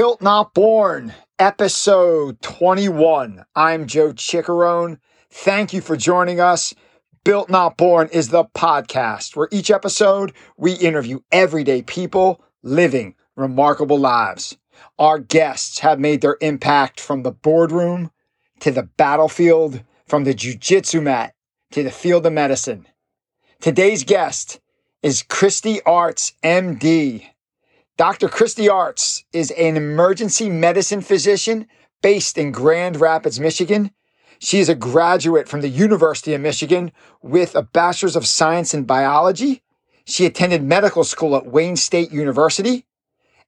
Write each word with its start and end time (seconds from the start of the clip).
Built 0.00 0.22
Not 0.22 0.54
Born, 0.54 1.12
episode 1.38 2.40
21. 2.40 3.44
I'm 3.54 3.86
Joe 3.86 4.14
Chickarone. 4.14 4.96
Thank 5.30 5.74
you 5.74 5.82
for 5.82 5.94
joining 5.94 6.40
us. 6.40 6.72
Built 7.22 7.50
Not 7.50 7.76
Born 7.76 8.08
is 8.10 8.30
the 8.30 8.46
podcast 8.46 9.36
where 9.36 9.48
each 9.52 9.70
episode 9.70 10.32
we 10.56 10.72
interview 10.72 11.20
everyday 11.30 11.82
people 11.82 12.42
living 12.62 13.14
remarkable 13.36 13.98
lives. 13.98 14.56
Our 14.98 15.18
guests 15.18 15.80
have 15.80 16.00
made 16.00 16.22
their 16.22 16.38
impact 16.40 16.98
from 16.98 17.22
the 17.22 17.32
boardroom 17.32 18.10
to 18.60 18.70
the 18.70 18.84
battlefield, 18.84 19.84
from 20.06 20.24
the 20.24 20.32
jujitsu 20.32 21.02
mat 21.02 21.34
to 21.72 21.82
the 21.82 21.90
field 21.90 22.24
of 22.24 22.32
medicine. 22.32 22.86
Today's 23.60 24.04
guest 24.04 24.60
is 25.02 25.22
Kristi 25.22 25.82
Artz, 25.82 26.32
MD. 26.42 27.26
Dr. 28.00 28.30
Kristi 28.30 28.66
Artz 28.66 29.24
is 29.30 29.50
an 29.50 29.76
emergency 29.76 30.48
medicine 30.48 31.02
physician 31.02 31.66
based 32.00 32.38
in 32.38 32.50
Grand 32.50 32.98
Rapids, 32.98 33.38
Michigan. 33.38 33.90
She 34.38 34.58
is 34.58 34.70
a 34.70 34.74
graduate 34.74 35.46
from 35.46 35.60
the 35.60 35.68
University 35.68 36.32
of 36.32 36.40
Michigan 36.40 36.92
with 37.20 37.54
a 37.54 37.60
Bachelor's 37.60 38.16
of 38.16 38.26
Science 38.26 38.72
in 38.72 38.84
Biology. 38.84 39.60
She 40.06 40.24
attended 40.24 40.62
medical 40.62 41.04
school 41.04 41.36
at 41.36 41.44
Wayne 41.44 41.76
State 41.76 42.10
University 42.10 42.86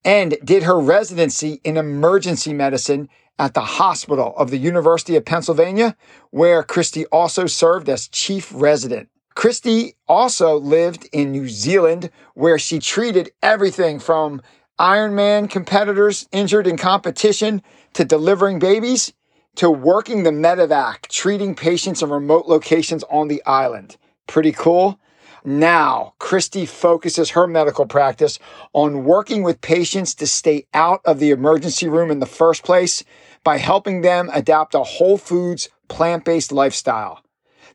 and 0.05 0.37
did 0.45 0.65
her 0.65 0.79
residency 0.79 1.63
in 1.65 1.79
emergency 1.79 2.53
medicine 2.53 3.09
at 3.39 3.55
the 3.55 3.63
hospital 3.63 4.35
of 4.37 4.51
the 4.51 4.59
University 4.59 5.17
of 5.17 5.25
Pennsylvania, 5.25 5.97
where 6.29 6.63
Kristi 6.63 7.07
also 7.11 7.47
served 7.47 7.89
as 7.89 8.07
chief 8.07 8.53
resident. 8.55 9.09
Kristi 9.35 9.95
also 10.07 10.59
lived 10.59 11.09
in 11.13 11.33
New 11.33 11.49
Zealand, 11.49 12.11
where 12.35 12.59
she 12.59 12.79
treated 12.79 13.31
everything 13.43 13.99
from 13.99 14.43
Ironman 14.79 15.49
competitors 15.49 16.29
injured 16.33 16.67
in 16.67 16.77
competition 16.77 17.63
to 17.95 18.05
delivering 18.05 18.59
babies 18.59 19.13
to 19.57 19.71
working 19.71 20.23
the 20.23 20.31
medevac, 20.31 21.09
treating 21.09 21.55
patients 21.55 22.03
in 22.03 22.11
remote 22.11 22.47
locations 22.47 23.05
on 23.05 23.29
the 23.29 23.43
island. 23.45 23.97
Pretty 24.27 24.53
cool. 24.53 24.99
Now, 25.45 26.15
Kristi 26.21 26.69
focuses 26.69 27.31
her 27.31 27.47
medical 27.47 27.85
practice 27.85 28.39
on 28.73 29.05
working 29.05 29.43
with 29.43 29.61
patients 29.61 30.15
to 30.17 30.27
stay 30.27 30.67
out 30.73 31.01
of 31.05 31.19
the 31.19 31.31
emergency 31.31 31.89
room 31.89 32.11
in 32.11 32.21
the 32.21 32.27
first 32.27 32.63
place 32.63 33.03
by 33.43 33.59
helping 33.59 34.03
them 34.03 34.31
adapt 34.33 34.75
a 34.75 34.85
whole 34.85 35.19
foods, 35.19 35.69
plant 35.89 36.25
based 36.25 36.53
lifestyle. 36.53 37.23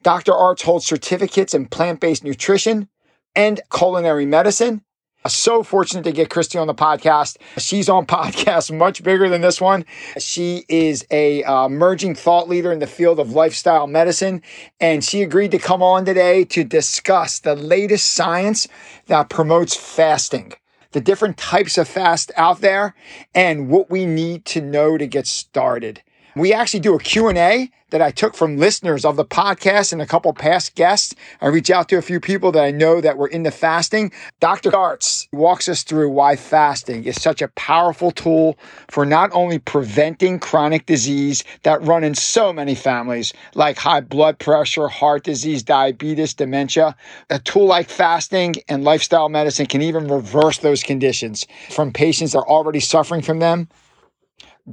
Dr. 0.03 0.31
Artz 0.31 0.64
holds 0.64 0.86
certificates 0.86 1.53
in 1.53 1.67
plant 1.67 2.00
based 2.00 2.23
nutrition 2.23 2.88
and 3.36 3.62
culinary 3.72 4.26
medicine. 4.26 4.81
So 5.28 5.62
fortunate 5.62 6.03
to 6.03 6.12
get 6.14 6.30
Kristi 6.30 6.59
on 6.59 6.67
the 6.67 6.73
podcast. 6.73 7.38
She's 7.58 7.90
on 7.90 8.06
podcasts 8.08 8.75
much 8.75 9.03
bigger 9.03 9.28
than 9.28 9.42
this 9.42 9.59
one. 9.59 9.86
She 10.18 10.64
is 10.70 11.06
a 11.12 11.44
uh, 11.44 11.66
emerging 11.66 12.16
thought 12.16 12.48
leader 12.48 12.72
in 12.72 12.80
the 12.80 12.88
field 12.88 13.20
of 13.20 13.31
lifestyle 13.31 13.88
medicine, 13.88 14.42
and 14.80 15.03
she 15.03 15.22
agreed 15.22 15.52
to 15.52 15.59
come 15.59 15.84
on 15.84 16.06
today 16.06 16.45
to 16.45 16.64
discuss 16.64 17.40
the 17.40 17.56
latest 17.56 18.14
science 18.14 18.68
that 19.08 19.30
promotes 19.30 19.75
fasting 19.75 20.53
the 20.92 21.02
different 21.02 21.38
types 21.38 21.78
of 21.78 21.88
fast 21.88 22.31
out 22.38 22.62
there 22.62 22.95
and 23.36 23.70
what 23.70 23.90
we 23.90 24.06
need 24.06 24.45
to 24.45 24.62
know 24.62 24.98
to 24.98 25.06
get 25.06 25.28
started. 25.28 26.02
We 26.38 26.53
actually 26.53 26.81
do 26.81 26.93
a 26.93 26.99
Q&A 26.99 27.71
that 27.89 28.02
I 28.02 28.11
took 28.11 28.35
from 28.35 28.57
listeners 28.57 29.05
of 29.05 29.16
the 29.16 29.25
podcast 29.25 29.91
and 29.91 30.02
a 30.02 30.05
couple 30.05 30.31
past 30.33 30.75
guests. 30.75 31.16
I 31.41 31.47
reach 31.47 31.71
out 31.71 31.89
to 31.89 31.97
a 31.97 32.02
few 32.02 32.19
people 32.19 32.52
that 32.52 32.63
I 32.63 32.69
know 32.69 33.02
that 33.02 33.17
were 33.17 33.27
into 33.27 33.49
fasting. 33.49 34.11
Dr. 34.39 34.71
Artz 34.71 35.27
walks 35.31 35.67
us 35.67 35.81
through 35.83 36.09
why 36.09 36.35
fasting 36.35 37.05
is 37.05 37.19
such 37.19 37.41
a 37.41 37.47
powerful 37.49 38.11
tool 38.11 38.57
for 38.89 39.05
not 39.05 39.31
only 39.33 39.57
preventing 39.57 40.38
chronic 40.39 40.85
disease 40.85 41.44
that 41.63 41.81
run 41.81 42.03
in 42.03 42.13
so 42.13 42.53
many 42.53 42.75
families 42.75 43.33
like 43.55 43.77
high 43.77 44.01
blood 44.01 44.38
pressure, 44.38 44.89
heart 44.89 45.23
disease, 45.23 45.63
diabetes, 45.63 46.35
dementia. 46.35 46.95
A 47.31 47.39
tool 47.39 47.66
like 47.66 47.89
fasting 47.89 48.56
and 48.67 48.83
lifestyle 48.83 49.29
medicine 49.29 49.66
can 49.66 49.81
even 49.81 50.07
reverse 50.07 50.59
those 50.59 50.83
conditions 50.83 51.47
from 51.72 51.91
patients 51.91 52.33
that 52.33 52.39
are 52.39 52.47
already 52.47 52.81
suffering 52.81 53.23
from 53.23 53.39
them 53.39 53.69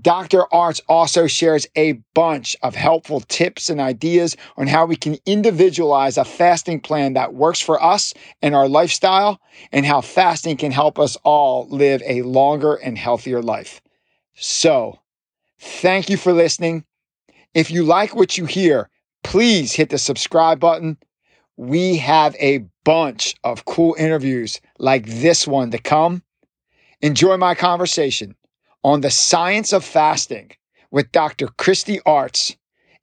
Dr. 0.00 0.42
Artz 0.52 0.80
also 0.88 1.28
shares 1.28 1.68
a 1.76 1.92
bunch 2.14 2.56
of 2.62 2.74
helpful 2.74 3.20
tips 3.20 3.70
and 3.70 3.80
ideas 3.80 4.36
on 4.56 4.66
how 4.66 4.86
we 4.86 4.96
can 4.96 5.18
individualize 5.24 6.18
a 6.18 6.24
fasting 6.24 6.80
plan 6.80 7.12
that 7.12 7.34
works 7.34 7.60
for 7.60 7.80
us 7.80 8.12
and 8.42 8.56
our 8.56 8.68
lifestyle, 8.68 9.40
and 9.70 9.86
how 9.86 10.00
fasting 10.00 10.56
can 10.56 10.72
help 10.72 10.98
us 10.98 11.16
all 11.22 11.68
live 11.68 12.02
a 12.06 12.22
longer 12.22 12.74
and 12.74 12.98
healthier 12.98 13.40
life. 13.40 13.80
So, 14.34 14.98
thank 15.60 16.10
you 16.10 16.16
for 16.16 16.32
listening. 16.32 16.84
If 17.54 17.70
you 17.70 17.84
like 17.84 18.16
what 18.16 18.36
you 18.36 18.46
hear, 18.46 18.90
please 19.22 19.72
hit 19.72 19.90
the 19.90 19.98
subscribe 19.98 20.58
button. 20.58 20.98
We 21.56 21.98
have 21.98 22.34
a 22.40 22.64
bunch 22.82 23.36
of 23.44 23.64
cool 23.64 23.94
interviews 23.96 24.60
like 24.80 25.06
this 25.06 25.46
one 25.46 25.70
to 25.70 25.78
come. 25.78 26.24
Enjoy 27.00 27.36
my 27.36 27.54
conversation 27.54 28.34
on 28.84 29.00
the 29.00 29.10
science 29.10 29.72
of 29.72 29.82
fasting 29.82 30.50
with 30.90 31.10
Dr. 31.10 31.48
Kristi 31.48 32.00
Artz, 32.02 32.54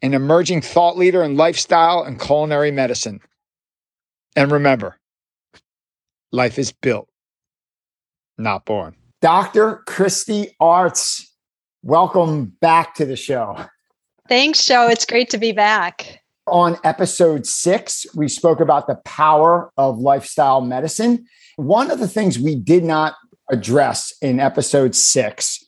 an 0.03 0.13
emerging 0.13 0.61
thought 0.61 0.95
leader 0.95 1.23
in 1.23 1.35
lifestyle 1.35 2.03
and 2.03 2.21
culinary 2.21 2.71
medicine. 2.71 3.19
And 4.35 4.51
remember, 4.51 4.97
life 6.31 6.59
is 6.59 6.71
built, 6.71 7.09
not 8.37 8.63
born. 8.63 8.95
Dr. 9.21 9.81
Kristi 9.87 10.51
Artz, 10.61 11.25
welcome 11.81 12.53
back 12.61 12.95
to 12.95 13.05
the 13.05 13.17
show. 13.17 13.57
Thanks, 14.29 14.65
Joe. 14.65 14.87
It's 14.87 15.05
great 15.05 15.29
to 15.31 15.37
be 15.37 15.51
back. 15.51 16.21
On 16.47 16.77
episode 16.83 17.45
six, 17.45 18.05
we 18.15 18.27
spoke 18.27 18.59
about 18.59 18.87
the 18.87 18.95
power 19.03 19.71
of 19.77 19.99
lifestyle 19.99 20.61
medicine. 20.61 21.25
One 21.55 21.91
of 21.91 21.99
the 21.99 22.07
things 22.07 22.39
we 22.39 22.55
did 22.55 22.83
not 22.83 23.15
address 23.49 24.13
in 24.21 24.39
episode 24.39 24.95
six 24.95 25.60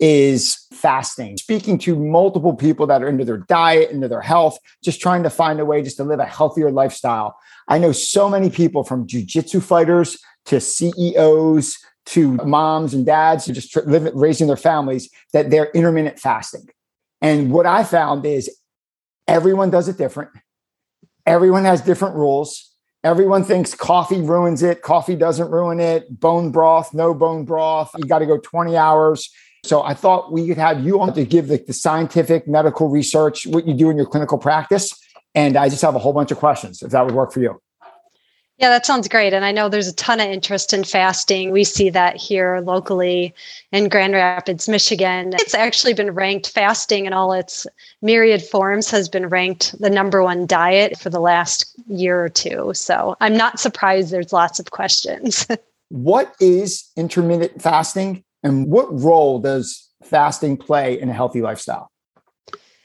is 0.00 0.66
fasting, 0.72 1.36
speaking 1.36 1.78
to 1.78 1.96
multiple 1.96 2.54
people 2.54 2.86
that 2.86 3.02
are 3.02 3.08
into 3.08 3.24
their 3.24 3.38
diet, 3.38 3.90
into 3.90 4.08
their 4.08 4.20
health, 4.20 4.58
just 4.82 5.00
trying 5.00 5.22
to 5.24 5.30
find 5.30 5.58
a 5.60 5.64
way 5.64 5.82
just 5.82 5.96
to 5.96 6.04
live 6.04 6.20
a 6.20 6.24
healthier 6.24 6.70
lifestyle. 6.70 7.36
I 7.66 7.78
know 7.78 7.92
so 7.92 8.28
many 8.28 8.48
people 8.50 8.84
from 8.84 9.06
jujitsu 9.06 9.62
fighters 9.62 10.18
to 10.46 10.60
CEOs 10.60 11.78
to 12.06 12.32
moms 12.44 12.94
and 12.94 13.04
dads 13.04 13.44
who 13.44 13.52
just 13.52 13.76
live, 13.86 14.10
raising 14.14 14.46
their 14.46 14.56
families 14.56 15.10
that 15.32 15.50
they're 15.50 15.70
intermittent 15.72 16.18
fasting. 16.18 16.66
And 17.20 17.50
what 17.50 17.66
I 17.66 17.84
found 17.84 18.24
is 18.24 18.50
everyone 19.26 19.70
does 19.70 19.88
it 19.88 19.98
different. 19.98 20.30
Everyone 21.26 21.64
has 21.64 21.82
different 21.82 22.14
rules. 22.14 22.72
Everyone 23.04 23.44
thinks 23.44 23.74
coffee 23.74 24.22
ruins 24.22 24.62
it. 24.62 24.80
Coffee 24.80 25.16
doesn't 25.16 25.50
ruin 25.50 25.80
it. 25.80 26.18
Bone 26.18 26.50
broth, 26.50 26.94
no 26.94 27.12
bone 27.12 27.44
broth. 27.44 27.90
You 27.96 28.04
got 28.04 28.20
to 28.20 28.26
go 28.26 28.38
20 28.38 28.76
hours. 28.76 29.30
So 29.64 29.82
I 29.82 29.94
thought 29.94 30.32
we 30.32 30.46
could 30.46 30.58
have 30.58 30.84
you 30.84 31.00
on 31.00 31.14
to 31.14 31.24
give 31.24 31.48
the, 31.48 31.58
the 31.58 31.72
scientific 31.72 32.46
medical 32.46 32.88
research, 32.88 33.46
what 33.46 33.66
you 33.66 33.74
do 33.74 33.90
in 33.90 33.96
your 33.96 34.06
clinical 34.06 34.38
practice. 34.38 34.92
And 35.34 35.56
I 35.56 35.68
just 35.68 35.82
have 35.82 35.94
a 35.94 35.98
whole 35.98 36.12
bunch 36.12 36.30
of 36.30 36.38
questions, 36.38 36.82
if 36.82 36.90
that 36.92 37.04
would 37.04 37.14
work 37.14 37.32
for 37.32 37.40
you. 37.40 37.60
Yeah, 38.58 38.70
that 38.70 38.86
sounds 38.86 39.06
great. 39.06 39.32
And 39.32 39.44
I 39.44 39.52
know 39.52 39.68
there's 39.68 39.86
a 39.86 39.94
ton 39.94 40.18
of 40.18 40.26
interest 40.26 40.72
in 40.72 40.82
fasting. 40.82 41.52
We 41.52 41.62
see 41.62 41.90
that 41.90 42.16
here 42.16 42.60
locally 42.64 43.32
in 43.70 43.88
Grand 43.88 44.14
Rapids, 44.14 44.68
Michigan. 44.68 45.32
It's 45.34 45.54
actually 45.54 45.94
been 45.94 46.10
ranked 46.10 46.50
fasting 46.50 47.06
in 47.06 47.12
all 47.12 47.32
its 47.32 47.68
myriad 48.02 48.42
forms 48.42 48.90
has 48.90 49.08
been 49.08 49.28
ranked 49.28 49.80
the 49.80 49.88
number 49.88 50.24
one 50.24 50.44
diet 50.44 50.98
for 50.98 51.08
the 51.08 51.20
last 51.20 51.72
year 51.86 52.24
or 52.24 52.28
two. 52.28 52.72
So 52.74 53.16
I'm 53.20 53.36
not 53.36 53.60
surprised 53.60 54.10
there's 54.10 54.32
lots 54.32 54.58
of 54.58 54.72
questions. 54.72 55.46
what 55.90 56.34
is 56.40 56.90
intermittent 56.96 57.62
fasting 57.62 58.24
and 58.42 58.68
what 58.68 58.86
role 58.90 59.40
does 59.40 59.88
fasting 60.04 60.56
play 60.56 61.00
in 61.00 61.08
a 61.08 61.12
healthy 61.12 61.42
lifestyle? 61.42 61.90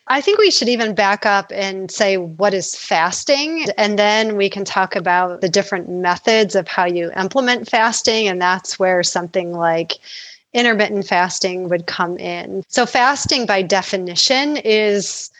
I 0.07 0.19
think 0.19 0.37
we 0.37 0.51
should 0.51 0.67
even 0.67 0.95
back 0.95 1.25
up 1.25 1.51
and 1.53 1.89
say 1.89 2.17
what 2.17 2.53
is 2.53 2.75
fasting, 2.75 3.67
and 3.77 3.97
then 3.97 4.35
we 4.35 4.49
can 4.49 4.65
talk 4.65 4.95
about 4.95 5.41
the 5.41 5.49
different 5.49 5.89
methods 5.89 6.55
of 6.55 6.67
how 6.67 6.85
you 6.85 7.11
implement 7.15 7.69
fasting. 7.69 8.27
And 8.27 8.41
that's 8.41 8.77
where 8.77 9.01
something 9.03 9.53
like 9.53 9.93
intermittent 10.53 11.07
fasting 11.07 11.69
would 11.69 11.87
come 11.87 12.17
in. 12.17 12.63
So, 12.67 12.85
fasting 12.85 13.45
by 13.45 13.61
definition 13.61 14.57
is 14.57 15.31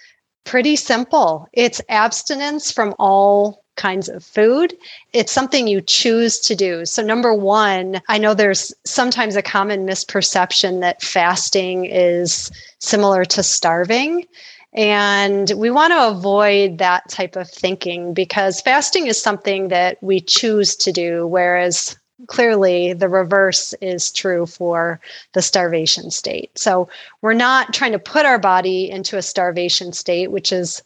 pretty 0.46 0.76
simple 0.76 1.48
it's 1.54 1.82
abstinence 1.90 2.72
from 2.72 2.94
all 3.00 3.63
kinds 3.76 4.10
of 4.10 4.24
food. 4.24 4.74
It's 5.14 5.32
something 5.32 5.68
you 5.68 5.82
choose 5.82 6.40
to 6.42 6.56
do. 6.56 6.86
So, 6.86 7.02
number 7.02 7.34
one, 7.34 8.02
I 8.08 8.18
know 8.18 8.34
there's 8.34 8.74
sometimes 8.84 9.36
a 9.36 9.42
common 9.42 9.86
misperception 9.86 10.82
that 10.82 11.02
fasting 11.02 11.86
is 11.86 12.52
similar 12.80 13.26
to 13.26 13.44
starving. 13.44 14.26
And 14.74 15.52
we 15.56 15.70
want 15.70 15.94
to 15.94 16.08
avoid 16.08 16.80
that 16.80 17.08
type 17.08 17.36
of 17.36 17.50
thinking 17.50 18.14
because 18.14 18.62
fasting 18.62 19.06
is 19.06 19.22
something 19.22 19.68
that 19.68 20.02
we 20.02 20.20
choose 20.20 20.76
to 20.78 20.92
do, 20.92 21.28
whereas 21.28 21.96
clearly 22.28 22.94
the 22.94 23.10
reverse 23.10 23.74
is 23.82 24.12
true 24.12 24.46
for 24.46 25.00
the 25.34 25.42
starvation 25.42 26.10
state. 26.10 26.58
So 26.58 26.90
we're 27.22 27.34
not 27.34 27.74
trying 27.74 27.92
to 27.92 28.00
put 28.00 28.26
our 28.26 28.40
body 28.40 28.90
into 28.90 29.18
a 29.18 29.22
starvation 29.22 29.94
state, 29.94 30.32
which 30.32 30.52
is 30.52 30.82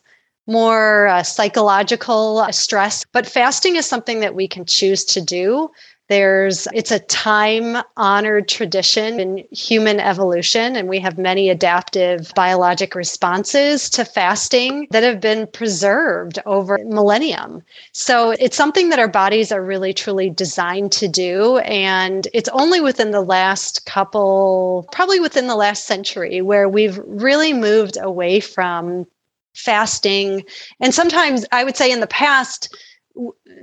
more 0.48 1.08
uh, 1.08 1.24
psychological 1.24 2.46
stress, 2.52 3.06
but 3.12 3.28
fasting 3.28 3.76
is 3.76 3.86
something 3.86 4.22
that 4.22 4.36
we 4.36 4.48
can 4.48 4.66
choose 4.66 5.04
to 5.06 5.22
do 5.22 5.70
there's 6.10 6.68
it's 6.74 6.92
a 6.92 7.00
time 7.00 7.78
honored 7.98 8.48
tradition 8.48 9.20
in 9.20 9.46
human 9.52 10.00
evolution 10.00 10.76
and 10.76 10.88
we 10.88 11.00
have 11.00 11.18
many 11.18 11.50
adaptive 11.50 12.32
biologic 12.36 12.96
responses 12.96 13.90
to 13.90 14.06
fasting 14.06 14.88
that 14.92 15.04
have 15.04 15.20
been 15.20 15.48
preserved 15.48 16.40
over 16.46 16.80
millennium. 16.86 17.62
So 17.92 18.32
it's 18.32 18.56
something 18.56 18.90
that 18.90 19.00
our 19.00 19.08
bodies 19.08 19.52
are 19.52 19.62
really 19.62 19.94
truly 19.94 20.30
designed 20.30 20.94
to 20.94 21.08
do 21.08 21.58
and 21.60 22.28
it's 22.34 22.50
only 22.50 22.80
within 22.80 23.12
the 23.12 23.22
last 23.22 23.86
couple 23.86 24.88
probably 24.92 25.20
within 25.20 25.48
the 25.48 25.56
last 25.56 25.86
century 25.86 26.42
where 26.42 26.70
we've 26.70 27.00
really 27.06 27.52
moved 27.52 27.98
away 28.00 28.40
from 28.40 29.06
fasting 29.58 30.44
and 30.80 30.94
sometimes 30.94 31.46
I 31.52 31.64
would 31.64 31.76
say 31.76 31.92
in 31.92 32.00
the 32.00 32.08
past 32.08 32.76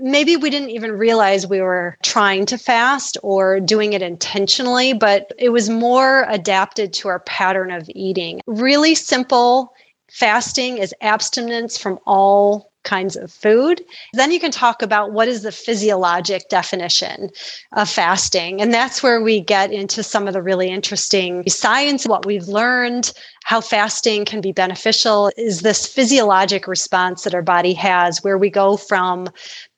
maybe 0.01 0.37
we 0.37 0.51
didn't 0.51 0.71
even 0.71 0.93
realize 0.93 1.47
we 1.47 1.61
were 1.61 1.97
trying 2.03 2.47
to 2.47 2.59
fast 2.59 3.17
or 3.23 3.61
doing 3.61 3.93
it 3.93 4.03
intentionally, 4.03 4.93
but 4.93 5.33
it 5.39 5.51
was 5.51 5.71
more 5.71 6.27
adapted 6.29 6.93
to 6.93 7.09
our 7.09 7.21
pattern 7.21 7.71
of 7.71 7.89
eating. 7.95 8.41
Really 8.47 8.95
simple 8.95 9.73
fasting 10.11 10.79
is 10.79 10.95
abstinence 11.01 11.79
from 11.79 11.99
all 12.07 12.71
kinds 12.85 13.17
of 13.17 13.33
food. 13.33 13.83
Then 14.13 14.31
you 14.31 14.39
can 14.39 14.51
talk 14.51 14.83
about 14.83 15.13
what 15.13 15.27
is 15.27 15.43
the 15.43 15.51
physiologic 15.51 16.49
definition 16.51 17.31
of 17.73 17.89
fasting. 17.89 18.61
And 18.61 18.73
that's 18.73 19.03
where 19.03 19.23
we 19.23 19.41
get 19.41 19.73
into 19.73 20.03
some 20.03 20.29
of 20.29 20.35
the 20.35 20.43
really 20.43 20.69
interesting 20.69 21.49
science, 21.49 22.07
what 22.07 22.27
we've 22.27 22.47
learned, 22.47 23.13
how 23.45 23.61
fasting 23.61 24.25
can 24.25 24.41
be 24.41 24.53
beneficial 24.53 25.31
is 25.37 25.61
this 25.61 25.87
physiologic 25.87 26.67
response 26.67 27.25
that 27.25 27.35
our 27.35 27.43
body 27.43 27.75
has, 27.75 28.25
where 28.25 28.39
we 28.39 28.49
go 28.49 28.79
from 28.79 29.29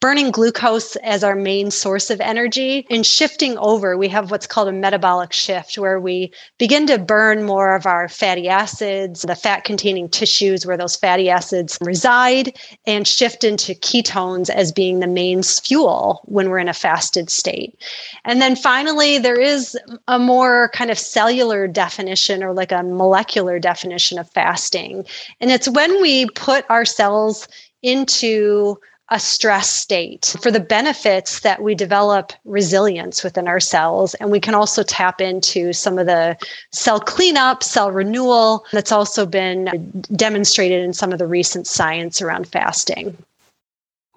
burning 0.01 0.31
glucose 0.31 0.95
as 0.97 1.25
our 1.25 1.35
main 1.35 1.69
source 1.69 2.09
of 2.09 2.21
energy 2.21 2.87
and 2.91 3.05
shifting 3.05 3.59
over. 3.59 3.97
We 3.97 4.09
have 4.09 4.31
what's 4.31 4.47
called 4.47 4.69
a 4.69 4.73
metabolic 4.73 5.33
shift, 5.33 5.79
where 5.79 5.99
we 5.99 6.33
begin 6.59 6.87
to 6.87 6.99
burn 6.99 7.43
more 7.43 7.75
of 7.75 7.87
our 7.87 8.09
fatty 8.09 8.49
acids, 8.49 9.23
the 9.23 9.35
fat 9.35 9.65
containing 9.65 10.11
tissues 10.11 10.65
where 10.65 10.77
those 10.77 10.95
fatty 10.95 11.29
acids 11.29 11.77
reside, 11.81 12.57
and 12.87 13.09
shift 13.09 13.43
into 13.43 13.73
ketones 13.73 14.49
as 14.49 14.71
being 14.71 15.01
the 15.01 15.09
main 15.09 15.43
fuel 15.43 16.21
when 16.27 16.51
we're 16.51 16.61
in 16.61 16.69
a 16.69 16.73
fasted 16.73 17.31
state. 17.31 17.77
And 18.25 18.41
then 18.41 18.55
finally, 18.55 19.19
there 19.19 19.41
is 19.41 19.77
a 20.07 20.21
more 20.21 20.71
kind 20.73 20.93
of 20.93 20.99
cellular 21.01 21.67
definition 21.67 22.45
or 22.45 22.53
like 22.53 22.71
a 22.71 22.85
molecular 22.85 23.56
definition 23.61 24.19
of 24.19 24.31
fasting. 24.31 25.05
And 25.41 25.51
it's 25.51 25.69
when 25.69 26.01
we 26.01 26.27
put 26.31 26.69
ourselves 26.71 27.49
into 27.83 28.79
a 29.11 29.21
stress 29.21 29.69
state 29.69 30.35
for 30.43 30.51
the 30.51 30.59
benefits 30.59 31.41
that 31.41 31.63
we 31.63 31.77
develop 31.77 32.33
resilience 32.45 33.23
within 33.23 33.47
our 33.47 33.61
cells. 33.61 34.15
And 34.15 34.33
we 34.33 34.41
can 34.41 34.55
also 34.55 34.83
tap 34.83 35.21
into 35.21 35.73
some 35.73 35.99
of 35.99 36.07
the 36.07 36.37
cell 36.73 36.99
cleanup, 36.99 37.63
cell 37.63 37.93
renewal 37.93 38.65
that's 38.73 38.91
also 38.91 39.25
been 39.25 40.05
demonstrated 40.17 40.83
in 40.83 40.93
some 40.93 41.13
of 41.13 41.19
the 41.19 41.27
recent 41.27 41.69
science 41.69 42.21
around 42.21 42.49
fasting. 42.49 43.17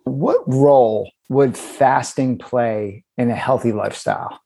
What 0.06 0.42
role 0.48 1.12
would 1.30 1.56
fasting 1.56 2.40
play 2.40 3.04
in 3.16 3.30
a 3.30 3.36
healthy 3.36 3.72
lifestyle? 3.72 4.42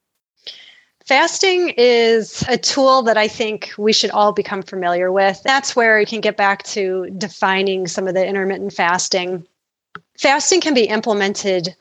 Fasting 1.05 1.73
is 1.75 2.45
a 2.47 2.57
tool 2.57 3.01
that 3.03 3.17
I 3.17 3.27
think 3.27 3.73
we 3.77 3.91
should 3.91 4.11
all 4.11 4.31
become 4.31 4.61
familiar 4.61 5.11
with. 5.11 5.41
That's 5.43 5.75
where 5.75 5.99
you 5.99 6.05
can 6.05 6.21
get 6.21 6.37
back 6.37 6.63
to 6.63 7.09
defining 7.17 7.87
some 7.87 8.07
of 8.07 8.13
the 8.13 8.25
intermittent 8.25 8.71
fasting. 8.71 9.45
Fasting 10.17 10.61
can 10.61 10.73
be 10.73 10.85
implemented 10.85 11.75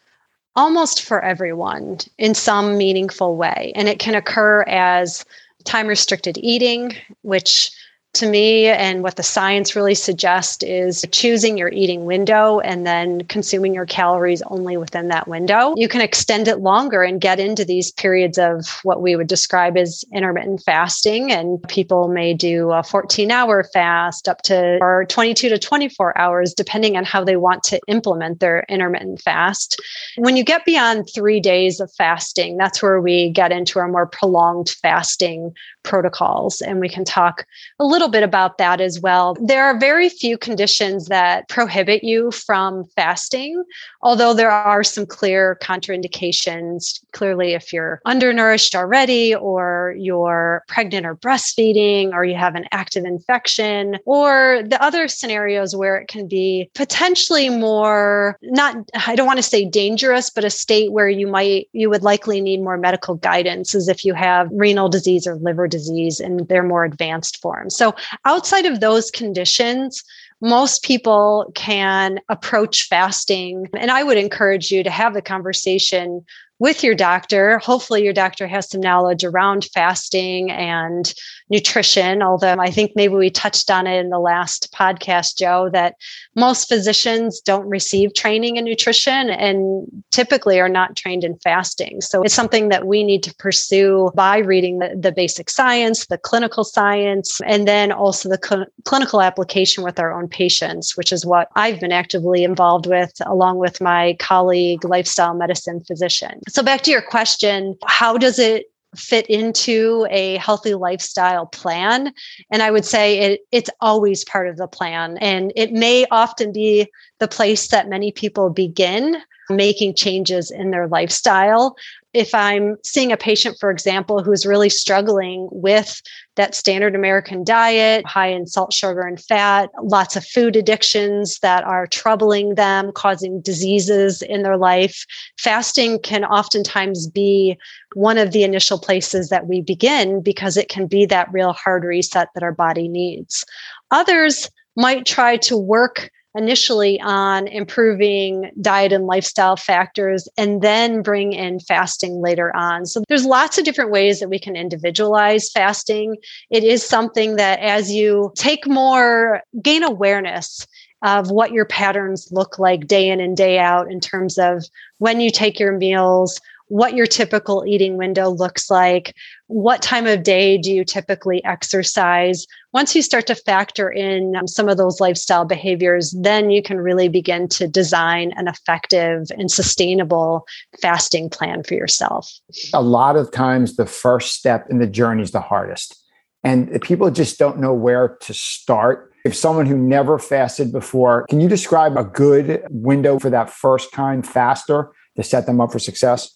almost 0.57 1.03
for 1.03 1.23
everyone 1.23 1.99
in 2.19 2.35
some 2.35 2.77
meaningful 2.77 3.37
way, 3.37 3.73
and 3.77 3.89
it 3.89 4.01
can 4.01 4.17
occur 4.17 4.63
as 4.63 5.25
time 5.65 5.87
restricted 5.87 6.37
eating, 6.39 6.93
which 7.23 7.71
to 8.15 8.27
me 8.29 8.67
and 8.67 9.03
what 9.03 9.17
the 9.17 9.23
science 9.23 9.75
really 9.75 9.95
suggests 9.95 10.63
is 10.63 11.05
choosing 11.13 11.57
your 11.57 11.71
eating 11.71 12.05
window 12.05 12.61
and 12.61 12.87
then 12.87 13.23
consuming 13.25 13.75
your 13.75 13.87
calories 13.87 14.43
only 14.43 14.77
within 14.77 15.09
that 15.09 15.29
window. 15.29 15.75
You 15.77 15.89
can 15.89 16.03
extend 16.03 16.47
it 16.47 16.59
longer 16.59 17.03
and 17.03 17.21
get 17.21 17.41
into 17.41 17.65
these 17.65 17.91
periods 17.91 18.39
of 18.39 18.81
what 18.83 19.01
we 19.01 19.17
would 19.17 19.29
describe 19.29 19.79
as 19.79 20.05
intermittent 20.13 20.63
fasting. 20.63 21.33
And 21.33 21.63
people 21.69 22.09
may 22.09 22.35
do 22.35 22.71
a 22.73 22.83
14 22.83 23.31
hour 23.31 23.65
fast 23.65 24.29
up 24.29 24.43
to 24.43 24.79
or 24.83 25.07
22 25.07 25.49
to 25.49 25.59
24 25.59 26.19
hours, 26.19 26.53
depending 26.53 26.97
on 26.99 27.05
how 27.05 27.25
they 27.25 27.37
want 27.37 27.63
to 27.65 27.81
implement 27.89 28.41
their 28.41 28.67
intermittent 28.69 29.23
fast. 29.23 29.81
When 30.17 30.37
you 30.37 30.45
get 30.45 30.67
beyond 30.67 31.09
three 31.15 31.41
days 31.41 31.81
of 31.81 31.91
fasting, 31.93 32.59
that's 32.59 32.83
where 32.83 33.01
we 33.01 33.31
get 33.31 33.53
into 33.53 33.79
our 33.79 33.89
more 33.89 34.07
prolonged 34.07 34.69
fasting 34.69 35.55
protocols. 35.83 36.61
And 36.61 36.79
we 36.79 36.89
can 36.89 37.05
talk 37.05 37.47
a 37.79 37.85
little 37.85 38.02
bit 38.09 38.23
about 38.23 38.59
that 38.59 38.81
as 38.81 39.01
well. 39.01 39.37
There 39.41 39.65
are 39.65 39.79
very 39.79 40.09
few 40.09 40.39
conditions 40.39 41.07
that 41.07 41.49
prohibit 41.49 42.05
you 42.05 42.31
from 42.31 42.85
fasting, 42.97 43.63
although 44.03 44.35
there 44.35 44.51
are 44.51 44.85
some 44.85 45.07
clear 45.07 45.59
contraindications. 45.63 47.01
Clearly, 47.13 47.53
if 47.53 47.73
you're 47.73 48.01
undernourished 48.05 48.75
already, 48.75 49.35
or 49.35 49.95
you're 49.99 50.65
pregnant 50.69 51.07
or 51.07 51.17
breastfeeding, 51.17 52.13
or 52.13 52.25
you 52.25 52.35
have 52.35 52.55
an 52.55 52.67
active 52.73 53.05
infection, 53.05 53.99
or 54.05 54.63
the 54.67 54.83
other 54.83 55.09
scenarios 55.09 55.75
where 55.75 55.97
it 55.97 56.09
can 56.09 56.27
be 56.27 56.71
potentially 56.75 57.49
more 57.49 58.39
not, 58.43 58.77
I 59.07 59.15
don't 59.15 59.27
want 59.27 59.39
to 59.39 59.43
say 59.43 59.65
dangerous, 59.65 60.31
but 60.31 60.45
a 60.45 60.51
state 60.51 60.93
where 60.93 61.09
you 61.09 61.27
might, 61.27 61.69
you 61.73 61.89
would 61.91 62.03
likely 62.03 62.41
need 62.41 62.63
more 62.63 62.77
medical 62.77 63.15
guidance, 63.15 63.75
as 63.75 63.89
if 63.89 64.05
you 64.05 64.15
have 64.15 64.49
renal 64.53 64.89
disease 64.89 65.27
or 65.27 65.37
liver 65.37 65.69
disease 65.69 66.21
in 66.21 66.47
their 66.47 66.63
more 66.63 66.85
advanced 66.85 67.41
forms. 67.41 67.77
So, 67.77 67.92
outside 68.25 68.67
of 68.67 68.81
those 68.81 69.11
conditions, 69.11 70.03
most 70.41 70.83
people 70.83 71.53
can 71.55 72.19
approach 72.29 72.89
fasting. 72.89 73.69
And 73.77 73.91
I 73.91 74.03
would 74.03 74.19
encourage 74.19 74.73
you 74.73 74.83
to 74.83 74.91
have 74.91 75.15
the 75.15 75.23
conversation 75.23 76.25
with 76.63 76.85
your 76.85 76.95
doctor. 76.95 77.59
Hopefully, 77.59 78.05
your 78.05 78.13
doctor 78.13 78.47
has 78.47 78.71
some 78.71 78.81
knowledge 78.81 79.25
around 79.25 79.65
fasting 79.75 80.49
and 80.53 81.13
nutrition. 81.51 82.23
Although 82.23 82.55
I 82.61 82.71
think 82.71 82.93
maybe 82.95 83.15
we 83.15 83.31
touched 83.31 83.69
on 83.69 83.89
it 83.89 83.99
in 83.99 84.11
the 84.11 84.21
last 84.21 84.73
podcast, 84.73 85.37
Joe, 85.37 85.71
that 85.73 85.97
most 86.37 86.69
physicians 86.69 87.41
don't 87.41 87.69
receive 87.69 88.15
training 88.15 88.57
in 88.57 88.65
nutrition 88.65 89.29
and 89.29 89.87
typically 90.13 90.61
are 90.61 90.69
not 90.69 90.95
trained 90.95 91.25
in 91.25 91.37
fasting. 91.39 92.01
So 92.01 92.23
it's 92.23 92.33
something 92.33 92.69
that 92.69 92.87
we 92.87 93.03
need 93.03 93.25
to 93.25 93.35
pursue 93.35 94.13
by 94.15 94.39
reading 94.39 94.79
the, 94.79 94.97
the 94.97 95.11
basic 95.11 95.51
science, 95.51 96.07
the 96.07 96.17
clinical 96.17 96.63
science, 96.63 97.41
and 97.45 97.67
then 97.67 97.91
also 97.91 98.29
the 98.29 98.39
cl- 98.43 98.67
clinical 98.85 99.21
application 99.21 99.83
with 99.83 99.99
our 99.99 100.13
own 100.13 100.29
patients, 100.29 100.97
which 100.97 101.13
is 101.13 101.27
what 101.27 101.49
I've 101.57 101.81
been 101.81 101.93
actively 101.93 102.45
involved 102.45 102.87
with 102.87 103.13
along 103.27 103.59
with 103.59 103.81
my 103.81 104.17
colleague, 104.21 104.85
lifestyle 104.85 105.35
medicine 105.35 105.81
physician. 105.81 106.41
So 106.53 106.63
back 106.63 106.83
to 106.83 106.91
your 106.91 107.01
question, 107.01 107.79
how 107.87 108.19
does 108.19 108.39
it 108.39 108.67
fit 108.95 109.27
into 109.31 110.07
a 110.11 110.37
healthy 110.37 110.75
lifestyle 110.75 111.47
plan? 111.47 112.13
And 112.51 112.63
i 112.63 112.71
would 112.71 112.85
say 112.85 113.21
it, 113.21 113.41
it's 113.51 113.71
always 113.81 114.23
part 114.23 114.49
of 114.49 114.59
the 114.59 114.67
plan. 114.67 115.17
And 115.23 115.51
it 115.57 115.73
may 115.73 116.05
often 116.11 116.53
be 116.53 116.89
the 117.21 117.29
place 117.29 117.69
that 117.69 117.89
many 117.89 118.13
people 118.13 118.51
begin 118.51 119.17
making 119.49 119.95
changes 119.95 120.51
in 120.51 120.73
their 120.73 120.89
lifestyle 120.89 121.75
if 122.15 122.35
I'm 122.35 122.77
seeing 122.85 123.11
a 123.11 123.17
patient, 123.17 123.57
for 123.59 123.71
example, 123.71 124.23
who's 124.23 124.45
really 124.45 124.69
struggling 124.69 125.49
with 125.51 126.03
that 126.37 126.55
standard 126.55 126.95
American 126.95 127.43
diet, 127.43 128.07
high 128.07 128.29
in 128.29 128.47
salt, 128.47 128.73
sugar, 128.73 129.03
and 129.03 129.21
fat, 129.21 129.71
lots 129.83 130.15
of 130.15 130.27
food 130.27 130.55
addictions 130.55 131.39
that 131.41 131.65
are 131.65 131.87
troubling 131.87 132.55
them, 132.55 132.93
causing 132.93 133.41
diseases 133.41 134.21
in 134.23 134.43
their 134.43 134.59
life, 134.59 135.07
fasting 135.39 135.99
can 136.01 136.25
oftentimes 136.25 137.07
be 137.07 137.57
one 137.95 138.19
of 138.19 138.33
the 138.33 138.45
initial 138.45 138.79
places 138.79 139.31
that 139.31 139.47
we 139.47 139.63
begin 139.63 140.21
because 140.21 140.57
it 140.57 140.69
can 140.69 140.87
be 140.87 141.07
that 141.07 141.33
real 141.33 141.55
hard 141.55 141.85
reset 141.85 142.29
that 142.35 142.43
our 142.43 142.53
body 142.53 142.89
needs. 142.89 143.45
Others 143.91 144.51
might 144.77 145.07
try 145.07 145.37
to 145.37 145.57
work 145.57 146.11
initially 146.35 147.01
on 147.01 147.47
improving 147.49 148.51
diet 148.61 148.93
and 148.93 149.07
lifestyle 149.07 149.57
factors 149.57 150.29
and 150.37 150.63
then 150.63 151.03
bring 151.03 151.33
in 151.33 151.61
fasting 151.61 152.23
later 152.23 152.55
on. 152.57 152.87
So 152.87 153.03
there's 153.09 153.25
lots 153.25 153.59
of 153.59 153.65
different 153.65 153.91
ways 153.91 154.21
that 154.21 154.31
we 154.31 154.39
can 154.39 154.57
individualize 154.57 155.51
fasting. 155.51 156.17
It 156.51 156.65
is 156.65 156.87
something 156.87 157.37
that 157.37 157.59
as 157.61 157.93
you 157.93 158.33
take 158.37 158.67
more 158.67 159.43
gain 159.63 159.83
awareness 159.83 160.67
of 161.03 161.31
what 161.31 161.53
your 161.53 161.65
patterns 161.65 162.29
look 162.31 162.59
like 162.59 162.87
day 162.87 163.09
in 163.09 163.21
and 163.21 163.37
day 163.37 163.59
out 163.59 163.91
in 163.91 164.01
terms 164.01 164.39
of 164.39 164.65
when 164.99 165.21
you 165.21 165.31
take 165.31 165.59
your 165.59 165.77
meals, 165.77 166.41
what 166.69 166.95
your 166.95 167.07
typical 167.07 167.65
eating 167.67 167.97
window 167.97 168.29
looks 168.29 168.71
like, 168.71 169.15
what 169.47 169.83
time 169.83 170.07
of 170.07 170.23
day 170.23 170.57
do 170.57 170.73
you 170.73 170.85
typically 170.85 171.45
exercise. 171.45 172.47
Once 172.73 172.97
you 172.97 173.03
start 173.03 173.27
to 173.27 173.35
factor 173.35 173.91
in 173.91 174.35
um, 174.37 174.47
some 174.47 174.69
of 174.69 174.79
those 174.79 175.01
lifestyle 175.01 175.45
behaviors, 175.45 176.15
then 176.23 176.51
you 176.51 176.63
can 176.63 176.79
really 176.79 177.09
begin 177.09 177.49
to 177.49 177.69
design 177.69 178.33
an 178.37 178.49
effective 178.49 179.27
and 179.37 179.51
sustainable 179.51 180.47
fasting 180.81 181.29
plan 181.29 181.63
for 181.63 181.75
yourself. 181.75 182.31
A 182.73 182.83
lot 182.83 183.17
of 183.17 183.31
times, 183.31 183.77
the 183.77 183.87
first 183.87 184.35
step 184.35 184.67
in 184.71 184.79
the 184.79 184.87
journey 184.87 185.23
is 185.23 185.33
the 185.33 185.41
hardest. 185.41 185.99
And 186.45 186.81
people 186.83 187.11
just 187.11 187.39
don't 187.39 187.61
know 187.61 187.73
where 187.73 188.17
to 188.23 188.35
start. 188.35 189.13
If 189.25 189.37
someone 189.37 189.67
who 189.67 189.77
never 189.77 190.19
fasted 190.19 190.73
before, 190.73 191.27
can 191.29 191.41
you 191.41 191.49
describe 191.49 191.97
a 191.97 192.05
good 192.05 192.65
window 192.71 193.19
for 193.19 193.31
that 193.31 193.51
first 193.51 193.93
time 193.93 194.23
faster 194.23 194.91
to 195.17 195.23
set 195.23 195.47
them 195.47 195.61
up 195.61 195.71
for 195.71 195.79
success? 195.79 196.29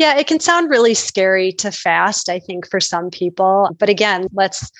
Yeah, 0.00 0.16
it 0.16 0.26
can 0.26 0.40
sound 0.40 0.70
really 0.70 0.94
scary 0.94 1.52
to 1.58 1.70
fast, 1.70 2.30
I 2.30 2.38
think, 2.38 2.66
for 2.70 2.80
some 2.80 3.10
people. 3.10 3.68
But 3.78 3.90
again, 3.90 4.28
let's 4.32 4.70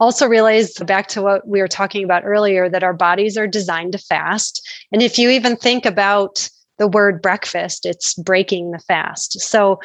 also 0.00 0.26
realize 0.26 0.72
back 0.78 1.06
to 1.08 1.20
what 1.20 1.46
we 1.46 1.60
were 1.60 1.68
talking 1.68 2.02
about 2.02 2.24
earlier 2.24 2.70
that 2.70 2.82
our 2.82 2.94
bodies 2.94 3.36
are 3.36 3.46
designed 3.46 3.92
to 3.92 3.98
fast. 3.98 4.66
And 4.90 5.02
if 5.02 5.18
you 5.18 5.28
even 5.28 5.56
think 5.56 5.84
about 5.84 6.48
the 6.78 6.88
word 6.88 7.20
breakfast, 7.20 7.84
it's 7.84 8.14
breaking 8.14 8.70
the 8.70 8.78
fast. 8.78 9.38
So 9.38 9.80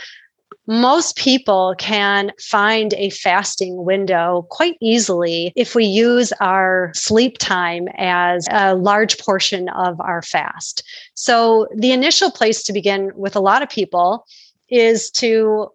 most 0.65 1.17
people 1.17 1.75
can 1.77 2.31
find 2.39 2.93
a 2.93 3.09
fasting 3.09 3.83
window 3.83 4.47
quite 4.49 4.77
easily 4.81 5.51
if 5.57 5.75
we 5.75 5.83
use 5.83 6.31
our 6.39 6.91
sleep 6.95 7.37
time 7.37 7.89
as 7.97 8.47
a 8.49 8.75
large 8.75 9.17
portion 9.17 9.67
of 9.69 9.99
our 9.99 10.21
fast. 10.21 10.83
So, 11.15 11.67
the 11.75 11.91
initial 11.91 12.31
place 12.31 12.63
to 12.63 12.71
begin 12.71 13.11
with 13.15 13.35
a 13.35 13.41
lot 13.41 13.61
of 13.61 13.69
people 13.69 14.25
is 14.69 15.09
to 15.11 15.69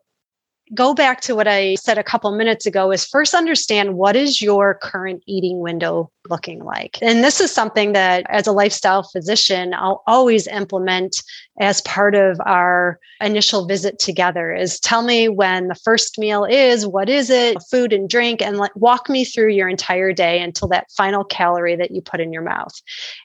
go 0.72 0.94
back 0.94 1.20
to 1.20 1.34
what 1.34 1.46
I 1.46 1.74
said 1.74 1.98
a 1.98 2.02
couple 2.02 2.34
minutes 2.34 2.64
ago 2.64 2.90
is 2.90 3.04
first 3.04 3.34
understand 3.34 3.96
what 3.96 4.16
is 4.16 4.40
your 4.40 4.74
current 4.82 5.22
eating 5.26 5.60
window 5.60 6.10
looking 6.30 6.64
like. 6.64 6.98
And 7.02 7.22
this 7.22 7.40
is 7.40 7.52
something 7.52 7.92
that 7.92 8.24
as 8.30 8.46
a 8.46 8.52
lifestyle 8.52 9.02
physician 9.02 9.74
I'll 9.74 10.02
always 10.06 10.46
implement 10.46 11.22
as 11.60 11.82
part 11.82 12.14
of 12.14 12.40
our 12.46 12.98
initial 13.20 13.66
visit 13.66 13.98
together 13.98 14.54
is 14.54 14.80
tell 14.80 15.02
me 15.02 15.28
when 15.28 15.68
the 15.68 15.74
first 15.74 16.18
meal 16.18 16.44
is, 16.44 16.86
what 16.86 17.10
is 17.10 17.28
it, 17.28 17.58
food 17.70 17.92
and 17.92 18.08
drink 18.08 18.40
and 18.40 18.58
let, 18.58 18.74
walk 18.76 19.10
me 19.10 19.24
through 19.24 19.50
your 19.50 19.68
entire 19.68 20.12
day 20.12 20.40
until 20.40 20.68
that 20.68 20.90
final 20.96 21.24
calorie 21.24 21.76
that 21.76 21.90
you 21.90 22.00
put 22.00 22.20
in 22.20 22.32
your 22.32 22.42
mouth. 22.42 22.74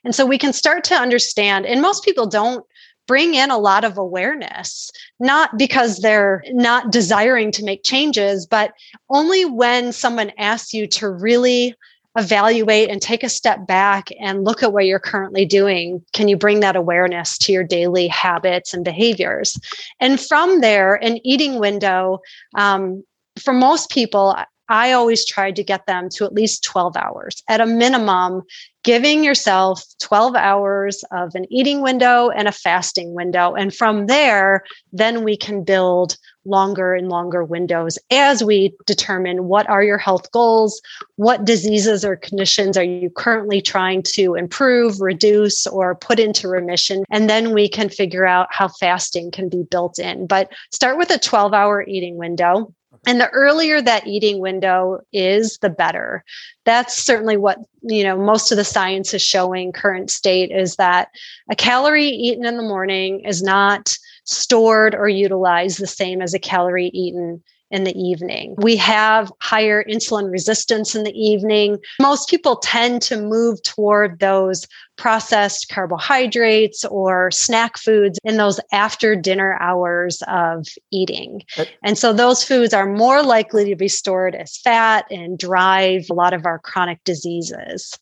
And 0.04 0.14
so 0.14 0.26
we 0.26 0.38
can 0.38 0.52
start 0.52 0.84
to 0.86 0.96
understand 0.96 1.66
and 1.66 1.82
most 1.82 2.04
people 2.04 2.28
don't 2.28 2.66
bring 3.10 3.34
in 3.34 3.50
a 3.50 3.58
lot 3.58 3.84
of 3.84 3.98
awareness, 3.98 4.92
not 5.20 5.58
because 5.58 5.98
they're 5.98 6.44
not 6.50 6.92
desiring 6.92 7.52
to 7.52 7.66
make 7.66 7.82
changes, 7.82 8.46
but 8.46 8.72
only 9.10 9.46
when 9.46 9.92
someone 9.92 10.32
asks 10.38 10.76
you 10.76 10.86
to 10.86 11.10
really 11.10 11.74
evaluate 12.16 12.88
and 12.88 13.02
take 13.02 13.24
a 13.24 13.30
step 13.30 13.66
back 13.66 14.10
and 14.20 14.44
look 14.44 14.62
at 14.62 14.74
what 14.74 14.86
you're 14.86 15.00
currently 15.00 15.44
doing 15.44 16.06
can 16.14 16.28
you 16.28 16.38
bring 16.38 16.60
that 16.60 16.76
awareness 16.76 17.36
to 17.36 17.52
your 17.52 17.64
daily 17.64 18.08
habits 18.08 18.76
and 18.76 18.86
behaviors? 18.86 19.60
And 20.00 20.20
from 20.20 20.62
there 20.62 20.94
an 21.04 21.18
eating 21.26 21.60
window 21.60 22.20
um, 22.54 23.04
for 23.40 23.54
most 23.56 23.90
people 23.90 24.36
I 24.70 24.92
always 24.92 25.26
tried 25.26 25.56
to 25.58 25.64
get 25.64 25.86
them 25.88 26.10
to 26.10 26.26
at 26.26 26.34
least 26.34 26.64
12 26.64 26.96
hours. 26.96 27.44
At 27.48 27.60
a 27.60 27.66
minimum, 27.66 28.44
giving 28.84 29.24
yourself 29.24 29.84
12 30.00 30.36
hours 30.36 31.04
of 31.12 31.36
an 31.36 31.46
eating 31.52 31.82
window 31.82 32.30
and 32.30 32.48
a 32.48 32.52
fasting 32.52 33.14
window. 33.14 33.54
And 33.54 33.74
from 33.74 34.08
there, 34.08 34.64
then 34.94 35.24
we 35.24 35.36
can 35.36 35.64
build 35.64 36.18
longer 36.46 36.94
and 36.94 37.10
longer 37.10 37.44
windows 37.44 38.00
as 38.10 38.44
we 38.44 38.74
determine 38.86 39.46
what 39.46 39.70
are 39.70 39.84
your 39.84 39.98
health 39.98 40.32
goals, 40.32 40.82
what 41.18 41.46
diseases 41.46 42.06
or 42.06 42.16
conditions 42.16 42.78
are 42.78 42.84
you 42.84 43.10
currently 43.10 43.62
trying 43.62 44.02
to 44.02 44.36
improve, 44.36 45.02
reduce, 45.02 45.68
or 45.68 45.96
put 45.96 46.20
into 46.20 46.48
remission. 46.48 47.04
And 47.12 47.30
then 47.30 47.54
we 47.54 47.68
can 47.68 47.90
figure 47.90 48.26
out 48.26 48.48
how 48.52 48.70
fasting 48.70 49.32
can 49.32 49.50
be 49.50 49.64
built 49.70 50.00
in. 50.00 50.26
But 50.26 50.52
start 50.72 50.98
with 50.98 51.12
a 51.12 51.20
12 51.20 51.54
hour 51.54 51.84
eating 51.86 52.18
window 52.18 52.74
and 53.06 53.20
the 53.20 53.30
earlier 53.30 53.82
that 53.82 54.08
eating 54.08 54.40
window 54.40 55.00
is 55.14 55.58
the 55.60 55.70
better. 55.70 56.24
That's 56.66 56.96
certainly 56.96 57.38
what 57.38 57.60
you 57.82 58.04
know 58.04 58.18
most 58.18 58.52
of 58.52 58.58
the 58.58 58.64
science 58.64 59.14
is 59.14 59.22
showing 59.22 59.72
current 59.72 60.12
state 60.12 60.52
is 60.52 60.76
that 60.76 61.10
a 61.50 61.56
calorie 61.56 62.10
eaten 62.10 62.46
in 62.46 62.58
the 62.58 62.64
morning 62.64 63.22
is 63.22 63.42
not 63.42 63.98
stored 64.26 64.94
or 64.94 65.08
utilized 65.08 65.80
the 65.80 65.88
same 65.88 66.22
as 66.22 66.34
a 66.34 66.40
calorie 66.40 66.92
eaten 66.94 67.42
in 67.72 67.84
the 67.84 67.98
evening. 67.98 68.56
We 68.58 68.76
have 68.78 69.32
higher 69.40 69.84
insulin 69.84 70.32
resistance 70.32 70.96
in 70.96 71.04
the 71.04 71.18
evening. 71.18 71.78
Most 72.02 72.30
people 72.30 72.58
tend 72.58 73.02
to 73.04 73.22
move 73.22 73.62
toward 73.64 74.20
those 74.20 74.68
processed 74.98 75.70
carbohydrates 75.70 76.84
or 76.86 77.32
snack 77.32 77.78
foods 77.78 78.20
in 78.24 78.38
those 78.38 78.60
after 78.72 79.16
dinner 79.16 79.58
hours 79.62 80.22
of 80.28 80.68
eating. 80.92 81.42
Uh, 81.58 81.66
and 81.84 81.98
so 81.98 82.12
those 82.12 82.44
foods 82.44 82.74
are 82.74 82.92
more 82.92 83.24
likely 83.24 83.70
to 83.70 83.76
be 83.76 83.88
stored 83.88 84.36
as 84.36 84.58
fat 84.58 85.06
and 85.10 85.40
drive 85.40 86.06
a 86.10 86.14
lot 86.14 86.34
of 86.34 86.46
our 86.46 86.60
chronic 86.60 87.02
diseases. 87.04 87.98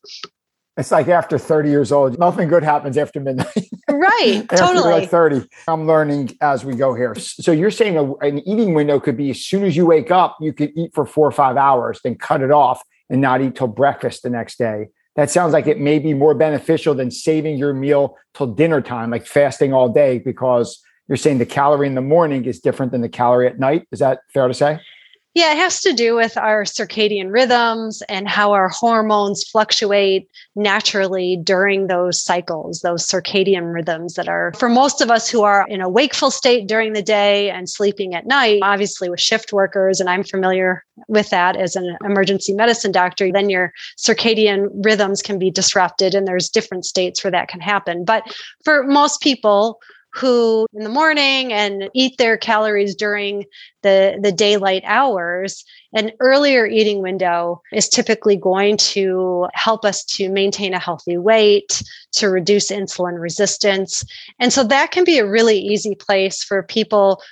It's 0.78 0.92
like 0.92 1.08
after 1.08 1.38
30 1.38 1.70
years 1.70 1.90
old, 1.90 2.18
nothing 2.20 2.48
good 2.48 2.62
happens 2.62 2.96
after 2.96 3.18
midnight. 3.18 3.68
Right, 3.90 4.46
totally. 4.56 4.92
like 4.92 5.10
30. 5.10 5.48
I'm 5.66 5.88
learning 5.88 6.36
as 6.40 6.64
we 6.64 6.76
go 6.76 6.94
here. 6.94 7.16
So 7.16 7.50
you're 7.50 7.72
saying 7.72 7.96
a, 7.96 8.14
an 8.16 8.38
eating 8.48 8.74
window 8.74 9.00
could 9.00 9.16
be 9.16 9.30
as 9.30 9.44
soon 9.44 9.64
as 9.64 9.76
you 9.76 9.86
wake 9.86 10.12
up, 10.12 10.36
you 10.40 10.52
could 10.52 10.70
eat 10.76 10.94
for 10.94 11.04
four 11.04 11.26
or 11.26 11.32
five 11.32 11.56
hours, 11.56 11.98
then 12.04 12.14
cut 12.14 12.42
it 12.42 12.52
off 12.52 12.80
and 13.10 13.20
not 13.20 13.42
eat 13.42 13.56
till 13.56 13.66
breakfast 13.66 14.22
the 14.22 14.30
next 14.30 14.56
day. 14.56 14.86
That 15.16 15.30
sounds 15.30 15.52
like 15.52 15.66
it 15.66 15.80
may 15.80 15.98
be 15.98 16.14
more 16.14 16.34
beneficial 16.34 16.94
than 16.94 17.10
saving 17.10 17.58
your 17.58 17.74
meal 17.74 18.16
till 18.34 18.46
dinner 18.46 18.80
time, 18.80 19.10
like 19.10 19.26
fasting 19.26 19.72
all 19.72 19.88
day, 19.88 20.20
because 20.20 20.80
you're 21.08 21.16
saying 21.16 21.38
the 21.38 21.46
calorie 21.46 21.88
in 21.88 21.96
the 21.96 22.00
morning 22.00 22.44
is 22.44 22.60
different 22.60 22.92
than 22.92 23.00
the 23.00 23.08
calorie 23.08 23.48
at 23.48 23.58
night. 23.58 23.88
Is 23.90 23.98
that 23.98 24.20
fair 24.32 24.46
to 24.46 24.54
say? 24.54 24.78
Yeah, 25.38 25.52
it 25.52 25.58
has 25.58 25.80
to 25.82 25.92
do 25.92 26.16
with 26.16 26.36
our 26.36 26.64
circadian 26.64 27.32
rhythms 27.32 28.02
and 28.08 28.28
how 28.28 28.50
our 28.50 28.68
hormones 28.70 29.44
fluctuate 29.44 30.28
naturally 30.56 31.36
during 31.36 31.86
those 31.86 32.20
cycles, 32.20 32.80
those 32.80 33.06
circadian 33.06 33.72
rhythms 33.72 34.14
that 34.14 34.28
are 34.28 34.52
for 34.58 34.68
most 34.68 35.00
of 35.00 35.12
us 35.12 35.30
who 35.30 35.44
are 35.44 35.64
in 35.68 35.80
a 35.80 35.88
wakeful 35.88 36.32
state 36.32 36.66
during 36.66 36.92
the 36.92 37.04
day 37.04 37.50
and 37.50 37.70
sleeping 37.70 38.16
at 38.16 38.26
night, 38.26 38.58
obviously 38.64 39.08
with 39.08 39.20
shift 39.20 39.52
workers, 39.52 40.00
and 40.00 40.10
I'm 40.10 40.24
familiar 40.24 40.84
with 41.06 41.30
that 41.30 41.54
as 41.54 41.76
an 41.76 41.96
emergency 42.04 42.52
medicine 42.52 42.90
doctor, 42.90 43.30
then 43.30 43.48
your 43.48 43.72
circadian 43.96 44.66
rhythms 44.84 45.22
can 45.22 45.38
be 45.38 45.52
disrupted 45.52 46.16
and 46.16 46.26
there's 46.26 46.48
different 46.48 46.84
states 46.84 47.22
where 47.22 47.30
that 47.30 47.46
can 47.46 47.60
happen. 47.60 48.04
But 48.04 48.24
for 48.64 48.82
most 48.82 49.20
people, 49.20 49.78
who 50.18 50.66
in 50.74 50.82
the 50.82 50.90
morning 50.90 51.52
and 51.52 51.88
eat 51.94 52.18
their 52.18 52.36
calories 52.36 52.94
during 52.94 53.44
the, 53.82 54.18
the 54.20 54.32
daylight 54.32 54.82
hours, 54.84 55.64
an 55.92 56.12
earlier 56.20 56.66
eating 56.66 57.00
window 57.02 57.62
is 57.72 57.88
typically 57.88 58.36
going 58.36 58.76
to 58.76 59.46
help 59.54 59.84
us 59.84 60.04
to 60.04 60.28
maintain 60.28 60.74
a 60.74 60.78
healthy 60.78 61.16
weight, 61.16 61.82
to 62.12 62.28
reduce 62.28 62.70
insulin 62.70 63.20
resistance. 63.20 64.04
And 64.38 64.52
so 64.52 64.64
that 64.64 64.90
can 64.90 65.04
be 65.04 65.18
a 65.18 65.28
really 65.28 65.58
easy 65.58 65.94
place 65.94 66.42
for 66.42 66.62
people 66.62 67.22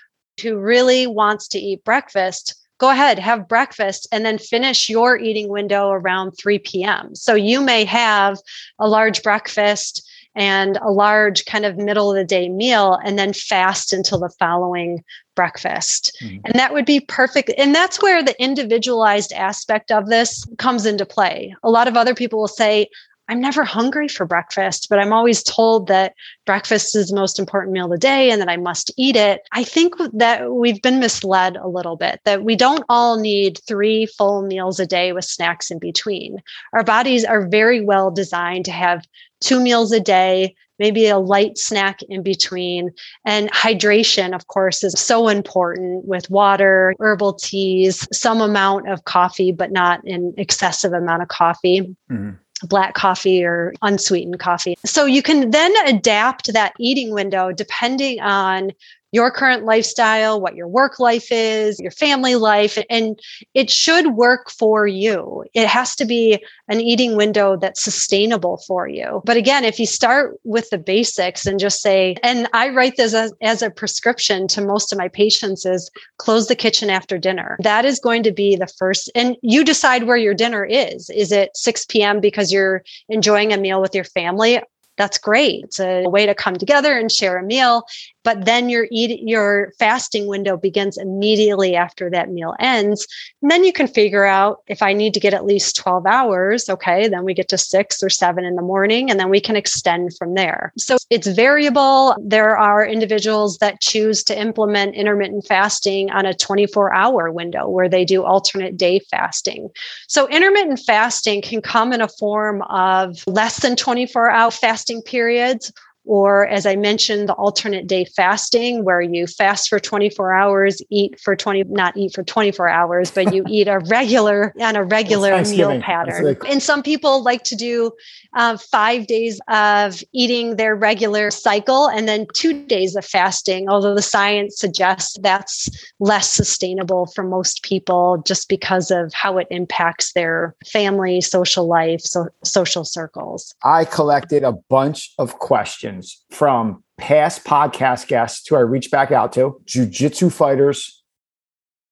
who 0.41 0.59
really 0.59 1.07
wants 1.07 1.49
to 1.49 1.59
eat 1.59 1.85
breakfast 1.85 2.55
go 2.79 2.91
ahead, 2.91 3.19
have 3.19 3.49
breakfast, 3.49 4.07
and 4.13 4.25
then 4.25 4.37
finish 4.37 4.91
your 4.91 5.19
eating 5.19 5.49
window 5.49 5.91
around 5.91 6.33
3 6.33 6.59
p.m. 6.59 7.15
So 7.15 7.35
you 7.35 7.63
may 7.63 7.85
have 7.85 8.39
a 8.79 8.87
large 8.87 9.23
breakfast 9.23 10.07
and 10.37 10.77
a 10.83 10.91
large 10.91 11.45
kind 11.47 11.65
of 11.65 11.79
middle 11.79 12.11
of 12.11 12.17
the 12.17 12.25
day 12.25 12.49
meal 12.49 13.01
and 13.05 13.19
then 13.19 13.33
fast 13.33 13.93
until 13.93 14.21
the 14.21 14.29
following 14.39 15.03
breakfast. 15.35 16.17
Mm-hmm. 16.23 16.39
And 16.45 16.55
that 16.55 16.73
would 16.73 16.85
be 16.85 17.01
perfect. 17.01 17.51
And 17.59 17.75
that's 17.75 18.03
where 18.03 18.23
the 18.23 18.41
individualized 18.41 19.33
aspect 19.33 19.91
of 19.91 20.07
this 20.07 20.47
comes 20.59 20.87
into 20.87 21.07
play. 21.07 21.55
A 21.63 21.71
lot 21.71 21.89
of 21.89 21.97
other 21.97 22.15
people 22.15 22.39
will 22.39 22.49
say, 22.49 22.89
I'm 23.29 23.41
never 23.41 23.65
hungry 23.65 24.09
for 24.09 24.25
breakfast, 24.25 24.87
but 24.89 24.99
I'm 24.99 25.13
always 25.13 25.43
told 25.43 25.89
that 25.89 26.15
breakfast 26.45 26.95
is 26.95 27.09
the 27.09 27.17
most 27.17 27.39
important 27.39 27.73
meal 27.73 27.87
of 27.87 27.91
the 27.91 27.99
day 27.99 28.31
and 28.31 28.41
that 28.41 28.49
I 28.49 28.57
must 28.57 28.93
eat 28.97 29.17
it. 29.17 29.41
I 29.53 29.65
think 29.65 29.95
that 30.13 30.53
we've 30.53 30.81
been 30.81 31.01
misled 31.01 31.57
a 31.57 31.69
little 31.69 31.97
bit, 31.97 32.21
that 32.25 32.45
we 32.45 32.55
don't 32.55 32.85
all 32.89 33.19
need 33.19 33.59
three 33.67 34.07
full 34.07 34.43
meals 34.43 34.79
a 34.79 34.87
day 34.87 35.13
with 35.13 35.25
snacks 35.25 35.71
in 35.71 35.79
between. 35.79 36.41
Our 36.73 36.85
bodies 36.85 37.25
are 37.25 37.49
very 37.49 37.81
well 37.81 38.11
designed 38.11 38.65
to 38.67 38.73
have 38.73 39.05
two 39.41 39.61
meals 39.61 39.93
a 39.93 40.01
day, 40.01 40.55
maybe 40.79 41.09
a 41.09 41.19
light 41.19 41.59
snack 41.59 42.01
in 42.09 42.23
between. 42.23 42.91
And 43.25 43.51
hydration, 43.51 44.35
of 44.35 44.47
course, 44.47 44.85
is 44.85 44.93
so 44.93 45.29
important 45.29 46.05
with 46.05 46.31
water, 46.31 46.95
herbal 47.01 47.35
teas, 47.35 48.07
some 48.13 48.41
amount 48.41 48.89
of 48.89 49.05
coffee, 49.05 49.51
but 49.51 49.73
not 49.73 50.05
an 50.05 50.33
excessive 50.37 50.93
amount 50.93 51.23
of 51.23 51.29
coffee. 51.29 51.97
Mm-hmm 52.11 52.37
black 52.63 52.95
coffee 52.95 53.45
or 53.45 53.75
unsweetened 53.83 54.39
coffee. 54.39 54.77
So 54.85 55.05
you 55.05 55.23
can 55.23 55.51
then 55.51 55.73
adapt 55.87 56.53
that 56.53 56.73
eating 56.79 57.13
window 57.13 57.53
depending 57.53 58.21
on 58.21 58.73
your 59.13 59.31
current 59.31 59.65
lifestyle, 59.65 60.41
what 60.41 60.57
your 60.57 60.69
work 60.69 60.99
life 60.99 61.29
is, 61.31 61.79
your 61.81 61.91
family 61.91 62.35
life, 62.35 62.79
and 62.91 63.19
it 63.55 63.71
should 63.71 64.15
work 64.15 64.51
for 64.51 64.87
you. 64.87 65.45
It 65.55 65.67
has 65.67 65.95
to 65.97 66.05
be 66.05 66.45
an 66.69 66.81
eating 66.81 67.17
window 67.17 67.57
that's 67.57 67.83
sustainable 67.83 68.59
for 68.67 68.89
you. 68.89 69.23
But 69.25 69.37
again, 69.37 69.65
if 69.65 69.79
you 69.79 69.87
start 69.87 70.39
with 70.45 70.69
the 70.71 70.79
basics 70.79 71.47
and 71.47 71.61
just 71.61 71.81
say, 71.81 72.17
and 72.23 72.49
I 72.53 72.69
write 72.71 72.97
this 72.97 73.15
as, 73.15 73.33
as 73.43 73.63
a 73.63 73.71
prescription 73.71 74.49
to 74.49 74.61
most 74.61 74.93
of 74.93 74.99
my 74.99 75.09
patients 75.09 75.65
is 75.65 75.91
close 76.19 76.49
the 76.49 76.57
kitchen 76.57 76.91
after 76.91 77.19
dinner. 77.19 77.57
That 77.61 77.85
is 77.85 78.01
going 78.01 78.23
to 78.25 78.33
be 78.33 78.57
the 78.57 78.67
first, 78.67 79.11
and 79.15 79.37
you 79.43 79.65
decide 79.65 80.05
where 80.05 80.17
your 80.17 80.35
dinner 80.35 80.65
is. 80.65 81.11
Is 81.11 81.33
it 81.33 81.57
6 81.57 81.87
p.m. 81.87 82.21
because 82.21 82.53
you're 82.53 82.83
enjoying 83.09 83.53
a 83.53 83.57
meal 83.57 83.81
with 83.81 83.95
your 83.95 84.05
family? 84.05 84.61
That's 84.97 85.19
great. 85.19 85.65
It's 85.65 85.81
a 85.81 86.09
way 86.09 86.27
to 86.27 86.35
come 86.35 86.57
together 86.57 86.99
and 86.99 87.11
share 87.11 87.39
a 87.39 87.43
meal 87.43 87.87
but 88.27 88.45
then 88.45 88.69
your 88.69 88.89
eat 88.91 89.21
your 89.23 89.73
fasting 89.79 90.27
window 90.27 90.57
begins 90.57 90.99
immediately 90.99 91.77
after 91.77 92.11
that 92.11 92.29
meal 92.29 92.57
ends. 92.59 93.07
And 93.41 93.53
then 93.53 93.63
you 93.63 93.73
can 93.73 93.87
figure 93.87 94.25
out 94.25 94.63
if 94.67 94.83
i 94.83 94.93
need 94.93 95.15
to 95.15 95.21
get 95.21 95.33
at 95.33 95.45
least 95.45 95.77
12 95.77 96.07
hours 96.07 96.69
okay 96.69 97.07
then 97.07 97.23
we 97.25 97.35
get 97.35 97.49
to 97.51 97.59
6 97.59 98.03
or 98.03 98.11
7 98.11 98.45
in 98.45 98.57
the 98.57 98.63
morning 98.63 99.11
and 99.11 99.21
then 99.21 99.31
we 99.31 99.41
can 99.41 99.55
extend 99.55 100.17
from 100.19 100.35
there. 100.35 100.73
So 100.77 100.97
it's 101.09 101.29
variable. 101.29 102.17
There 102.21 102.59
are 102.59 102.85
individuals 102.85 103.59
that 103.59 103.81
choose 103.81 104.25
to 104.25 104.37
implement 104.37 104.97
intermittent 104.97 105.47
fasting 105.47 106.11
on 106.11 106.27
a 106.27 106.35
24 106.35 106.93
hour 106.93 107.31
window 107.31 107.69
where 107.69 107.89
they 107.89 108.05
do 108.05 108.25
alternate 108.25 108.77
day 108.77 108.99
fasting. 109.09 109.69
So 110.09 110.27
intermittent 110.29 110.81
fasting 110.81 111.43
can 111.43 111.63
come 111.63 111.93
in 111.93 112.01
a 112.01 112.09
form 112.09 112.63
of 112.63 113.23
less 113.29 113.61
than 113.61 113.77
24 113.77 114.31
hour 114.31 114.51
fasting 114.51 114.86
periods 115.03 115.73
or 116.07 116.47
as 116.47 116.67
I 116.67 116.77
mentioned, 116.77 117.29
the 117.29 117.35
alternate 117.35 117.87
day 117.87 118.05
fasting, 118.05 118.85
where 118.85 119.01
you 119.01 119.27
fast 119.27 119.69
for 119.69 119.81
24 119.81 120.33
hours, 120.33 120.81
eat 120.89 121.19
for 121.21 121.35
20, 121.35 121.65
not 121.65 121.97
eat 121.97 122.15
for 122.15 122.23
24 122.23 122.69
hours, 122.69 123.11
but 123.11 123.35
you 123.35 123.45
eat 123.49 123.69
a 123.69 123.81
regular 123.81 124.55
on 124.61 124.77
a 124.77 124.85
regular 124.85 125.43
meal 125.45 125.81
pattern. 125.81 126.37
And 126.49 126.63
some 126.63 126.83
people 126.83 127.23
like 127.23 127.43
to 127.45 127.57
do 127.57 127.91
uh, 128.35 128.57
five 128.57 129.07
days 129.07 129.41
of 129.49 130.03
eating 130.13 130.57
their 130.57 130.77
regular 130.77 131.31
cycle 131.31 131.89
and 131.89 132.07
then 132.09 132.27
two 132.35 132.65
days 132.67 132.95
of 132.95 133.05
fasting, 133.05 133.69
although 133.69 133.95
the 133.95 134.03
science 134.03 134.59
suggests 134.59 135.17
that's 135.21 135.69
less 135.99 136.31
sustainable 136.31 137.07
for 137.15 137.25
most 137.25 137.63
people 137.63 138.23
just 138.27 138.49
because 138.49 138.91
of 138.91 139.13
how 139.13 139.39
it 139.39 139.49
impacts 139.51 140.13
their 140.13 140.55
family, 140.71 141.21
social 141.21 141.67
life, 141.67 142.01
so 142.01 142.29
social 142.45 142.85
circles. 142.85 143.55
I 143.65 143.85
collected 143.85 144.45
a 144.45 144.53
bunch 144.53 145.13
of 145.19 145.39
questions 145.39 145.96
questions 145.97 146.25
from 146.31 146.83
past 146.99 147.45
podcast 147.45 148.09
guests 148.09 148.47
who 148.49 148.57
I 148.57 148.61
reached 148.61 148.91
back 148.91 149.13
out 149.13 149.33
to, 149.35 149.61
jujitsu 149.65 150.33
fighters, 150.33 151.03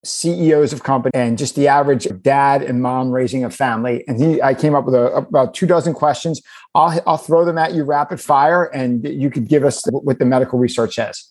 CEOs 0.04 0.72
of 0.72 0.82
companies, 0.82 1.12
and 1.14 1.38
just 1.38 1.54
the 1.54 1.68
average 1.68 2.06
dad 2.22 2.62
and 2.62 2.82
mom 2.82 3.10
raising 3.10 3.44
a 3.44 3.50
family. 3.50 4.04
And 4.06 4.20
he, 4.22 4.42
I 4.42 4.54
came 4.54 4.74
up 4.74 4.84
with 4.84 4.94
a, 4.94 5.12
about 5.14 5.54
two 5.54 5.66
dozen 5.66 5.94
questions. 5.94 6.42
I'll, 6.74 7.00
I'll 7.06 7.16
throw 7.18 7.44
them 7.44 7.58
at 7.58 7.72
you 7.72 7.84
rapid 7.84 8.20
fire, 8.20 8.64
and 8.64 9.04
you 9.04 9.30
could 9.30 9.48
give 9.48 9.64
us 9.64 9.82
what 9.90 10.18
the 10.18 10.26
medical 10.26 10.58
research 10.58 10.94
says. 10.94 11.26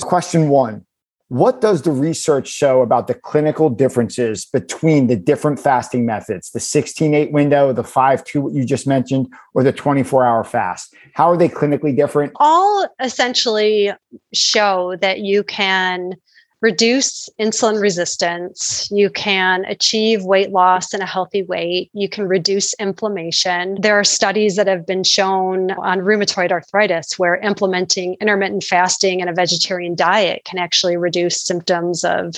Question 0.00 0.48
one 0.48 0.84
what 1.28 1.60
does 1.60 1.82
the 1.82 1.90
research 1.90 2.48
show 2.48 2.80
about 2.80 3.06
the 3.06 3.14
clinical 3.14 3.68
differences 3.68 4.46
between 4.46 5.06
the 5.08 5.16
different 5.16 5.60
fasting 5.60 6.06
methods, 6.06 6.50
the 6.50 6.60
16 6.60 7.14
8 7.14 7.32
window, 7.32 7.72
the 7.72 7.84
5 7.84 8.24
2, 8.24 8.40
what 8.40 8.52
you 8.54 8.64
just 8.64 8.86
mentioned, 8.86 9.28
or 9.54 9.62
the 9.62 9.72
24 9.72 10.24
hour 10.24 10.42
fast? 10.42 10.94
How 11.14 11.30
are 11.30 11.36
they 11.36 11.48
clinically 11.48 11.94
different? 11.94 12.32
All 12.36 12.88
essentially 13.00 13.92
show 14.32 14.96
that 14.96 15.20
you 15.20 15.44
can 15.44 16.14
reduce 16.60 17.28
insulin 17.40 17.80
resistance. 17.80 18.88
You 18.90 19.10
can 19.10 19.64
achieve 19.66 20.24
weight 20.24 20.50
loss 20.50 20.92
in 20.92 21.00
a 21.00 21.06
healthy 21.06 21.42
weight. 21.42 21.90
You 21.92 22.08
can 22.08 22.26
reduce 22.26 22.74
inflammation. 22.74 23.78
There 23.80 23.98
are 23.98 24.04
studies 24.04 24.56
that 24.56 24.66
have 24.66 24.84
been 24.84 25.04
shown 25.04 25.70
on 25.72 26.00
rheumatoid 26.00 26.50
arthritis 26.50 27.18
where 27.18 27.36
implementing 27.36 28.16
intermittent 28.20 28.64
fasting 28.64 29.20
and 29.20 29.30
a 29.30 29.34
vegetarian 29.34 29.94
diet 29.94 30.44
can 30.44 30.58
actually 30.58 30.96
reduce 30.96 31.40
symptoms 31.40 32.04
of, 32.04 32.34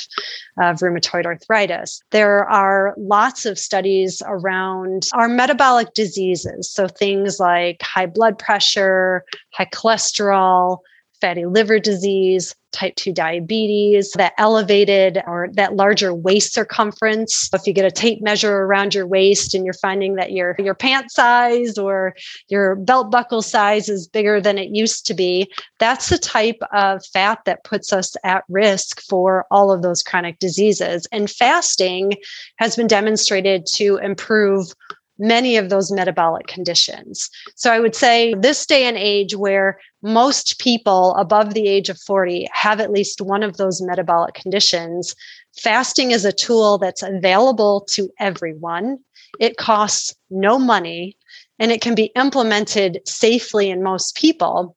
of 0.59 0.79
rheumatoid 0.81 1.25
arthritis. 1.25 2.03
There 2.11 2.49
are 2.49 2.95
lots 2.99 3.47
of 3.47 3.59
studies 3.59 4.23
around 4.27 5.09
our 5.15 5.29
metabolic 5.29 5.95
diseases. 5.95 6.71
So 6.71 6.89
things 6.89 7.41
like 7.41 7.81
high 7.81 8.07
blood 8.07 8.39
pressure, 8.39 9.25
high 9.53 9.69
cholesterol, 9.73 10.81
fatty 11.21 11.47
liver 11.47 11.79
disease, 11.79 12.55
type 12.73 12.95
2 12.97 13.13
diabetes, 13.13 14.13
that 14.13 14.33
elevated 14.39 15.23
or 15.27 15.49
that 15.55 15.75
larger 15.75 16.15
waist 16.15 16.53
circumference. 16.53 17.51
If 17.53 17.67
you 17.67 17.73
get 17.73 17.85
a 17.85 17.91
tape 17.91 18.23
measure 18.23 18.59
around 18.59 18.95
your 18.95 19.07
waist 19.07 19.55
and 19.55 19.65
you're 19.65 19.75
finding 19.75 20.15
that 20.15 20.33
your 20.33 20.55
your 20.59 20.75
pant 20.75 21.11
size 21.11 21.79
or 21.79 22.15
your 22.49 22.77
belt 22.77 23.11
buckle 23.11 23.43
size 23.43 23.89
is 23.89 24.07
bigger 24.07 24.41
than 24.41 24.59
it 24.59 24.75
used 24.75 25.07
to 25.07 25.15
be, 25.15 25.51
that's 25.79 26.09
the 26.09 26.19
type 26.19 26.61
of 26.73 27.05
fat 27.07 27.41
that 27.45 27.65
puts 27.65 27.93
us 27.93 28.17
at 28.25 28.45
risk 28.49 29.01
for 29.03 29.47
all 29.51 29.73
of 29.73 29.83
those 29.83 30.03
chronic 30.03 30.39
diseases. 30.39 31.07
And 31.13 31.31
fasting 31.31 32.13
has 32.57 32.77
been 32.77 32.87
demonstrated 32.87 33.67
to 33.75 33.97
improve 33.97 34.73
many 35.21 35.57
of 35.57 35.69
those 35.69 35.93
metabolic 35.93 36.47
conditions. 36.47 37.31
So 37.55 37.71
I 37.71 37.79
would 37.79 37.95
say 37.95 38.35
this 38.35 38.67
day 38.67 38.85
and 38.85 38.97
age 38.97 39.37
where 39.37 39.79
most 40.03 40.59
people 40.59 41.15
above 41.17 41.55
the 41.55 41.69
age 41.69 41.89
of 41.89 42.01
40 42.01 42.49
have 42.53 42.81
at 42.81 42.91
least 42.91 43.21
one 43.21 43.43
of 43.43 43.59
those 43.59 43.83
metabolic 43.83 44.35
conditions, 44.35 45.15
fasting 45.57 46.11
is 46.11 46.25
a 46.25 46.33
tool 46.33 46.79
that's 46.79 47.03
available 47.03 47.83
to 47.91 48.11
everyone. 48.19 48.99
It 49.39 49.59
costs 49.59 50.15
no 50.31 50.59
money 50.59 51.17
and 51.59 51.71
it 51.71 51.83
can 51.83 51.95
be 51.95 52.11
implemented 52.17 53.01
safely 53.07 53.71
in 53.71 53.83
most 53.83 54.17
people. 54.17 54.75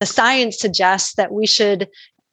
The 0.00 0.06
science 0.06 0.58
suggests 0.58 1.14
that 1.14 1.32
we 1.32 1.46
should 1.46 1.88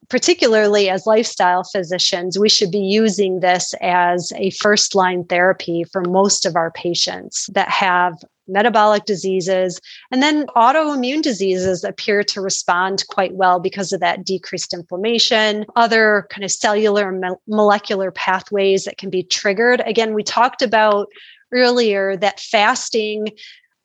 particularly 0.08 0.88
as 0.88 1.06
lifestyle 1.06 1.64
physicians, 1.64 2.38
we 2.38 2.48
should 2.48 2.70
be 2.70 2.78
using 2.78 3.40
this 3.40 3.74
as 3.80 4.32
a 4.36 4.50
first 4.50 4.94
line 4.94 5.24
therapy 5.24 5.84
for 5.84 6.02
most 6.02 6.46
of 6.46 6.56
our 6.56 6.70
patients 6.70 7.48
that 7.52 7.70
have 7.70 8.14
metabolic 8.46 9.04
diseases. 9.06 9.80
And 10.10 10.22
then 10.22 10.46
autoimmune 10.48 11.22
diseases 11.22 11.82
appear 11.82 12.22
to 12.24 12.40
respond 12.40 13.04
quite 13.08 13.34
well 13.34 13.58
because 13.58 13.92
of 13.92 14.00
that 14.00 14.24
decreased 14.24 14.74
inflammation, 14.74 15.64
other 15.76 16.26
kind 16.30 16.44
of 16.44 16.52
cellular 16.52 17.08
and 17.08 17.36
molecular 17.48 18.10
pathways 18.10 18.84
that 18.84 18.98
can 18.98 19.10
be 19.10 19.22
triggered. 19.22 19.82
Again, 19.86 20.14
we 20.14 20.22
talked 20.22 20.60
about 20.60 21.08
earlier 21.52 22.16
that 22.16 22.40
fasting 22.40 23.28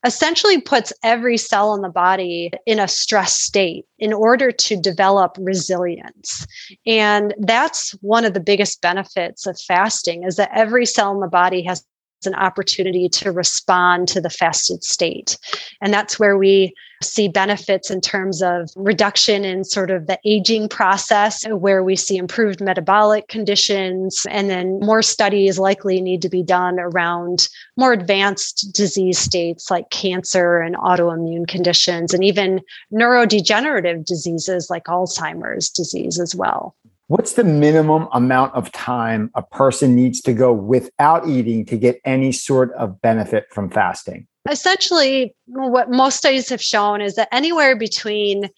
essentially 0.06 0.62
puts 0.62 0.94
every 1.04 1.38
cell 1.38 1.74
in 1.76 1.82
the 1.82 1.90
body 1.90 2.52
in 2.66 2.80
a 2.80 2.88
stress 2.88 3.34
state 3.34 3.86
in 3.98 4.14
order 4.14 4.52
to 4.52 4.80
develop 4.80 5.36
resilience. 5.40 6.48
And 6.86 7.34
that's 7.40 7.92
one 8.02 8.26
of 8.26 8.34
the 8.34 8.40
biggest 8.40 8.82
benefits 8.82 9.46
of 9.46 9.60
fasting 9.60 10.24
is 10.24 10.38
that 10.38 10.52
every 10.54 10.86
cell 10.86 11.12
in 11.12 11.20
the 11.20 11.28
body 11.28 11.62
has 11.64 11.86
an 12.26 12.36
opportunity 12.36 13.10
to 13.10 13.32
respond 13.32 14.08
to 14.10 14.22
the 14.22 14.30
fasted 14.30 14.84
state. 14.84 15.38
And 15.82 15.94
that's 15.94 16.20
where 16.20 16.38
we 16.38 16.74
see 17.02 17.30
benefits 17.30 17.90
in 17.90 18.02
terms 18.02 18.42
of 18.42 18.70
reduction 18.76 19.46
in 19.46 19.64
sort 19.64 19.90
of 19.90 20.08
the 20.08 20.20
aging 20.26 20.68
process, 20.68 21.48
where 21.48 21.82
we 21.82 21.96
see 21.96 22.18
improved 22.18 22.60
metabolic 22.60 23.30
conditions. 23.30 24.26
And 24.30 24.50
then 24.50 24.80
more 24.82 25.02
studies 25.02 25.58
likely 25.58 26.02
need 26.02 26.22
to 26.24 26.30
be 26.30 26.44
done 26.44 26.78
around 26.78 27.48
more 27.78 27.94
advanced 27.94 28.74
disease 28.74 29.18
states 29.18 29.72
like 29.72 29.90
cancer 29.92 30.60
and 30.60 30.76
autoimmune 30.76 31.48
conditions, 31.48 32.14
and 32.14 32.24
even 32.24 32.60
neurodegenerative 32.92 34.04
diseases 34.06 34.70
like 34.70 34.84
Alzheimer's 34.86 35.70
disease 35.70 36.20
as 36.20 36.36
well. 36.36 36.76
What's 37.10 37.34
the 37.34 37.44
minimum 37.44 38.08
amount 38.14 38.54
of 38.54 38.72
time 38.72 39.32
a 39.34 39.42
person 39.42 39.96
needs 39.96 40.22
to 40.22 40.32
go 40.32 40.54
without 40.54 41.28
eating 41.28 41.66
to 41.66 41.76
get 41.76 42.00
any 42.06 42.32
sort 42.32 42.72
of 42.74 43.02
benefit 43.02 43.48
from 43.52 43.72
fasting? 43.72 44.28
Essentially, 44.48 45.34
what 45.48 45.90
most 45.90 46.18
studies 46.18 46.50
have 46.50 46.62
shown 46.62 47.02
is 47.02 47.16
that 47.16 47.28
anywhere 47.32 47.76
between 47.76 48.52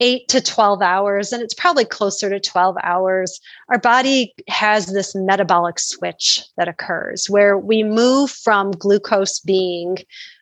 eight 0.00 0.26
to 0.28 0.40
12 0.40 0.80
hours, 0.80 1.34
and 1.34 1.42
it's 1.42 1.52
probably 1.52 1.84
closer 1.84 2.30
to 2.30 2.40
12 2.40 2.76
hours, 2.82 3.40
our 3.68 3.78
body 3.78 4.32
has 4.48 4.86
this 4.86 5.14
metabolic 5.14 5.78
switch 5.78 6.42
that 6.56 6.66
occurs 6.66 7.28
where 7.28 7.58
we 7.58 7.82
move 7.82 8.30
from 8.30 8.70
glucose 8.70 9.38
being 9.40 9.98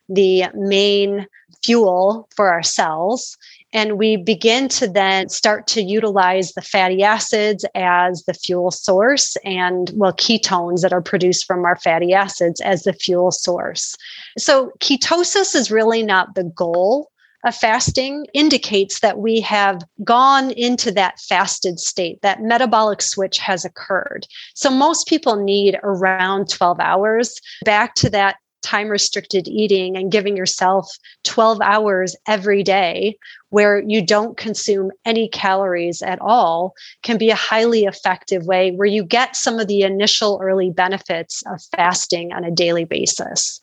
the 0.08 0.44
main 0.54 1.26
fuel 1.64 2.28
for 2.36 2.48
our 2.48 2.62
cells 2.62 3.36
and 3.72 3.98
we 3.98 4.16
begin 4.16 4.68
to 4.68 4.88
then 4.88 5.28
start 5.28 5.66
to 5.68 5.82
utilize 5.82 6.52
the 6.52 6.62
fatty 6.62 7.02
acids 7.02 7.64
as 7.74 8.24
the 8.24 8.34
fuel 8.34 8.70
source 8.70 9.36
and, 9.44 9.90
well, 9.94 10.12
ketones 10.12 10.82
that 10.82 10.92
are 10.92 11.02
produced 11.02 11.46
from 11.46 11.64
our 11.64 11.76
fatty 11.76 12.12
acids 12.14 12.60
as 12.60 12.84
the 12.84 12.92
fuel 12.92 13.30
source. 13.30 13.96
So, 14.38 14.72
ketosis 14.80 15.54
is 15.54 15.70
really 15.70 16.02
not 16.02 16.34
the 16.34 16.44
goal 16.44 17.10
of 17.46 17.54
fasting 17.54 18.26
indicates 18.34 19.00
that 19.00 19.18
we 19.18 19.40
have 19.40 19.82
gone 20.02 20.50
into 20.52 20.90
that 20.92 21.20
fasted 21.20 21.78
state, 21.78 22.20
that 22.22 22.42
metabolic 22.42 23.00
switch 23.00 23.38
has 23.38 23.64
occurred. 23.64 24.26
So 24.54 24.68
most 24.68 25.06
people 25.06 25.36
need 25.36 25.78
around 25.82 26.50
12 26.50 26.80
hours 26.80 27.40
back 27.64 27.94
to 27.96 28.10
that 28.10 28.36
time 28.66 28.88
restricted 28.88 29.46
eating 29.46 29.96
and 29.96 30.10
giving 30.10 30.36
yourself 30.36 30.90
12 31.24 31.60
hours 31.60 32.16
every 32.26 32.62
day 32.62 33.16
where 33.50 33.82
you 33.86 34.04
don't 34.04 34.36
consume 34.36 34.90
any 35.04 35.28
calories 35.28 36.02
at 36.02 36.20
all 36.20 36.74
can 37.02 37.16
be 37.16 37.30
a 37.30 37.34
highly 37.34 37.84
effective 37.84 38.44
way 38.44 38.72
where 38.72 38.88
you 38.88 39.04
get 39.04 39.36
some 39.36 39.60
of 39.60 39.68
the 39.68 39.82
initial 39.82 40.40
early 40.42 40.70
benefits 40.70 41.42
of 41.46 41.60
fasting 41.76 42.32
on 42.32 42.44
a 42.44 42.50
daily 42.50 42.84
basis. 42.84 43.62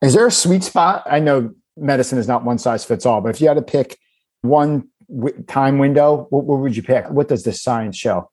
Is 0.00 0.14
there 0.14 0.26
a 0.26 0.32
sweet 0.32 0.64
spot? 0.64 1.02
I 1.06 1.20
know 1.20 1.52
medicine 1.76 2.18
is 2.18 2.26
not 2.26 2.44
one 2.44 2.58
size 2.58 2.84
fits 2.84 3.04
all, 3.04 3.20
but 3.20 3.28
if 3.28 3.40
you 3.40 3.48
had 3.48 3.54
to 3.54 3.62
pick 3.62 3.98
one 4.40 4.88
w- 5.14 5.42
time 5.46 5.78
window, 5.78 6.26
what, 6.30 6.44
what 6.44 6.60
would 6.60 6.76
you 6.76 6.82
pick? 6.82 7.10
What 7.10 7.28
does 7.28 7.42
the 7.42 7.52
science 7.52 7.96
show? 7.96 8.30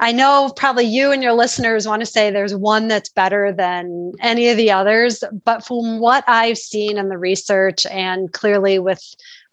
I 0.00 0.12
know 0.12 0.52
probably 0.56 0.84
you 0.84 1.12
and 1.12 1.22
your 1.22 1.34
listeners 1.34 1.86
want 1.86 2.00
to 2.00 2.06
say 2.06 2.30
there's 2.30 2.54
one 2.54 2.88
that's 2.88 3.10
better 3.10 3.52
than 3.52 4.12
any 4.20 4.48
of 4.48 4.56
the 4.56 4.70
others, 4.70 5.22
but 5.44 5.64
from 5.64 6.00
what 6.00 6.24
I've 6.26 6.58
seen 6.58 6.98
in 6.98 7.08
the 7.08 7.18
research 7.18 7.86
and 7.86 8.32
clearly 8.32 8.78
with 8.78 9.02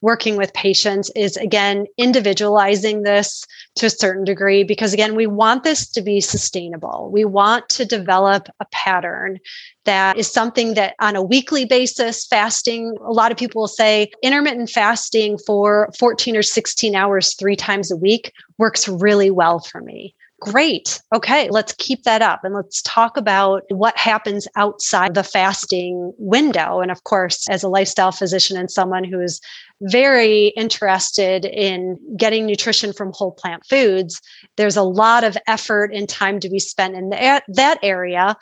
working 0.01 0.35
with 0.35 0.51
patients 0.53 1.11
is 1.15 1.37
again 1.37 1.85
individualizing 1.97 3.03
this 3.03 3.45
to 3.75 3.85
a 3.85 3.89
certain 3.89 4.23
degree 4.23 4.63
because 4.63 4.93
again 4.93 5.15
we 5.15 5.27
want 5.27 5.63
this 5.63 5.87
to 5.91 6.01
be 6.01 6.19
sustainable. 6.19 7.11
We 7.13 7.23
want 7.23 7.69
to 7.69 7.85
develop 7.85 8.47
a 8.59 8.65
pattern 8.71 9.37
that 9.85 10.17
is 10.17 10.31
something 10.31 10.73
that 10.73 10.95
on 10.99 11.15
a 11.15 11.21
weekly 11.21 11.65
basis 11.65 12.25
fasting 12.25 12.97
a 13.05 13.11
lot 13.11 13.31
of 13.31 13.37
people 13.37 13.61
will 13.61 13.67
say 13.67 14.09
intermittent 14.23 14.71
fasting 14.71 15.37
for 15.45 15.91
14 15.99 16.35
or 16.35 16.43
16 16.43 16.95
hours 16.95 17.35
three 17.35 17.55
times 17.55 17.91
a 17.91 17.95
week 17.95 18.33
works 18.57 18.87
really 18.87 19.29
well 19.29 19.59
for 19.59 19.81
me 19.81 20.15
Great. 20.41 20.99
Okay, 21.13 21.49
let's 21.51 21.73
keep 21.73 22.01
that 22.01 22.23
up 22.23 22.43
and 22.43 22.55
let's 22.55 22.81
talk 22.81 23.15
about 23.15 23.61
what 23.69 23.95
happens 23.95 24.47
outside 24.55 25.13
the 25.13 25.23
fasting 25.23 26.11
window. 26.17 26.79
And 26.79 26.89
of 26.89 27.03
course, 27.03 27.47
as 27.47 27.61
a 27.61 27.67
lifestyle 27.69 28.11
physician 28.11 28.57
and 28.57 28.71
someone 28.71 29.03
who's 29.03 29.39
very 29.81 30.47
interested 30.57 31.45
in 31.45 31.95
getting 32.17 32.47
nutrition 32.47 32.91
from 32.91 33.11
whole 33.13 33.33
plant 33.33 33.63
foods, 33.69 34.19
there's 34.57 34.75
a 34.75 34.81
lot 34.81 35.23
of 35.23 35.37
effort 35.45 35.93
and 35.93 36.09
time 36.09 36.39
to 36.39 36.49
be 36.49 36.59
spent 36.59 36.95
in 36.95 37.09
that, 37.09 37.43
area. 37.83 38.35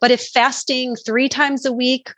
But 0.00 0.10
if 0.10 0.26
fasting 0.34 0.96
three 0.96 1.28
times 1.28 1.64
a 1.64 1.72
week 1.72 2.10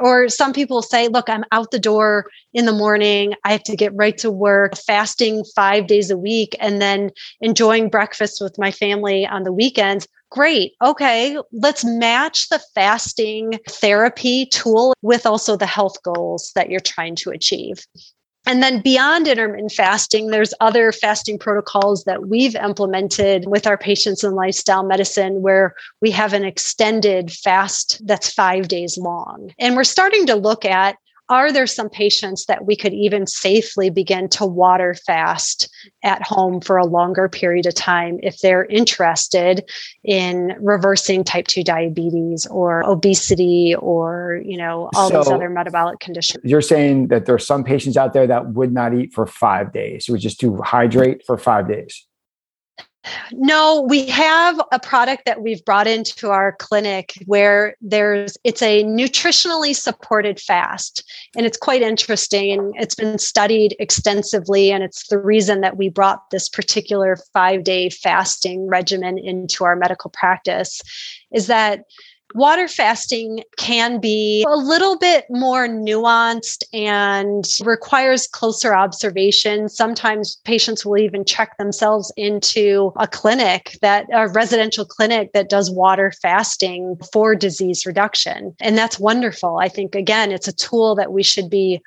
or 0.00 0.28
some 0.28 0.52
people 0.52 0.82
say, 0.82 1.08
look, 1.08 1.28
I'm 1.28 1.44
out 1.52 1.70
the 1.70 1.78
door 1.78 2.26
in 2.52 2.66
the 2.66 2.72
morning. 2.72 3.34
I 3.44 3.52
have 3.52 3.62
to 3.64 3.76
get 3.76 3.92
right 3.94 4.16
to 4.18 4.30
work, 4.30 4.76
fasting 4.76 5.44
five 5.56 5.86
days 5.86 6.10
a 6.10 6.16
week, 6.16 6.56
and 6.60 6.80
then 6.80 7.10
enjoying 7.40 7.88
breakfast 7.88 8.40
with 8.40 8.58
my 8.58 8.70
family 8.70 9.26
on 9.26 9.44
the 9.44 9.52
weekends. 9.52 10.06
Great. 10.30 10.72
Okay. 10.82 11.36
Let's 11.52 11.84
match 11.84 12.48
the 12.48 12.60
fasting 12.74 13.58
therapy 13.68 14.46
tool 14.46 14.94
with 15.02 15.26
also 15.26 15.56
the 15.56 15.66
health 15.66 16.02
goals 16.02 16.52
that 16.54 16.70
you're 16.70 16.80
trying 16.80 17.16
to 17.16 17.30
achieve. 17.30 17.84
And 18.44 18.62
then 18.62 18.80
beyond 18.80 19.28
intermittent 19.28 19.72
fasting, 19.72 20.28
there's 20.28 20.54
other 20.60 20.90
fasting 20.90 21.38
protocols 21.38 22.04
that 22.04 22.26
we've 22.26 22.56
implemented 22.56 23.46
with 23.46 23.66
our 23.66 23.78
patients 23.78 24.24
in 24.24 24.32
lifestyle 24.32 24.82
medicine 24.82 25.42
where 25.42 25.74
we 26.00 26.10
have 26.10 26.32
an 26.32 26.44
extended 26.44 27.30
fast 27.30 28.04
that's 28.04 28.32
five 28.32 28.68
days 28.68 28.98
long. 28.98 29.52
And 29.58 29.76
we're 29.76 29.84
starting 29.84 30.26
to 30.26 30.34
look 30.34 30.64
at 30.64 30.96
are 31.32 31.50
there 31.50 31.66
some 31.66 31.88
patients 31.88 32.44
that 32.44 32.66
we 32.66 32.76
could 32.76 32.92
even 32.92 33.26
safely 33.26 33.88
begin 33.88 34.28
to 34.28 34.44
water 34.44 34.94
fast 35.06 35.70
at 36.04 36.20
home 36.22 36.60
for 36.60 36.76
a 36.76 36.84
longer 36.84 37.26
period 37.26 37.64
of 37.64 37.74
time 37.74 38.18
if 38.22 38.38
they're 38.40 38.66
interested 38.66 39.64
in 40.04 40.54
reversing 40.60 41.24
type 41.24 41.46
2 41.46 41.64
diabetes 41.64 42.46
or 42.50 42.84
obesity 42.84 43.74
or 43.78 44.42
you 44.44 44.58
know 44.58 44.90
all 44.94 45.08
so 45.08 45.18
these 45.18 45.32
other 45.32 45.48
metabolic 45.48 46.00
conditions? 46.00 46.44
you're 46.44 46.60
saying 46.60 47.08
that 47.08 47.24
there 47.24 47.34
are 47.34 47.38
some 47.38 47.64
patients 47.64 47.96
out 47.96 48.12
there 48.12 48.26
that 48.26 48.48
would 48.48 48.70
not 48.70 48.92
eat 48.92 49.14
for 49.14 49.26
five 49.26 49.72
days. 49.72 50.10
Would 50.10 50.20
just 50.20 50.38
do 50.38 50.60
hydrate 50.62 51.22
for 51.26 51.38
five 51.38 51.66
days 51.66 52.06
no, 53.32 53.84
we 53.88 54.06
have 54.06 54.60
a 54.70 54.78
product 54.78 55.24
that 55.26 55.42
we've 55.42 55.64
brought 55.64 55.86
into 55.86 56.30
our 56.30 56.52
clinic 56.58 57.14
where 57.26 57.74
there's 57.80 58.36
it's 58.44 58.62
a 58.62 58.84
nutritionally 58.84 59.74
supported 59.74 60.38
fast 60.38 61.02
and 61.36 61.44
it's 61.44 61.56
quite 61.56 61.82
interesting. 61.82 62.72
It's 62.76 62.94
been 62.94 63.18
studied 63.18 63.74
extensively 63.78 64.70
and 64.70 64.84
it's 64.84 65.08
the 65.08 65.18
reason 65.18 65.62
that 65.62 65.76
we 65.76 65.88
brought 65.88 66.30
this 66.30 66.48
particular 66.48 67.16
5-day 67.34 67.90
fasting 67.90 68.68
regimen 68.68 69.18
into 69.18 69.64
our 69.64 69.76
medical 69.76 70.10
practice 70.10 70.80
is 71.32 71.46
that 71.48 71.84
water 72.34 72.68
fasting 72.68 73.42
can 73.56 74.00
be 74.00 74.44
a 74.48 74.56
little 74.56 74.98
bit 74.98 75.24
more 75.30 75.66
nuanced 75.68 76.62
and 76.72 77.44
requires 77.64 78.26
closer 78.26 78.74
observation. 78.74 79.68
Sometimes 79.68 80.36
patients 80.44 80.84
will 80.84 80.98
even 80.98 81.24
check 81.24 81.56
themselves 81.58 82.12
into 82.16 82.92
a 82.96 83.06
clinic 83.06 83.76
that 83.82 84.06
a 84.12 84.28
residential 84.28 84.84
clinic 84.84 85.32
that 85.32 85.48
does 85.48 85.70
water 85.70 86.12
fasting 86.22 86.96
for 87.12 87.34
disease 87.34 87.86
reduction. 87.86 88.54
And 88.60 88.76
that's 88.76 88.98
wonderful. 88.98 89.58
I 89.58 89.68
think, 89.68 89.94
again, 89.94 90.32
it's 90.32 90.48
a 90.48 90.52
tool 90.52 90.94
that 90.96 91.12
we 91.12 91.22
should 91.22 91.50
be 91.50 91.80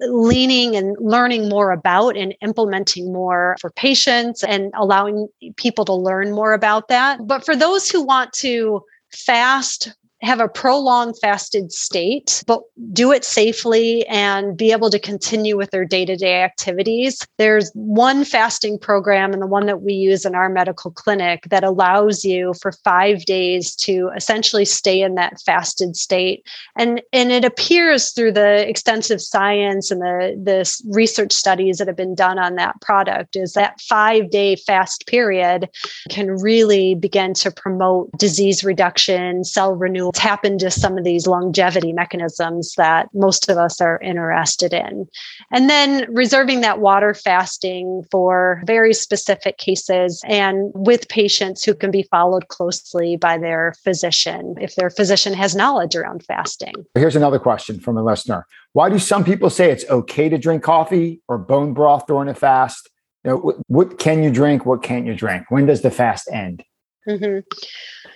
leaning 0.00 0.76
and 0.76 0.96
learning 1.00 1.48
more 1.48 1.72
about 1.72 2.16
and 2.16 2.34
implementing 2.40 3.12
more 3.12 3.56
for 3.60 3.70
patients 3.70 4.44
and 4.44 4.70
allowing 4.74 5.28
people 5.56 5.84
to 5.84 5.92
learn 5.92 6.32
more 6.32 6.52
about 6.52 6.88
that. 6.88 7.26
But 7.26 7.44
for 7.44 7.56
those 7.56 7.90
who 7.90 8.02
want 8.02 8.32
to 8.34 8.84
fast 9.14 9.92
have 10.22 10.40
a 10.40 10.48
prolonged 10.48 11.18
fasted 11.20 11.72
state, 11.72 12.44
but 12.46 12.60
do 12.92 13.10
it 13.10 13.24
safely 13.24 14.06
and 14.06 14.56
be 14.56 14.70
able 14.70 14.88
to 14.88 14.98
continue 14.98 15.56
with 15.56 15.70
their 15.70 15.84
day 15.84 16.04
to 16.04 16.16
day 16.16 16.42
activities. 16.42 17.26
There's 17.38 17.70
one 17.74 18.24
fasting 18.24 18.78
program 18.78 19.32
and 19.32 19.42
the 19.42 19.46
one 19.46 19.66
that 19.66 19.82
we 19.82 19.94
use 19.94 20.24
in 20.24 20.34
our 20.34 20.48
medical 20.48 20.92
clinic 20.92 21.48
that 21.50 21.64
allows 21.64 22.24
you 22.24 22.54
for 22.60 22.70
five 22.84 23.24
days 23.24 23.74
to 23.76 24.10
essentially 24.16 24.64
stay 24.64 25.02
in 25.02 25.16
that 25.16 25.40
fasted 25.40 25.96
state. 25.96 26.46
And, 26.76 27.02
and 27.12 27.32
it 27.32 27.44
appears 27.44 28.10
through 28.10 28.32
the 28.32 28.68
extensive 28.68 29.20
science 29.20 29.90
and 29.90 30.00
the, 30.00 30.40
the 30.40 30.82
research 30.94 31.32
studies 31.32 31.78
that 31.78 31.88
have 31.88 31.96
been 31.96 32.14
done 32.14 32.38
on 32.38 32.54
that 32.56 32.80
product 32.80 33.34
is 33.34 33.54
that 33.54 33.80
five 33.80 34.30
day 34.30 34.54
fast 34.54 35.06
period 35.08 35.68
can 36.10 36.30
really 36.30 36.94
begin 36.94 37.34
to 37.34 37.50
promote 37.50 38.10
disease 38.18 38.62
reduction, 38.62 39.42
cell 39.42 39.74
renewal 39.74 40.11
tap 40.12 40.44
into 40.44 40.70
some 40.70 40.98
of 40.98 41.04
these 41.04 41.26
longevity 41.26 41.92
mechanisms 41.92 42.74
that 42.76 43.08
most 43.14 43.48
of 43.48 43.58
us 43.58 43.80
are 43.80 44.00
interested 44.00 44.72
in. 44.72 45.06
And 45.50 45.68
then 45.68 46.12
reserving 46.12 46.60
that 46.60 46.80
water 46.80 47.14
fasting 47.14 48.04
for 48.10 48.62
very 48.66 48.94
specific 48.94 49.58
cases 49.58 50.22
and 50.26 50.70
with 50.74 51.08
patients 51.08 51.64
who 51.64 51.74
can 51.74 51.90
be 51.90 52.04
followed 52.04 52.48
closely 52.48 53.16
by 53.16 53.38
their 53.38 53.74
physician 53.82 54.54
if 54.60 54.74
their 54.76 54.90
physician 54.90 55.34
has 55.34 55.54
knowledge 55.54 55.96
around 55.96 56.24
fasting. 56.24 56.74
Here's 56.94 57.16
another 57.16 57.38
question 57.38 57.80
from 57.80 57.96
a 57.96 58.02
listener. 58.02 58.46
Why 58.72 58.88
do 58.88 58.98
some 58.98 59.24
people 59.24 59.50
say 59.50 59.70
it's 59.70 59.88
okay 59.90 60.28
to 60.28 60.38
drink 60.38 60.62
coffee 60.62 61.20
or 61.28 61.38
bone 61.38 61.74
broth 61.74 62.06
during 62.06 62.28
a 62.28 62.34
fast? 62.34 62.88
You 63.24 63.30
know, 63.30 63.36
what, 63.36 63.56
what 63.66 63.98
can 63.98 64.22
you 64.22 64.30
drink? 64.30 64.66
What 64.66 64.82
can't 64.82 65.06
you 65.06 65.14
drink? 65.14 65.50
When 65.50 65.66
does 65.66 65.82
the 65.82 65.90
fast 65.90 66.28
end? 66.32 66.64
Mm-hmm 67.06 67.40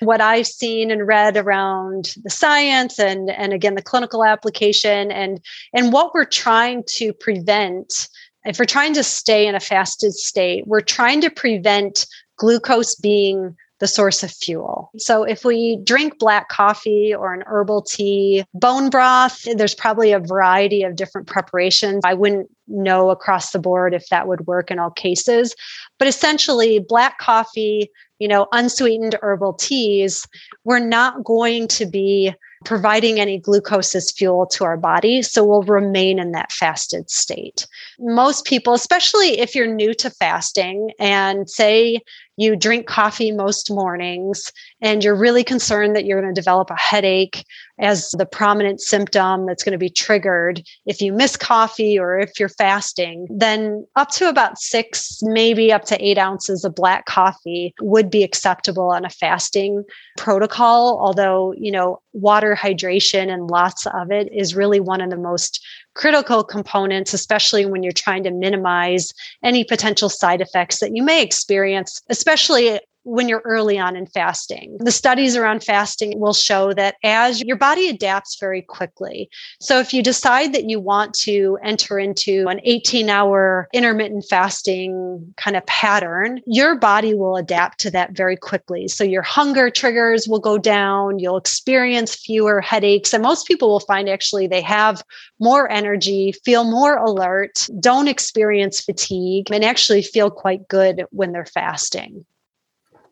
what 0.00 0.20
I've 0.20 0.46
seen 0.46 0.90
and 0.90 1.06
read 1.06 1.36
around 1.36 2.14
the 2.22 2.30
science 2.30 2.98
and 2.98 3.30
and 3.30 3.52
again 3.52 3.74
the 3.74 3.82
clinical 3.82 4.24
application 4.24 5.10
and 5.10 5.40
and 5.72 5.92
what 5.92 6.14
we're 6.14 6.24
trying 6.24 6.84
to 6.90 7.12
prevent 7.12 8.08
if 8.44 8.58
we're 8.58 8.64
trying 8.64 8.94
to 8.94 9.02
stay 9.02 9.46
in 9.46 9.54
a 9.54 9.60
fasted 9.60 10.12
state 10.14 10.66
we're 10.66 10.80
trying 10.80 11.20
to 11.20 11.30
prevent 11.30 12.06
glucose 12.36 12.94
being 12.94 13.56
the 13.78 13.86
source 13.86 14.22
of 14.22 14.30
fuel. 14.30 14.90
So 14.96 15.22
if 15.22 15.44
we 15.44 15.76
drink 15.84 16.18
black 16.18 16.48
coffee 16.48 17.14
or 17.14 17.34
an 17.34 17.42
herbal 17.46 17.82
tea, 17.82 18.44
bone 18.54 18.88
broth, 18.88 19.46
there's 19.56 19.74
probably 19.74 20.12
a 20.12 20.18
variety 20.18 20.82
of 20.82 20.96
different 20.96 21.26
preparations. 21.26 22.02
I 22.04 22.14
wouldn't 22.14 22.48
know 22.68 23.10
across 23.10 23.52
the 23.52 23.58
board 23.58 23.92
if 23.92 24.08
that 24.08 24.28
would 24.28 24.46
work 24.46 24.70
in 24.70 24.78
all 24.78 24.90
cases, 24.90 25.54
but 25.98 26.08
essentially 26.08 26.78
black 26.78 27.18
coffee, 27.18 27.90
you 28.18 28.28
know, 28.28 28.46
unsweetened 28.52 29.16
herbal 29.22 29.54
teas, 29.54 30.26
we're 30.64 30.78
not 30.78 31.24
going 31.24 31.68
to 31.68 31.86
be 31.86 32.34
providing 32.64 33.20
any 33.20 33.38
glucose 33.38 33.94
as 33.94 34.10
fuel 34.10 34.46
to 34.46 34.64
our 34.64 34.76
body. 34.76 35.22
So 35.22 35.44
we'll 35.44 35.62
remain 35.62 36.18
in 36.18 36.32
that 36.32 36.50
fasted 36.50 37.10
state. 37.10 37.66
Most 37.98 38.44
people, 38.44 38.74
especially 38.74 39.38
if 39.38 39.54
you're 39.54 39.72
new 39.72 39.94
to 39.94 40.10
fasting 40.10 40.90
and 40.98 41.48
say 41.48 42.00
you 42.36 42.56
drink 42.56 42.86
coffee 42.86 43.32
most 43.32 43.70
mornings 43.70 44.52
and 44.80 45.02
you're 45.02 45.16
really 45.16 45.44
concerned 45.44 45.96
that 45.96 46.04
you're 46.04 46.20
going 46.20 46.34
to 46.34 46.38
develop 46.38 46.70
a 46.70 46.78
headache 46.78 47.44
as 47.78 48.10
the 48.12 48.26
prominent 48.26 48.80
symptom 48.80 49.46
that's 49.46 49.62
going 49.62 49.72
to 49.72 49.78
be 49.78 49.90
triggered 49.90 50.62
if 50.86 51.00
you 51.00 51.12
miss 51.12 51.36
coffee 51.36 51.98
or 51.98 52.18
if 52.18 52.38
you're 52.38 52.48
fasting, 52.48 53.26
then 53.30 53.86
up 53.96 54.10
to 54.10 54.28
about 54.28 54.58
six, 54.58 55.18
maybe 55.22 55.72
up 55.72 55.84
to 55.84 56.04
eight 56.04 56.18
ounces 56.18 56.64
of 56.64 56.74
black 56.74 57.06
coffee 57.06 57.74
would 57.80 58.10
be 58.10 58.22
acceptable 58.22 58.90
on 58.90 59.04
a 59.04 59.10
fasting 59.10 59.84
protocol. 60.16 60.98
Although, 61.00 61.54
you 61.56 61.70
know, 61.70 62.00
water 62.12 62.56
hydration 62.58 63.32
and 63.32 63.48
lots 63.48 63.86
of 63.86 64.10
it 64.10 64.28
is 64.32 64.54
really 64.54 64.80
one 64.80 65.00
of 65.00 65.10
the 65.10 65.16
most 65.16 65.64
critical 65.96 66.44
components, 66.44 67.14
especially 67.14 67.66
when 67.66 67.82
you're 67.82 67.90
trying 67.90 68.22
to 68.22 68.30
minimize 68.30 69.12
any 69.42 69.64
potential 69.64 70.08
side 70.08 70.40
effects 70.40 70.78
that 70.80 70.94
you 70.94 71.02
may 71.02 71.22
experience, 71.22 72.02
especially 72.10 72.78
when 73.06 73.28
you're 73.28 73.42
early 73.44 73.78
on 73.78 73.94
in 73.94 74.04
fasting. 74.04 74.76
The 74.80 74.90
studies 74.90 75.36
around 75.36 75.62
fasting 75.62 76.18
will 76.18 76.34
show 76.34 76.72
that 76.72 76.96
as 77.04 77.40
your 77.40 77.56
body 77.56 77.88
adapts 77.88 78.36
very 78.38 78.62
quickly. 78.62 79.30
So 79.60 79.78
if 79.78 79.94
you 79.94 80.02
decide 80.02 80.52
that 80.54 80.68
you 80.68 80.80
want 80.80 81.14
to 81.20 81.56
enter 81.62 82.00
into 82.00 82.46
an 82.48 82.60
18 82.64 83.08
hour 83.08 83.68
intermittent 83.72 84.24
fasting 84.28 85.32
kind 85.36 85.56
of 85.56 85.64
pattern, 85.66 86.40
your 86.46 86.76
body 86.76 87.14
will 87.14 87.36
adapt 87.36 87.78
to 87.80 87.92
that 87.92 88.16
very 88.16 88.36
quickly. 88.36 88.88
So 88.88 89.04
your 89.04 89.22
hunger 89.22 89.70
triggers 89.70 90.26
will 90.26 90.40
go 90.40 90.58
down, 90.58 91.20
you'll 91.20 91.36
experience 91.36 92.16
fewer 92.16 92.60
headaches. 92.60 93.14
And 93.14 93.22
most 93.22 93.46
people 93.46 93.68
will 93.68 93.80
find 93.80 94.08
actually 94.08 94.48
they 94.48 94.62
have 94.62 95.04
more 95.38 95.70
energy, 95.70 96.32
feel 96.44 96.64
more 96.64 96.96
alert, 96.96 97.68
don't 97.78 98.08
experience 98.08 98.80
fatigue, 98.80 99.48
and 99.52 99.64
actually 99.64 100.02
feel 100.02 100.28
quite 100.28 100.66
good 100.66 101.04
when 101.10 101.30
they're 101.30 101.46
fasting. 101.46 102.26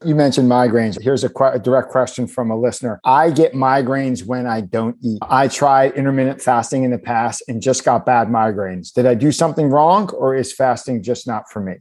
You 0.05 0.15
mentioned 0.15 0.51
migraines. 0.51 1.01
Here's 1.01 1.25
a, 1.25 1.29
qu- 1.29 1.45
a, 1.45 1.59
direct 1.59 1.89
question 1.91 2.27
from 2.27 2.51
a 2.51 2.59
listener. 2.59 3.01
I 3.05 3.31
get 3.31 3.55
migraines 3.55 4.27
when 4.27 4.47
I 4.47 4.61
don't 4.61 4.97
eat. 5.03 5.19
I 5.23 5.49
tried 5.49 5.93
intermittent 5.93 6.43
fasting 6.43 6.85
in 6.85 6.91
the 6.91 6.99
past 6.99 7.43
and 7.49 7.63
just 7.63 7.85
got 7.85 8.05
bad 8.05 8.29
migraines. 8.29 8.93
Did 8.93 9.07
I 9.07 9.15
do 9.15 9.33
something 9.33 9.71
wrong 9.71 10.11
or 10.11 10.35
is 10.35 10.53
fasting 10.53 11.03
just 11.03 11.27
not 11.27 11.51
for 11.51 11.61
me? 11.61 11.77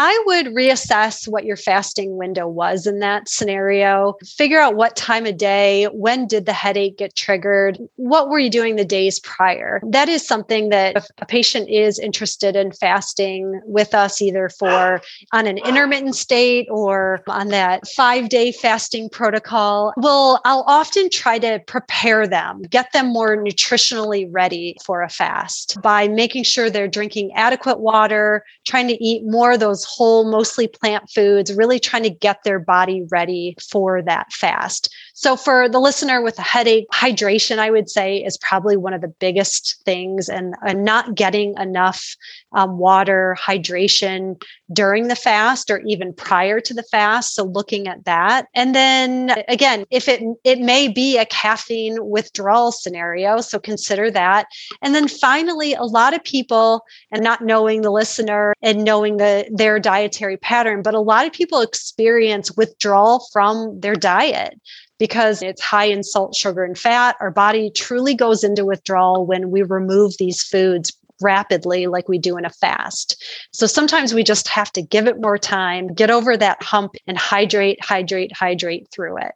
I 0.00 0.22
would 0.26 0.54
reassess 0.54 1.26
what 1.26 1.44
your 1.44 1.56
fasting 1.56 2.16
window 2.16 2.46
was 2.46 2.86
in 2.86 3.00
that 3.00 3.28
scenario. 3.28 4.14
Figure 4.24 4.60
out 4.60 4.76
what 4.76 4.94
time 4.94 5.26
of 5.26 5.36
day, 5.36 5.86
when 5.86 6.28
did 6.28 6.46
the 6.46 6.52
headache 6.52 6.98
get 6.98 7.16
triggered, 7.16 7.78
what 7.96 8.28
were 8.28 8.38
you 8.38 8.48
doing 8.48 8.76
the 8.76 8.84
days 8.84 9.18
prior. 9.18 9.80
That 9.90 10.08
is 10.08 10.24
something 10.24 10.68
that 10.68 10.96
if 10.96 11.06
a 11.18 11.26
patient 11.26 11.68
is 11.68 11.98
interested 11.98 12.54
in 12.54 12.70
fasting 12.70 13.60
with 13.64 13.92
us, 13.92 14.22
either 14.22 14.48
for 14.50 15.02
on 15.32 15.48
an 15.48 15.58
intermittent 15.58 16.14
state 16.14 16.68
or 16.70 17.20
on 17.26 17.48
that 17.48 17.88
five 17.88 18.28
day 18.28 18.52
fasting 18.52 19.08
protocol, 19.10 19.92
well, 19.96 20.40
I'll 20.44 20.64
often 20.68 21.10
try 21.10 21.40
to 21.40 21.58
prepare 21.66 22.28
them, 22.28 22.62
get 22.70 22.92
them 22.92 23.12
more 23.12 23.36
nutritionally 23.36 24.28
ready 24.30 24.76
for 24.84 25.02
a 25.02 25.08
fast 25.08 25.76
by 25.82 26.06
making 26.06 26.44
sure 26.44 26.70
they're 26.70 26.86
drinking 26.86 27.32
adequate 27.34 27.80
water, 27.80 28.44
trying 28.64 28.86
to 28.86 29.04
eat 29.04 29.24
more 29.24 29.50
of 29.52 29.60
those 29.60 29.87
whole, 29.88 30.24
mostly 30.24 30.68
plant 30.68 31.10
foods, 31.10 31.54
really 31.54 31.80
trying 31.80 32.02
to 32.02 32.10
get 32.10 32.44
their 32.44 32.58
body 32.58 33.06
ready 33.10 33.56
for 33.70 34.02
that 34.02 34.32
fast. 34.32 34.94
So, 35.20 35.34
for 35.34 35.68
the 35.68 35.80
listener 35.80 36.22
with 36.22 36.38
a 36.38 36.42
headache, 36.42 36.86
hydration, 36.94 37.58
I 37.58 37.72
would 37.72 37.90
say, 37.90 38.18
is 38.18 38.38
probably 38.38 38.76
one 38.76 38.92
of 38.92 39.00
the 39.00 39.08
biggest 39.08 39.82
things, 39.84 40.28
and, 40.28 40.54
and 40.64 40.84
not 40.84 41.16
getting 41.16 41.56
enough 41.58 42.14
um, 42.52 42.78
water, 42.78 43.36
hydration 43.36 44.40
during 44.72 45.08
the 45.08 45.16
fast 45.16 45.72
or 45.72 45.80
even 45.80 46.12
prior 46.12 46.60
to 46.60 46.72
the 46.72 46.84
fast. 46.84 47.34
So, 47.34 47.42
looking 47.42 47.88
at 47.88 48.04
that. 48.04 48.46
And 48.54 48.76
then 48.76 49.34
again, 49.48 49.86
if 49.90 50.06
it, 50.06 50.22
it 50.44 50.60
may 50.60 50.86
be 50.86 51.18
a 51.18 51.26
caffeine 51.26 51.96
withdrawal 52.08 52.70
scenario, 52.70 53.40
so 53.40 53.58
consider 53.58 54.12
that. 54.12 54.46
And 54.82 54.94
then 54.94 55.08
finally, 55.08 55.74
a 55.74 55.82
lot 55.82 56.14
of 56.14 56.22
people, 56.22 56.82
and 57.10 57.24
not 57.24 57.40
knowing 57.40 57.82
the 57.82 57.90
listener 57.90 58.54
and 58.62 58.84
knowing 58.84 59.16
the, 59.16 59.50
their 59.52 59.80
dietary 59.80 60.36
pattern, 60.36 60.80
but 60.80 60.94
a 60.94 61.00
lot 61.00 61.26
of 61.26 61.32
people 61.32 61.60
experience 61.60 62.56
withdrawal 62.56 63.26
from 63.32 63.80
their 63.80 63.96
diet 63.96 64.54
because 64.98 65.42
it's 65.42 65.62
high 65.62 65.84
in 65.84 66.02
salt, 66.02 66.34
sugar, 66.34 66.64
and 66.64 66.78
fat. 66.78 67.16
Our 67.20 67.30
body 67.30 67.70
truly 67.70 68.14
goes 68.14 68.44
into 68.44 68.64
withdrawal 68.64 69.26
when 69.26 69.50
we 69.50 69.62
remove 69.62 70.14
these 70.18 70.42
foods 70.42 70.92
rapidly, 71.20 71.86
like 71.86 72.08
we 72.08 72.18
do 72.18 72.36
in 72.36 72.44
a 72.44 72.50
fast. 72.50 73.22
So 73.52 73.66
sometimes 73.66 74.14
we 74.14 74.22
just 74.22 74.48
have 74.48 74.72
to 74.72 74.82
give 74.82 75.06
it 75.06 75.20
more 75.20 75.38
time, 75.38 75.88
get 75.88 76.10
over 76.10 76.36
that 76.36 76.62
hump, 76.62 76.92
and 77.06 77.18
hydrate, 77.18 77.84
hydrate, 77.84 78.32
hydrate 78.34 78.88
through 78.92 79.18
it. 79.18 79.32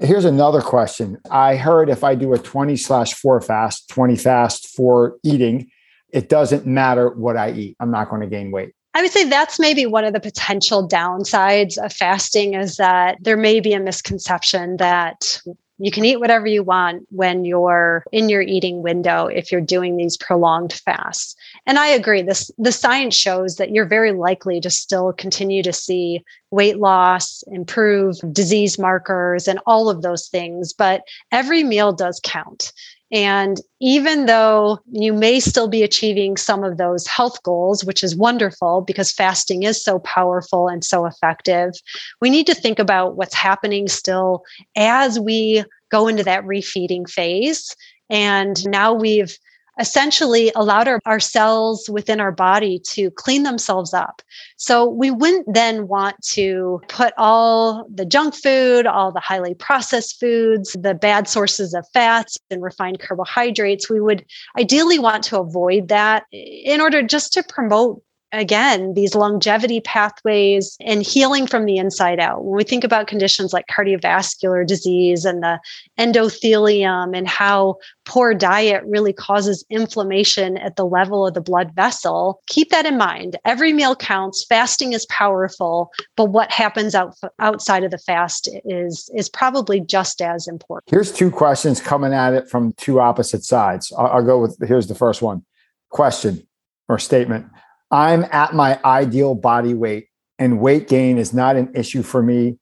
Here's 0.00 0.26
another 0.26 0.60
question. 0.60 1.18
I 1.30 1.56
heard 1.56 1.88
if 1.88 2.04
I 2.04 2.14
do 2.14 2.34
a 2.34 2.38
20 2.38 2.76
slash 2.76 3.14
four 3.14 3.40
fast, 3.40 3.88
20 3.88 4.16
fast 4.16 4.68
for 4.68 5.16
eating, 5.22 5.70
it 6.10 6.28
doesn't 6.28 6.66
matter 6.66 7.10
what 7.10 7.36
I 7.36 7.52
eat. 7.52 7.76
I'm 7.80 7.90
not 7.90 8.10
going 8.10 8.20
to 8.20 8.26
gain 8.26 8.50
weight. 8.50 8.74
I 8.94 9.02
would 9.02 9.12
say 9.12 9.24
that's 9.24 9.60
maybe 9.60 9.86
one 9.86 10.04
of 10.04 10.12
the 10.12 10.20
potential 10.20 10.88
downsides 10.88 11.76
of 11.82 11.92
fasting 11.92 12.54
is 12.54 12.76
that 12.76 13.18
there 13.20 13.36
may 13.36 13.60
be 13.60 13.72
a 13.72 13.80
misconception 13.80 14.78
that 14.78 15.40
you 15.78 15.92
can 15.92 16.04
eat 16.04 16.18
whatever 16.18 16.46
you 16.46 16.62
want 16.62 17.06
when 17.10 17.44
you're 17.44 18.04
in 18.10 18.28
your 18.28 18.42
eating 18.42 18.82
window 18.82 19.26
if 19.26 19.52
you're 19.52 19.60
doing 19.60 19.96
these 19.96 20.16
prolonged 20.16 20.72
fasts. 20.72 21.36
And 21.66 21.78
I 21.78 21.86
agree 21.86 22.22
this 22.22 22.50
the 22.58 22.72
science 22.72 23.14
shows 23.14 23.56
that 23.56 23.70
you're 23.70 23.86
very 23.86 24.12
likely 24.12 24.60
to 24.60 24.70
still 24.70 25.12
continue 25.12 25.62
to 25.62 25.72
see 25.72 26.24
weight 26.50 26.78
loss, 26.78 27.44
improve 27.48 28.16
disease 28.32 28.78
markers 28.78 29.46
and 29.46 29.60
all 29.66 29.88
of 29.88 30.02
those 30.02 30.28
things, 30.28 30.72
but 30.72 31.02
every 31.30 31.62
meal 31.62 31.92
does 31.92 32.20
count. 32.24 32.72
And 33.10 33.60
even 33.80 34.26
though 34.26 34.80
you 34.92 35.14
may 35.14 35.40
still 35.40 35.68
be 35.68 35.82
achieving 35.82 36.36
some 36.36 36.62
of 36.62 36.76
those 36.76 37.06
health 37.06 37.42
goals, 37.42 37.84
which 37.84 38.04
is 38.04 38.14
wonderful 38.14 38.82
because 38.82 39.10
fasting 39.10 39.62
is 39.62 39.82
so 39.82 39.98
powerful 40.00 40.68
and 40.68 40.84
so 40.84 41.06
effective, 41.06 41.72
we 42.20 42.28
need 42.28 42.46
to 42.46 42.54
think 42.54 42.78
about 42.78 43.16
what's 43.16 43.34
happening 43.34 43.88
still 43.88 44.42
as 44.76 45.18
we 45.18 45.64
go 45.90 46.06
into 46.06 46.22
that 46.24 46.44
refeeding 46.44 47.08
phase. 47.08 47.74
And 48.10 48.66
now 48.66 48.92
we've 48.92 49.38
essentially 49.78 50.52
allowed 50.56 50.88
our, 50.88 51.00
our 51.04 51.20
cells 51.20 51.88
within 51.88 52.20
our 52.20 52.32
body 52.32 52.80
to 52.90 53.10
clean 53.12 53.42
themselves 53.42 53.94
up. 53.94 54.22
So 54.56 54.88
we 54.88 55.10
wouldn't 55.10 55.52
then 55.52 55.88
want 55.88 56.16
to 56.30 56.80
put 56.88 57.14
all 57.16 57.86
the 57.92 58.04
junk 58.04 58.34
food, 58.34 58.86
all 58.86 59.12
the 59.12 59.20
highly 59.20 59.54
processed 59.54 60.18
foods, 60.18 60.76
the 60.78 60.94
bad 60.94 61.28
sources 61.28 61.74
of 61.74 61.86
fats 61.92 62.36
and 62.50 62.62
refined 62.62 63.00
carbohydrates. 63.00 63.88
We 63.88 64.00
would 64.00 64.24
ideally 64.58 64.98
want 64.98 65.22
to 65.24 65.40
avoid 65.40 65.88
that 65.88 66.24
in 66.32 66.80
order 66.80 67.02
just 67.02 67.32
to 67.34 67.42
promote 67.42 68.02
again 68.32 68.94
these 68.94 69.14
longevity 69.14 69.80
pathways 69.80 70.76
and 70.80 71.02
healing 71.02 71.46
from 71.46 71.64
the 71.64 71.78
inside 71.78 72.20
out. 72.20 72.44
When 72.44 72.56
we 72.56 72.64
think 72.64 72.84
about 72.84 73.06
conditions 73.06 73.52
like 73.52 73.66
cardiovascular 73.66 74.66
disease 74.66 75.24
and 75.24 75.42
the 75.42 75.58
endothelium 75.98 77.16
and 77.16 77.28
how 77.28 77.76
poor 78.04 78.34
diet 78.34 78.82
really 78.86 79.12
causes 79.12 79.64
inflammation 79.70 80.58
at 80.58 80.76
the 80.76 80.84
level 80.84 81.26
of 81.26 81.34
the 81.34 81.40
blood 81.40 81.74
vessel 81.74 82.40
keep 82.48 82.70
that 82.70 82.86
in 82.86 82.98
mind. 82.98 83.36
Every 83.44 83.72
meal 83.72 83.96
counts. 83.96 84.44
Fasting 84.44 84.92
is 84.92 85.06
powerful 85.06 85.90
but 86.16 86.26
what 86.26 86.50
happens 86.50 86.94
out, 86.94 87.14
outside 87.38 87.84
of 87.84 87.90
the 87.90 87.98
fast 87.98 88.48
is 88.64 89.10
is 89.14 89.28
probably 89.28 89.80
just 89.80 90.20
as 90.20 90.46
important. 90.46 90.90
Here's 90.90 91.12
two 91.12 91.30
questions 91.30 91.80
coming 91.80 92.12
at 92.12 92.34
it 92.34 92.48
from 92.48 92.72
two 92.74 93.00
opposite 93.00 93.44
sides. 93.44 93.92
I'll, 93.96 94.06
I'll 94.06 94.24
go 94.24 94.40
with 94.40 94.58
here's 94.66 94.86
the 94.86 94.94
first 94.94 95.22
one. 95.22 95.44
Question 95.90 96.46
or 96.88 96.98
statement 96.98 97.46
I'm 97.90 98.24
at 98.30 98.54
my 98.54 98.78
ideal 98.84 99.34
body 99.34 99.74
weight 99.74 100.08
and 100.38 100.60
weight 100.60 100.88
gain 100.88 101.18
is 101.18 101.32
not 101.32 101.56
an 101.56 101.72
issue 101.74 102.02
for 102.02 102.22
me. 102.22 102.58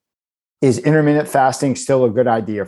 Is 0.63 0.79
intermittent 0.79 1.29
fasting 1.29 1.77
still 1.77 2.05
a 2.05 2.11
good 2.11 2.27
idea? 2.27 2.67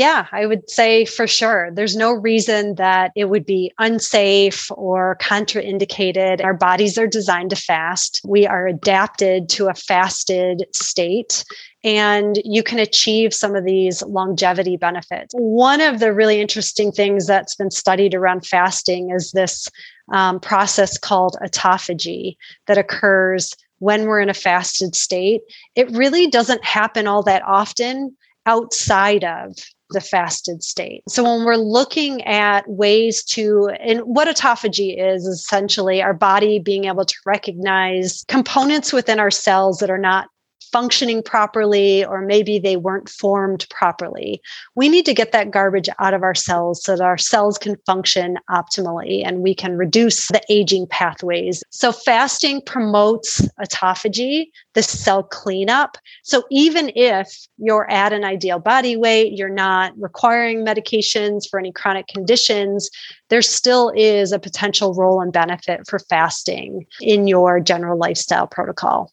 Yeah, 0.00 0.28
I 0.32 0.46
would 0.46 0.70
say 0.70 1.04
for 1.04 1.26
sure. 1.26 1.68
There's 1.74 1.94
no 1.94 2.12
reason 2.12 2.76
that 2.76 3.12
it 3.14 3.26
would 3.26 3.44
be 3.44 3.70
unsafe 3.78 4.70
or 4.70 5.18
contraindicated. 5.20 6.42
Our 6.42 6.54
bodies 6.54 6.96
are 6.96 7.06
designed 7.06 7.50
to 7.50 7.56
fast. 7.56 8.18
We 8.24 8.46
are 8.46 8.66
adapted 8.66 9.50
to 9.50 9.68
a 9.68 9.74
fasted 9.74 10.64
state 10.74 11.44
and 11.84 12.40
you 12.46 12.62
can 12.62 12.78
achieve 12.78 13.34
some 13.34 13.54
of 13.54 13.66
these 13.66 14.02
longevity 14.04 14.78
benefits. 14.78 15.34
One 15.36 15.82
of 15.82 16.00
the 16.00 16.14
really 16.14 16.40
interesting 16.40 16.92
things 16.92 17.26
that's 17.26 17.54
been 17.54 17.70
studied 17.70 18.14
around 18.14 18.46
fasting 18.46 19.10
is 19.10 19.32
this 19.32 19.68
um, 20.14 20.40
process 20.40 20.96
called 20.96 21.36
autophagy 21.44 22.38
that 22.68 22.78
occurs 22.78 23.54
when 23.80 24.06
we're 24.06 24.20
in 24.20 24.30
a 24.30 24.34
fasted 24.48 24.96
state. 24.96 25.42
It 25.74 25.90
really 25.90 26.26
doesn't 26.26 26.64
happen 26.64 27.06
all 27.06 27.22
that 27.24 27.42
often 27.42 28.16
outside 28.46 29.24
of 29.24 29.52
the 29.90 30.00
fasted 30.00 30.62
state. 30.62 31.02
So 31.08 31.22
when 31.24 31.44
we're 31.44 31.56
looking 31.56 32.22
at 32.24 32.68
ways 32.68 33.22
to, 33.24 33.68
and 33.80 34.00
what 34.00 34.28
autophagy 34.28 34.96
is 34.98 35.26
essentially 35.26 36.02
our 36.02 36.14
body 36.14 36.58
being 36.58 36.86
able 36.86 37.04
to 37.04 37.14
recognize 37.26 38.24
components 38.28 38.92
within 38.92 39.20
our 39.20 39.30
cells 39.30 39.78
that 39.78 39.90
are 39.90 39.98
not 39.98 40.28
functioning 40.72 41.22
properly, 41.22 42.04
or 42.04 42.22
maybe 42.22 42.58
they 42.58 42.76
weren't 42.76 43.08
formed 43.08 43.66
properly. 43.70 44.40
We 44.74 44.88
need 44.88 45.06
to 45.06 45.14
get 45.14 45.32
that 45.32 45.50
garbage 45.50 45.88
out 45.98 46.14
of 46.14 46.22
our 46.22 46.34
cells 46.34 46.82
so 46.82 46.96
that 46.96 47.04
our 47.04 47.18
cells 47.18 47.58
can 47.58 47.76
function 47.86 48.38
optimally 48.50 49.22
and 49.26 49.40
we 49.40 49.54
can 49.54 49.76
reduce 49.76 50.28
the 50.28 50.42
aging 50.48 50.86
pathways. 50.88 51.62
So, 51.70 51.92
fasting 51.92 52.62
promotes 52.64 53.40
autophagy, 53.60 54.46
the 54.74 54.82
cell 54.82 55.22
cleanup. 55.22 55.96
So, 56.22 56.44
even 56.50 56.92
if 56.94 57.34
you're 57.58 57.90
at 57.90 58.12
an 58.12 58.24
ideal 58.24 58.58
body 58.58 58.96
weight, 58.96 59.32
you're 59.36 59.48
not 59.48 59.92
requiring 59.98 60.64
medications 60.64 61.48
for 61.48 61.58
any 61.58 61.72
chronic 61.72 62.06
conditions, 62.06 62.90
there 63.28 63.42
still 63.42 63.92
is 63.94 64.32
a 64.32 64.38
potential 64.38 64.94
role 64.94 65.20
and 65.20 65.32
benefit 65.32 65.80
for 65.88 65.98
fasting 65.98 66.86
in 67.00 67.26
your 67.26 67.60
general 67.60 67.98
lifestyle 67.98 68.46
protocol. 68.46 69.12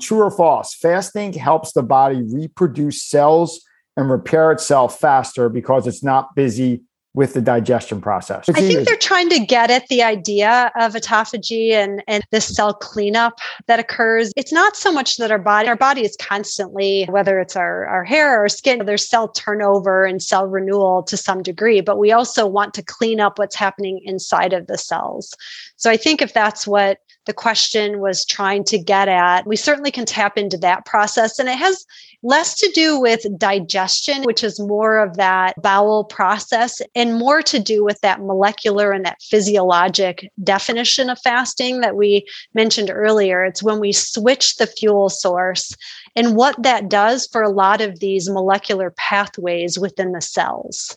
True 0.00 0.22
or 0.22 0.30
false? 0.30 0.74
Fasting 0.74 1.32
helps 1.32 1.72
the 1.72 1.82
body 1.82 2.22
reproduce 2.22 3.02
cells 3.02 3.64
and 3.96 4.10
repair 4.10 4.52
itself 4.52 5.00
faster 5.00 5.48
because 5.48 5.86
it's 5.86 6.04
not 6.04 6.34
busy 6.34 6.82
with 7.14 7.34
the 7.34 7.40
digestion 7.40 8.00
process. 8.00 8.48
I 8.48 8.52
think 8.52 8.86
they're 8.86 8.96
trying 8.96 9.28
to 9.30 9.40
get 9.40 9.72
at 9.72 9.88
the 9.88 10.02
idea 10.02 10.70
of 10.76 10.92
autophagy 10.92 11.72
and, 11.72 12.00
and 12.06 12.22
the 12.30 12.40
cell 12.40 12.74
cleanup 12.74 13.40
that 13.66 13.80
occurs. 13.80 14.30
It's 14.36 14.52
not 14.52 14.76
so 14.76 14.92
much 14.92 15.16
that 15.16 15.32
our 15.32 15.38
body, 15.38 15.68
our 15.68 15.74
body 15.74 16.04
is 16.04 16.16
constantly, 16.20 17.06
whether 17.06 17.40
it's 17.40 17.56
our, 17.56 17.86
our 17.86 18.04
hair 18.04 18.44
or 18.44 18.48
skin, 18.48 18.84
there's 18.84 19.08
cell 19.08 19.26
turnover 19.26 20.04
and 20.04 20.22
cell 20.22 20.46
renewal 20.46 21.02
to 21.04 21.16
some 21.16 21.42
degree, 21.42 21.80
but 21.80 21.98
we 21.98 22.12
also 22.12 22.46
want 22.46 22.72
to 22.74 22.84
clean 22.84 23.18
up 23.18 23.38
what's 23.38 23.56
happening 23.56 24.00
inside 24.04 24.52
of 24.52 24.68
the 24.68 24.78
cells. 24.78 25.34
So 25.76 25.90
I 25.90 25.96
think 25.96 26.22
if 26.22 26.34
that's 26.34 26.68
what 26.68 26.98
the 27.28 27.34
question 27.34 28.00
was 28.00 28.24
trying 28.24 28.64
to 28.64 28.78
get 28.78 29.06
at. 29.06 29.46
We 29.46 29.54
certainly 29.54 29.90
can 29.90 30.06
tap 30.06 30.38
into 30.38 30.56
that 30.56 30.86
process. 30.86 31.38
And 31.38 31.46
it 31.46 31.58
has 31.58 31.84
less 32.22 32.56
to 32.56 32.70
do 32.74 32.98
with 32.98 33.26
digestion, 33.38 34.22
which 34.22 34.42
is 34.42 34.58
more 34.58 34.98
of 34.98 35.18
that 35.18 35.60
bowel 35.60 36.04
process, 36.04 36.80
and 36.94 37.18
more 37.18 37.42
to 37.42 37.58
do 37.58 37.84
with 37.84 38.00
that 38.00 38.20
molecular 38.20 38.92
and 38.92 39.04
that 39.04 39.20
physiologic 39.20 40.26
definition 40.42 41.10
of 41.10 41.20
fasting 41.20 41.82
that 41.82 41.96
we 41.96 42.26
mentioned 42.54 42.90
earlier. 42.90 43.44
It's 43.44 43.62
when 43.62 43.78
we 43.78 43.92
switch 43.92 44.56
the 44.56 44.66
fuel 44.66 45.10
source 45.10 45.76
and 46.16 46.34
what 46.34 46.60
that 46.62 46.88
does 46.88 47.28
for 47.30 47.42
a 47.42 47.50
lot 47.50 47.82
of 47.82 48.00
these 48.00 48.30
molecular 48.30 48.90
pathways 48.96 49.78
within 49.78 50.12
the 50.12 50.22
cells. 50.22 50.96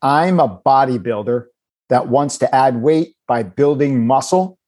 I'm 0.00 0.40
a 0.40 0.48
bodybuilder 0.48 1.44
that 1.90 2.08
wants 2.08 2.38
to 2.38 2.52
add 2.54 2.80
weight 2.80 3.14
by 3.28 3.42
building 3.42 4.06
muscle 4.06 4.58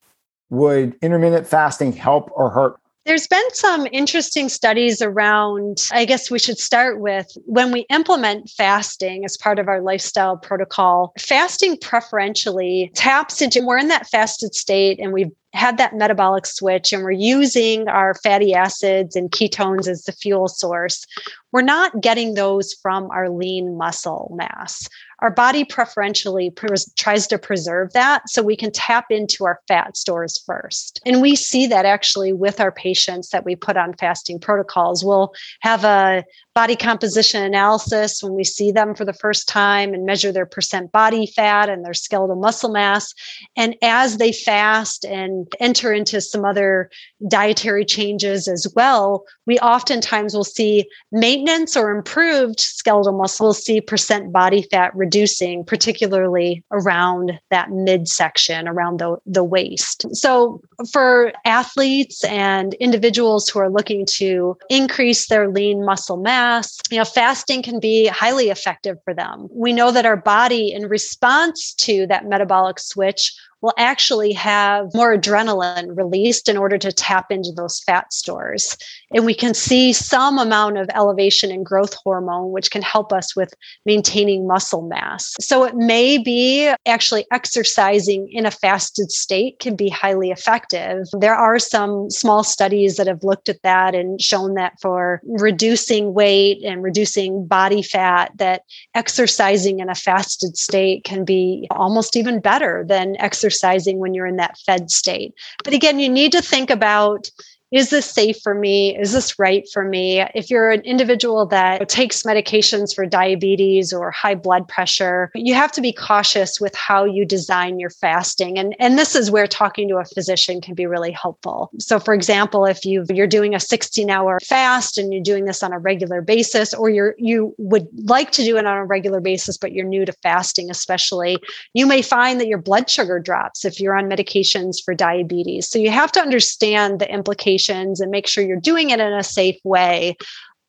would 0.55 0.97
intermittent 1.03 1.47
fasting 1.47 1.93
help 1.93 2.31
or 2.35 2.51
hurt? 2.51 2.81
There's 3.05 3.27
been 3.27 3.55
some 3.55 3.87
interesting 3.93 4.49
studies 4.49 5.03
around. 5.03 5.83
I 5.93 6.07
guess 6.07 6.31
we 6.31 6.39
should 6.39 6.59
start 6.59 7.01
with 7.01 7.27
when 7.45 7.71
we 7.71 7.85
implement 7.91 8.49
fasting 8.49 9.27
as 9.27 9.37
part 9.37 9.59
of 9.59 9.69
our 9.69 9.83
lifestyle 9.83 10.39
protocol, 10.39 11.13
fasting 11.19 11.77
preferentially 11.77 12.91
taps 12.95 13.43
into, 13.43 13.63
we're 13.63 13.77
in 13.77 13.89
that 13.89 14.09
fasted 14.09 14.55
state 14.55 14.99
and 14.99 15.13
we've 15.13 15.31
had 15.55 15.79
that 15.79 15.95
metabolic 15.95 16.47
switch 16.47 16.93
and 16.93 17.03
we're 17.03 17.13
using 17.13 17.89
our 17.89 18.15
fatty 18.15 18.55
acids 18.55 19.17
and 19.17 19.31
ketones 19.31 19.89
as 19.89 20.03
the 20.03 20.13
fuel 20.13 20.49
source, 20.49 21.07
we're 21.53 21.63
not 21.63 22.01
getting 22.01 22.35
those 22.35 22.75
from 22.75 23.09
our 23.13 23.31
lean 23.31 23.79
muscle 23.79 24.33
mass. 24.35 24.89
Our 25.21 25.31
body 25.31 25.65
preferentially 25.65 26.51
pres- 26.51 26.93
tries 26.97 27.29
to 27.29 27.39
preserve 27.39 27.93
that 27.93 28.29
so 28.29 28.43
we 28.43 28.57
can 28.57 28.73
tap 28.73 29.07
into 29.11 29.45
our 29.45 29.61
fat 29.69 29.97
stores 29.97 30.43
first. 30.45 31.01
And 31.07 31.23
we 31.23 31.37
see 31.37 31.69
that 31.69 31.87
actually 31.87 32.33
with 32.33 32.61
our 32.61 32.73
patients 32.73 33.31
that 33.31 33.45
we 33.45 33.55
put 33.55 33.77
on 33.77 33.95
fasting 33.95 34.41
protocols. 34.41 35.05
We'll 35.05 35.33
have 35.61 35.85
a 35.85 36.25
body 36.55 36.77
composition 36.77 37.43
analysis 37.43 38.23
when 38.23 38.35
we 38.35 38.45
see 38.45 38.73
them 38.73 38.95
for 38.95 39.05
the 39.05 39.13
first 39.13 39.49
time 39.49 39.95
and 39.95 40.05
measure 40.05 40.33
their 40.33 40.47
percent 40.47 40.93
body 40.93 41.27
fat 41.27 41.69
and 41.69 41.85
their 41.85 41.95
skeletal 41.95 42.37
muscle 42.37 42.71
mass. 42.71 43.15
And 43.57 43.77
as 43.81 44.19
they 44.19 44.33
fast 44.33 45.05
and 45.05 45.44
enter 45.61 45.93
into 45.93 46.21
some 46.21 46.45
other 46.45 46.91
dietary 47.29 47.85
changes 47.85 48.49
as 48.49 48.67
well, 48.75 49.25
we 49.47 49.59
oftentimes 49.59 50.35
will 50.35 50.45
see 50.45 50.85
maintenance 51.13 51.77
or 51.77 51.91
improved 51.91 52.61
skeletal 52.61 53.13
muscle, 53.13 53.47
we'll 53.47 53.55
see 53.55 53.81
percent 53.81 54.33
body 54.33 54.63
fat 54.71 54.95
reducing, 54.95 55.65
particularly 55.65 56.63
around 56.71 57.39
that 57.51 57.71
midsection, 57.71 58.69
around 58.69 58.99
the, 59.01 59.17
the 59.27 59.45
waist. 59.45 60.07
So 60.15 60.61
for 60.93 61.33
athletes 61.45 62.25
and 62.25 62.75
individuals 62.75 63.49
who 63.49 63.59
are 63.59 63.71
looking 63.71 64.07
to 64.07 64.57
increase 64.69 65.29
their 65.29 65.49
lean 65.49 65.85
muscle 65.85 66.17
mass, 66.17 66.79
you 66.91 66.99
know, 66.99 67.05
fasting 67.05 67.63
can 67.63 67.81
be 67.81 68.07
highly 68.07 68.51
effective 68.51 68.97
for 69.05 69.15
them. 69.15 69.49
We 69.51 69.73
know 69.73 69.91
that 69.91 70.07
our 70.07 70.17
body, 70.17 70.73
in 70.73 70.89
response 70.89 71.75
to 71.75 72.07
that 72.09 72.27
metabolic 72.27 72.79
switch, 72.79 73.35
will 73.65 73.73
actually 73.79 74.31
have 74.35 74.93
more 74.93 75.17
adrenaline 75.17 75.97
released 75.97 76.51
in 76.51 76.59
order 76.59 76.77
to 76.77 76.93
tap 76.93 77.33
into 77.33 77.51
those 77.51 77.81
fat 77.87 78.13
stores. 78.13 78.77
And 79.15 79.25
we 79.25 79.33
can 79.33 79.55
see 79.55 79.95
some 79.95 80.39
amount 80.39 80.77
of 80.77 80.91
elevation 80.95 81.51
in 81.51 81.65
growth 81.65 81.95
hormone, 81.95 82.53
which 82.53 82.71
can 82.71 82.83
help 82.83 83.11
us 83.11 83.35
with 83.35 83.55
maintaining 83.87 84.47
muscle 84.47 84.83
mass. 84.83 85.33
So 85.41 85.65
it 85.65 85.77
may 85.77 86.19
be 86.19 86.75
actually 86.85 87.25
exercising 87.33 88.29
in 88.31 88.45
a 88.45 88.51
fasted 88.51 89.11
state 89.11 89.61
can 89.61 89.77
be 89.77 89.89
highly 89.89 90.31
effective. 90.31 91.07
There 91.19 91.35
are 91.35 91.59
some 91.59 92.11
small 92.11 92.45
studies 92.45 92.99
that 92.99 93.07
have 93.07 93.25
looked 93.25 93.49
at 93.49 93.63
that 93.63 93.95
and 93.95 94.21
shown 94.21 94.57
that 94.57 94.75
for 94.83 95.23
reducing 95.25 96.13
weight 96.13 96.63
and 96.63 96.83
reducing 96.83 97.47
body 97.47 97.81
fat, 97.81 98.31
that 98.37 98.65
exercising 98.95 99.81
in 99.81 99.89
a 99.89 99.95
fasted 99.95 100.59
state 100.59 101.03
can 101.05 101.25
be 101.25 101.67
almost 101.71 102.15
even 102.15 102.41
better 102.41 102.85
than 102.87 103.17
exercising 103.19 103.54
exercising 103.55 103.99
when 103.99 104.15
you're 104.15 104.27
in 104.27 104.37
that 104.37 104.59
fed 104.59 104.91
state. 104.91 105.35
But 105.63 105.75
again, 105.75 105.99
you 105.99 106.09
need 106.09 106.33
to 106.33 106.43
think 106.43 106.71
about 106.71 107.31
is 107.75 107.91
this 107.91 108.09
safe 108.09 108.41
for 108.41 108.55
me? 108.55 108.97
Is 108.97 109.11
this 109.11 109.37
right 109.37 109.69
for 109.73 109.85
me? 109.85 110.21
If 110.33 110.49
you're 110.49 110.71
an 110.71 110.83
individual 110.83 111.45
that 111.47 111.89
takes 111.89 112.23
medications 112.23 112.95
for 112.95 113.05
diabetes 113.05 113.93
or 113.93 114.13
high 114.13 114.37
blood 114.37 114.69
pressure, 114.69 115.33
you 115.35 115.55
have 115.55 115.73
to 115.73 115.81
be 115.81 115.93
cautious 115.93 116.61
with 116.61 116.73
how 116.77 117.05
you 117.05 117.25
design 117.25 117.81
your 117.81 117.91
fasting. 117.91 118.61
And, 118.61 118.77
and 118.79 118.97
this 118.97 119.17
is 119.17 119.29
where 119.29 119.49
talking 119.49 119.89
to 119.89 119.97
a 119.97 120.05
physician 120.05 120.61
can 120.61 120.77
be 120.77 120.87
really 120.87 121.11
helpful. 121.11 121.69
So, 121.81 121.99
for 121.99 122.15
example, 122.15 122.65
if 122.65 122.85
you 122.85 123.05
you're 123.11 123.27
doing 123.27 123.57
a 123.57 123.61
16 123.61 124.09
hour 124.09 124.39
fast 124.39 124.97
and 124.97 125.13
you're 125.13 125.21
doing 125.21 125.45
this 125.45 125.61
on 125.65 125.73
a 125.73 125.79
regular 125.81 126.21
basis, 126.21 126.75
or 126.75 126.91
you're 126.91 127.17
you 127.19 127.57
would 127.59 127.89
like 128.09 128.31
to 128.33 128.45
do 128.45 128.57
it 128.57 128.67
on 128.67 128.77
a 128.77 128.85
regular 128.85 129.21
basis, 129.21 129.57
but 129.57 129.73
you're 129.73 129.85
new 129.85 130.05
to 130.05 130.13
fasting, 130.23 130.71
especially, 130.71 131.39
you 131.73 131.89
may 131.89 132.03
find 132.03 132.41
that 132.41 132.47
your 132.47 132.59
blood 132.59 132.89
sugar 132.89 133.19
drops 133.19 133.65
if 133.65 133.81
you're 133.81 133.99
on 133.99 134.09
medications 134.09 134.77
for 134.85 134.95
diabetes. 134.95 135.67
So 135.67 135.81
you 135.81 135.91
have 135.91 136.13
to 136.13 136.21
understand 136.21 137.01
the 137.01 137.13
implications 137.13 137.64
and 137.69 138.11
make 138.11 138.27
sure 138.27 138.45
you're 138.45 138.61
doing 138.61 138.91
it 138.91 139.01
in 139.01 139.13
a 139.13 139.23
safe 139.23 139.59
way. 139.65 140.17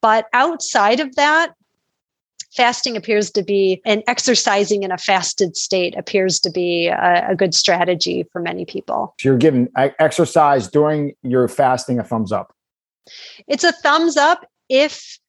But 0.01 0.27
outside 0.33 0.99
of 0.99 1.15
that, 1.15 1.53
fasting 2.55 2.95
appears 2.95 3.29
to 3.31 3.43
be 3.43 3.81
and 3.85 4.03
exercising 4.07 4.83
in 4.83 4.91
a 4.91 4.97
fasted 4.97 5.57
state 5.57 5.95
appears 5.97 6.39
to 6.39 6.49
be 6.49 6.87
a, 6.87 7.31
a 7.31 7.35
good 7.35 7.53
strategy 7.53 8.25
for 8.31 8.41
many 8.41 8.65
people. 8.65 9.13
If 9.19 9.25
you're 9.25 9.37
giving 9.37 9.69
exercise 9.75 10.67
during 10.67 11.15
your 11.21 11.47
fasting 11.47 11.99
a 11.99 12.03
thumbs 12.03 12.31
up. 12.31 12.53
It's 13.47 13.63
a 13.63 13.71
thumbs 13.71 14.17
up 14.17 14.45
if 14.69 15.19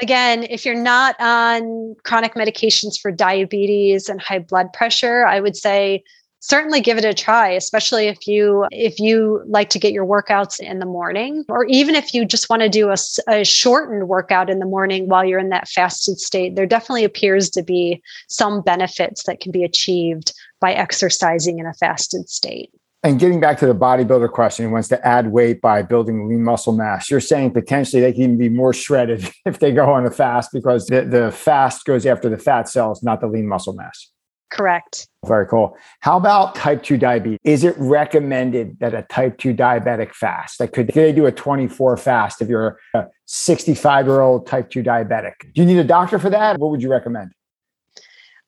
again, 0.00 0.44
if 0.44 0.64
you're 0.64 0.74
not 0.74 1.16
on 1.20 1.94
chronic 2.04 2.34
medications 2.34 3.00
for 3.00 3.10
diabetes 3.10 4.08
and 4.08 4.20
high 4.20 4.40
blood 4.40 4.72
pressure, 4.72 5.24
I 5.26 5.40
would 5.40 5.56
say 5.56 6.02
certainly 6.46 6.80
give 6.80 6.98
it 6.98 7.04
a 7.04 7.14
try 7.14 7.48
especially 7.48 8.06
if 8.06 8.26
you 8.26 8.66
if 8.70 8.98
you 8.98 9.42
like 9.46 9.70
to 9.70 9.78
get 9.78 9.92
your 9.92 10.04
workouts 10.04 10.60
in 10.60 10.78
the 10.78 10.86
morning 10.86 11.42
or 11.48 11.64
even 11.64 11.94
if 11.94 12.12
you 12.12 12.24
just 12.24 12.50
want 12.50 12.60
to 12.60 12.68
do 12.68 12.90
a, 12.90 12.96
a, 13.28 13.44
shortened 13.44 14.08
workout 14.08 14.50
in 14.50 14.58
the 14.58 14.66
morning 14.66 15.08
while 15.08 15.24
you're 15.24 15.38
in 15.38 15.48
that 15.48 15.68
fasted 15.68 16.18
state 16.18 16.54
there 16.54 16.66
definitely 16.66 17.04
appears 17.04 17.48
to 17.48 17.62
be 17.62 18.02
some 18.28 18.60
benefits 18.60 19.24
that 19.24 19.40
can 19.40 19.52
be 19.52 19.64
achieved 19.64 20.34
by 20.60 20.72
exercising 20.74 21.58
in 21.58 21.66
a 21.66 21.74
fasted 21.74 22.28
state 22.28 22.70
and 23.02 23.18
getting 23.18 23.38
back 23.38 23.58
to 23.58 23.66
the 23.66 23.74
bodybuilder 23.74 24.30
question, 24.30 24.70
wants 24.70 24.88
to 24.88 25.06
add 25.06 25.30
weight 25.30 25.60
by 25.60 25.82
building 25.82 26.26
lean 26.26 26.42
muscle 26.42 26.72
mass. 26.72 27.10
You're 27.10 27.20
saying 27.20 27.50
potentially 27.50 28.00
they 28.00 28.14
can 28.14 28.22
even 28.22 28.38
be 28.38 28.48
more 28.48 28.72
shredded 28.72 29.30
if 29.44 29.58
they 29.58 29.72
go 29.72 29.92
on 29.92 30.06
a 30.06 30.10
fast 30.10 30.52
because 30.54 30.86
the, 30.86 31.02
the 31.02 31.30
fast 31.30 31.84
goes 31.84 32.06
after 32.06 32.30
the 32.30 32.38
fat 32.38 32.66
cells, 32.66 33.02
not 33.02 33.20
the 33.20 33.26
lean 33.26 33.46
muscle 33.46 33.74
mass. 33.74 34.10
Correct. 34.54 35.08
Very 35.26 35.48
cool. 35.48 35.76
How 35.98 36.16
about 36.16 36.54
type 36.54 36.84
2 36.84 36.96
diabetes? 36.96 37.40
Is 37.42 37.64
it 37.64 37.74
recommended 37.76 38.78
that 38.78 38.94
a 38.94 39.02
type 39.02 39.36
2 39.38 39.52
diabetic 39.52 40.14
fast? 40.14 40.60
Like 40.60 40.72
could, 40.72 40.92
they 40.94 41.12
do 41.12 41.26
a 41.26 41.32
24 41.32 41.96
fast 41.96 42.40
if 42.40 42.48
you're 42.48 42.78
a 42.94 43.06
65 43.26 44.06
year 44.06 44.20
old 44.20 44.46
type 44.46 44.70
2 44.70 44.84
diabetic? 44.84 45.32
Do 45.54 45.62
you 45.62 45.66
need 45.66 45.78
a 45.78 45.84
doctor 45.84 46.20
for 46.20 46.30
that? 46.30 46.60
What 46.60 46.70
would 46.70 46.82
you 46.82 46.88
recommend? 46.88 47.32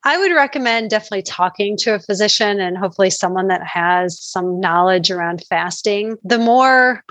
I 0.05 0.17
would 0.17 0.31
recommend 0.31 0.89
definitely 0.89 1.23
talking 1.23 1.75
to 1.77 1.95
a 1.95 1.99
physician 1.99 2.61
and 2.61 2.77
hopefully 2.77 3.09
someone 3.09 3.49
that 3.49 3.67
has 3.67 4.21
some 4.21 4.61
knowledge 4.61 5.11
around 5.11 5.43
fasting. 5.49 6.15
The 6.23 6.39
more 6.39 7.03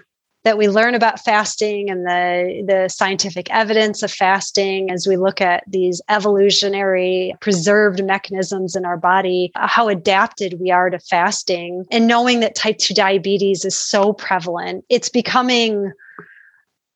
that 0.47 0.57
we 0.57 0.69
learn 0.69 0.95
about 0.95 1.19
fasting 1.25 1.91
and 1.91 2.07
the, 2.07 2.63
the 2.65 2.89
scientific 2.89 3.51
evidence 3.51 4.05
of 4.05 4.13
fasting, 4.13 4.93
as 4.93 5.05
we 5.05 5.17
look 5.17 5.41
at 5.41 5.65
these 5.67 6.01
evolutionary 6.09 7.35
preserved 7.41 8.05
mechanisms 8.05 8.77
in 8.77 8.85
our 8.85 8.97
body, 8.97 9.51
uh, 9.57 9.67
how 9.67 9.89
adapted 9.89 10.61
we 10.61 10.71
are 10.71 10.89
to 10.89 11.01
fasting, 11.01 11.85
and 11.91 12.07
knowing 12.07 12.39
that 12.39 12.55
type 12.55 12.79
2 12.79 12.95
diabetes 12.95 13.65
is 13.65 13.77
so 13.77 14.13
prevalent, 14.13 14.85
it's 14.89 15.09
becoming 15.09 15.93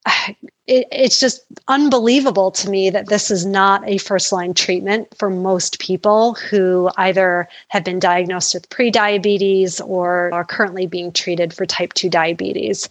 it, 0.66 0.86
it's 0.92 1.18
just 1.18 1.44
unbelievable 1.66 2.52
to 2.52 2.70
me 2.70 2.88
that 2.90 3.08
this 3.08 3.32
is 3.32 3.44
not 3.44 3.82
a 3.88 3.98
first 3.98 4.30
line 4.30 4.54
treatment 4.54 5.08
for 5.18 5.28
most 5.28 5.80
people 5.80 6.34
who 6.34 6.88
either 6.96 7.48
have 7.68 7.82
been 7.82 7.98
diagnosed 7.98 8.54
with 8.54 8.68
prediabetes 8.68 9.84
or 9.84 10.32
are 10.32 10.44
currently 10.44 10.86
being 10.86 11.10
treated 11.10 11.52
for 11.52 11.66
type 11.66 11.92
2 11.94 12.08
diabetes. 12.08 12.88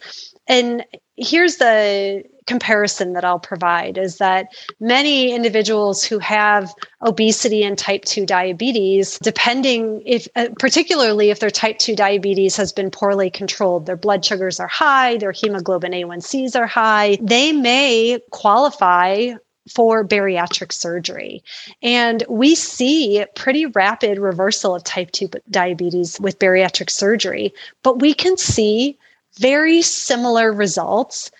And 0.50 0.84
here's 1.16 1.58
the 1.58 2.24
comparison 2.48 3.14
that 3.14 3.24
I'll 3.24 3.40
provide 3.40 3.98
is 3.98 4.18
that 4.18 4.48
many 4.80 5.32
individuals 5.32 6.04
who 6.04 6.18
have 6.18 6.74
obesity 7.06 7.64
and 7.64 7.78
type 7.78 8.06
2 8.06 8.26
diabetes, 8.26 9.20
depending 9.20 10.02
if, 10.04 10.28
uh, 10.36 10.48
particularly 10.58 11.30
if 11.30 11.40
their 11.40 11.52
type 11.52 11.78
2 11.78 11.96
diabetes 11.96 12.58
has 12.58 12.74
been 12.74 12.90
poorly 12.90 13.30
controlled, 13.30 13.86
their 13.86 13.96
blood 13.96 14.26
sugars 14.26 14.60
are 14.60 14.68
high, 14.68 15.18
their 15.18 15.32
hemoglobin 15.32 15.92
A1Cs 15.92 16.56
are 16.56 16.66
high, 16.66 17.20
they 17.22 17.52
may 17.52 18.20
qualify 18.32 19.34
for 19.72 20.04
bariatric 20.04 20.72
surgery. 20.72 21.44
And 21.84 22.24
we 22.28 22.56
see 22.56 23.24
pretty 23.36 23.68
rapid 23.68 24.18
reversal 24.18 24.74
of 24.74 24.84
type 24.84 25.12
2 25.12 25.30
diabetes 25.52 26.20
with 26.20 26.40
bariatric 26.40 26.90
surgery, 26.90 27.54
but 27.84 28.00
we 28.00 28.16
can 28.16 28.38
see 28.38 28.98
very 29.38 29.82
similar 29.82 30.52
results 30.52 31.32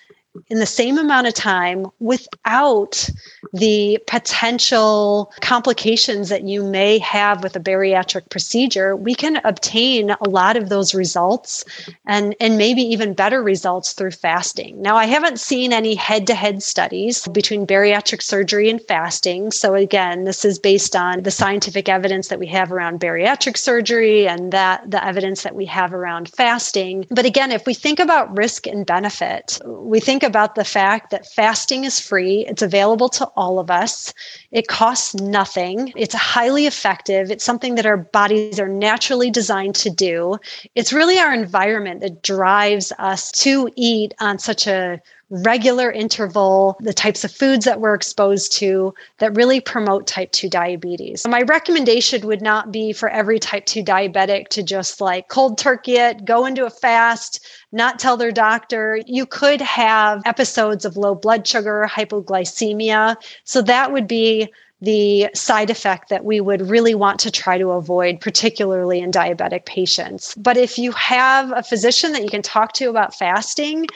in 0.48 0.58
the 0.58 0.66
same 0.66 0.98
amount 0.98 1.26
of 1.26 1.34
time 1.34 1.86
without 1.98 3.08
the 3.52 3.98
potential 4.06 5.32
complications 5.40 6.28
that 6.28 6.44
you 6.44 6.62
may 6.62 6.98
have 6.98 7.42
with 7.42 7.56
a 7.56 7.60
bariatric 7.60 8.28
procedure, 8.30 8.94
we 8.94 9.14
can 9.14 9.40
obtain 9.44 10.10
a 10.10 10.28
lot 10.28 10.56
of 10.56 10.68
those 10.68 10.94
results 10.94 11.64
and, 12.06 12.36
and 12.40 12.56
maybe 12.56 12.82
even 12.82 13.12
better 13.12 13.42
results 13.42 13.92
through 13.92 14.12
fasting. 14.12 14.80
Now, 14.80 14.96
I 14.96 15.06
haven't 15.06 15.40
seen 15.40 15.72
any 15.72 15.94
head 15.94 16.26
to 16.28 16.34
head 16.34 16.62
studies 16.62 17.26
between 17.28 17.66
bariatric 17.66 18.22
surgery 18.22 18.70
and 18.70 18.80
fasting. 18.80 19.50
So, 19.50 19.74
again, 19.74 20.24
this 20.24 20.44
is 20.44 20.58
based 20.58 20.94
on 20.94 21.22
the 21.22 21.30
scientific 21.30 21.88
evidence 21.88 22.28
that 22.28 22.38
we 22.38 22.46
have 22.48 22.72
around 22.72 23.00
bariatric 23.00 23.56
surgery 23.56 24.28
and 24.28 24.52
that 24.52 24.88
the 24.90 25.04
evidence 25.04 25.42
that 25.42 25.56
we 25.56 25.66
have 25.66 25.92
around 25.92 26.28
fasting. 26.28 27.06
But 27.10 27.26
again, 27.26 27.50
if 27.50 27.66
we 27.66 27.74
think 27.74 27.98
about 27.98 28.36
risk 28.36 28.66
and 28.66 28.86
benefit, 28.86 29.58
we 29.64 29.98
think 29.98 30.19
think 30.20 30.28
about 30.28 30.54
the 30.54 30.64
fact 30.64 31.10
that 31.10 31.26
fasting 31.26 31.84
is 31.84 31.98
free, 31.98 32.44
it's 32.46 32.60
available 32.60 33.08
to 33.08 33.24
all 33.36 33.58
of 33.58 33.70
us, 33.70 34.12
it 34.52 34.68
costs 34.68 35.14
nothing, 35.14 35.94
it's 35.96 36.14
highly 36.14 36.66
effective, 36.66 37.30
it's 37.30 37.44
something 37.44 37.76
that 37.76 37.86
our 37.86 37.96
bodies 37.96 38.60
are 38.60 38.68
naturally 38.68 39.30
designed 39.30 39.74
to 39.74 39.88
do. 39.88 40.36
It's 40.74 40.92
really 40.92 41.18
our 41.18 41.32
environment 41.32 42.02
that 42.02 42.22
drives 42.22 42.92
us 42.98 43.32
to 43.44 43.70
eat 43.76 44.12
on 44.20 44.38
such 44.38 44.66
a 44.66 45.00
regular 45.30 45.90
interval, 45.90 46.76
the 46.80 46.92
types 46.92 47.24
of 47.24 47.30
foods 47.30 47.64
that 47.64 47.80
we're 47.80 47.94
exposed 47.94 48.52
to 48.52 48.92
that 49.18 49.34
really 49.36 49.60
promote 49.60 50.06
type 50.06 50.32
2 50.32 50.48
diabetes. 50.48 51.26
My 51.26 51.42
recommendation 51.42 52.26
would 52.26 52.42
not 52.42 52.72
be 52.72 52.92
for 52.92 53.08
every 53.08 53.38
type 53.38 53.66
2 53.66 53.82
diabetic 53.82 54.48
to 54.48 54.62
just 54.62 55.00
like 55.00 55.28
cold 55.28 55.56
turkey 55.56 55.96
it, 55.96 56.24
go 56.24 56.46
into 56.46 56.66
a 56.66 56.70
fast, 56.70 57.46
not 57.72 57.98
tell 57.98 58.16
their 58.16 58.32
doctor. 58.32 59.00
You 59.06 59.24
could 59.24 59.60
have 59.60 60.22
episodes 60.26 60.84
of 60.84 60.96
low 60.96 61.14
blood 61.14 61.46
sugar, 61.46 61.88
hypoglycemia. 61.90 63.16
So 63.44 63.62
that 63.62 63.92
would 63.92 64.08
be 64.08 64.52
the 64.82 65.28
side 65.34 65.68
effect 65.68 66.08
that 66.08 66.24
we 66.24 66.40
would 66.40 66.62
really 66.62 66.94
want 66.94 67.20
to 67.20 67.30
try 67.30 67.58
to 67.58 67.70
avoid, 67.72 68.20
particularly 68.20 69.00
in 69.00 69.10
diabetic 69.10 69.66
patients. 69.66 70.34
But 70.36 70.56
if 70.56 70.78
you 70.78 70.92
have 70.92 71.52
a 71.52 71.62
physician 71.62 72.12
that 72.12 72.22
you 72.22 72.30
can 72.30 72.42
talk 72.42 72.72
to 72.74 72.88
about 72.88 73.14
fasting, 73.14 73.86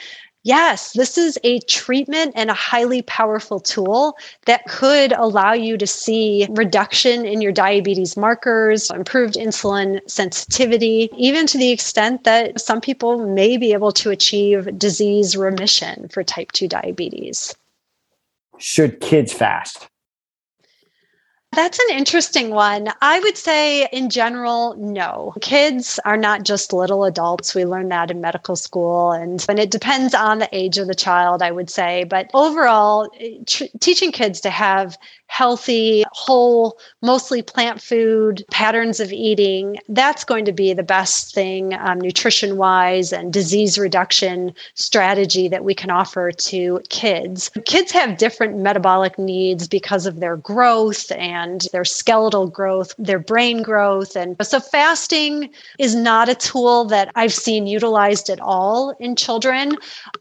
yes, 0.45 0.93
this 0.93 1.17
is 1.17 1.37
a 1.43 1.59
treatment 1.61 2.31
and 2.35 2.49
a 2.49 2.53
highly 2.53 3.01
powerful 3.01 3.59
tool 3.59 4.17
that 4.45 4.63
could 4.65 5.11
allow 5.11 5.51
you 5.51 5.77
to 5.77 5.87
see 5.87 6.47
reduction 6.51 7.25
in 7.25 7.41
your 7.41 7.51
diabetes 7.51 8.15
markers, 8.15 8.89
improved 8.91 9.33
insulin 9.33 9.99
sensitivity, 10.09 11.09
even 11.17 11.45
to 11.47 11.57
the 11.57 11.71
extent 11.71 12.23
that 12.23 12.61
some 12.61 12.79
people 12.79 13.27
may 13.27 13.57
be 13.57 13.73
able 13.73 13.91
to 13.91 14.11
achieve 14.11 14.79
disease 14.79 15.35
remission 15.35 16.07
for 16.07 16.23
type 16.23 16.53
2 16.53 16.69
diabetes. 16.69 17.53
Should 18.57 19.01
kids 19.01 19.33
fast? 19.33 19.89
That's 21.55 21.79
an 21.79 21.97
interesting 21.97 22.49
one. 22.49 22.89
I 23.01 23.19
would 23.21 23.37
say, 23.37 23.87
in 23.93 24.09
general, 24.09 24.75
no. 24.77 25.33
Kids 25.39 25.99
are 26.03 26.17
not 26.17 26.43
just 26.43 26.73
little 26.73 27.05
adults. 27.05 27.55
We 27.55 27.63
learn 27.63 27.87
that 27.89 28.11
in 28.11 28.19
medical 28.19 28.57
school, 28.57 29.13
and, 29.13 29.45
and 29.47 29.57
it 29.57 29.71
depends 29.71 30.13
on 30.13 30.39
the 30.39 30.49
age 30.51 30.77
of 30.77 30.87
the 30.87 30.95
child, 30.95 31.41
I 31.41 31.51
would 31.51 31.69
say. 31.69 32.03
But 32.03 32.29
overall, 32.33 33.09
tr- 33.47 33.65
teaching 33.79 34.11
kids 34.11 34.41
to 34.41 34.49
have 34.49 34.97
healthy, 35.27 36.05
whole, 36.11 36.77
mostly 37.01 37.41
plant 37.41 37.81
food 37.81 38.45
patterns 38.51 38.99
of 38.99 39.11
eating, 39.11 39.77
that's 39.89 40.23
going 40.23 40.45
to 40.45 40.51
be 40.51 40.73
the 40.73 40.83
best 40.83 41.33
thing 41.33 41.73
um, 41.73 41.99
nutrition 41.99 42.57
wise 42.57 43.11
and 43.11 43.33
disease 43.33 43.77
reduction 43.77 44.53
strategy 44.75 45.47
that 45.47 45.63
we 45.63 45.73
can 45.73 45.89
offer 45.89 46.31
to 46.31 46.79
kids. 46.89 47.49
Kids 47.65 47.91
have 47.91 48.17
different 48.17 48.57
metabolic 48.57 49.17
needs 49.17 49.67
because 49.67 50.05
of 50.05 50.19
their 50.19 50.37
growth 50.37 51.11
and 51.11 51.44
their 51.71 51.85
skeletal 51.85 52.47
growth, 52.47 52.93
their 52.97 53.19
brain 53.19 53.61
growth. 53.61 54.15
And 54.15 54.35
so 54.45 54.59
fasting 54.59 55.49
is 55.79 55.95
not 55.95 56.29
a 56.29 56.35
tool 56.35 56.85
that 56.85 57.11
I've 57.15 57.33
seen 57.33 57.67
utilized 57.67 58.29
at 58.29 58.39
all 58.39 58.95
in 58.99 59.15
children, 59.15 59.73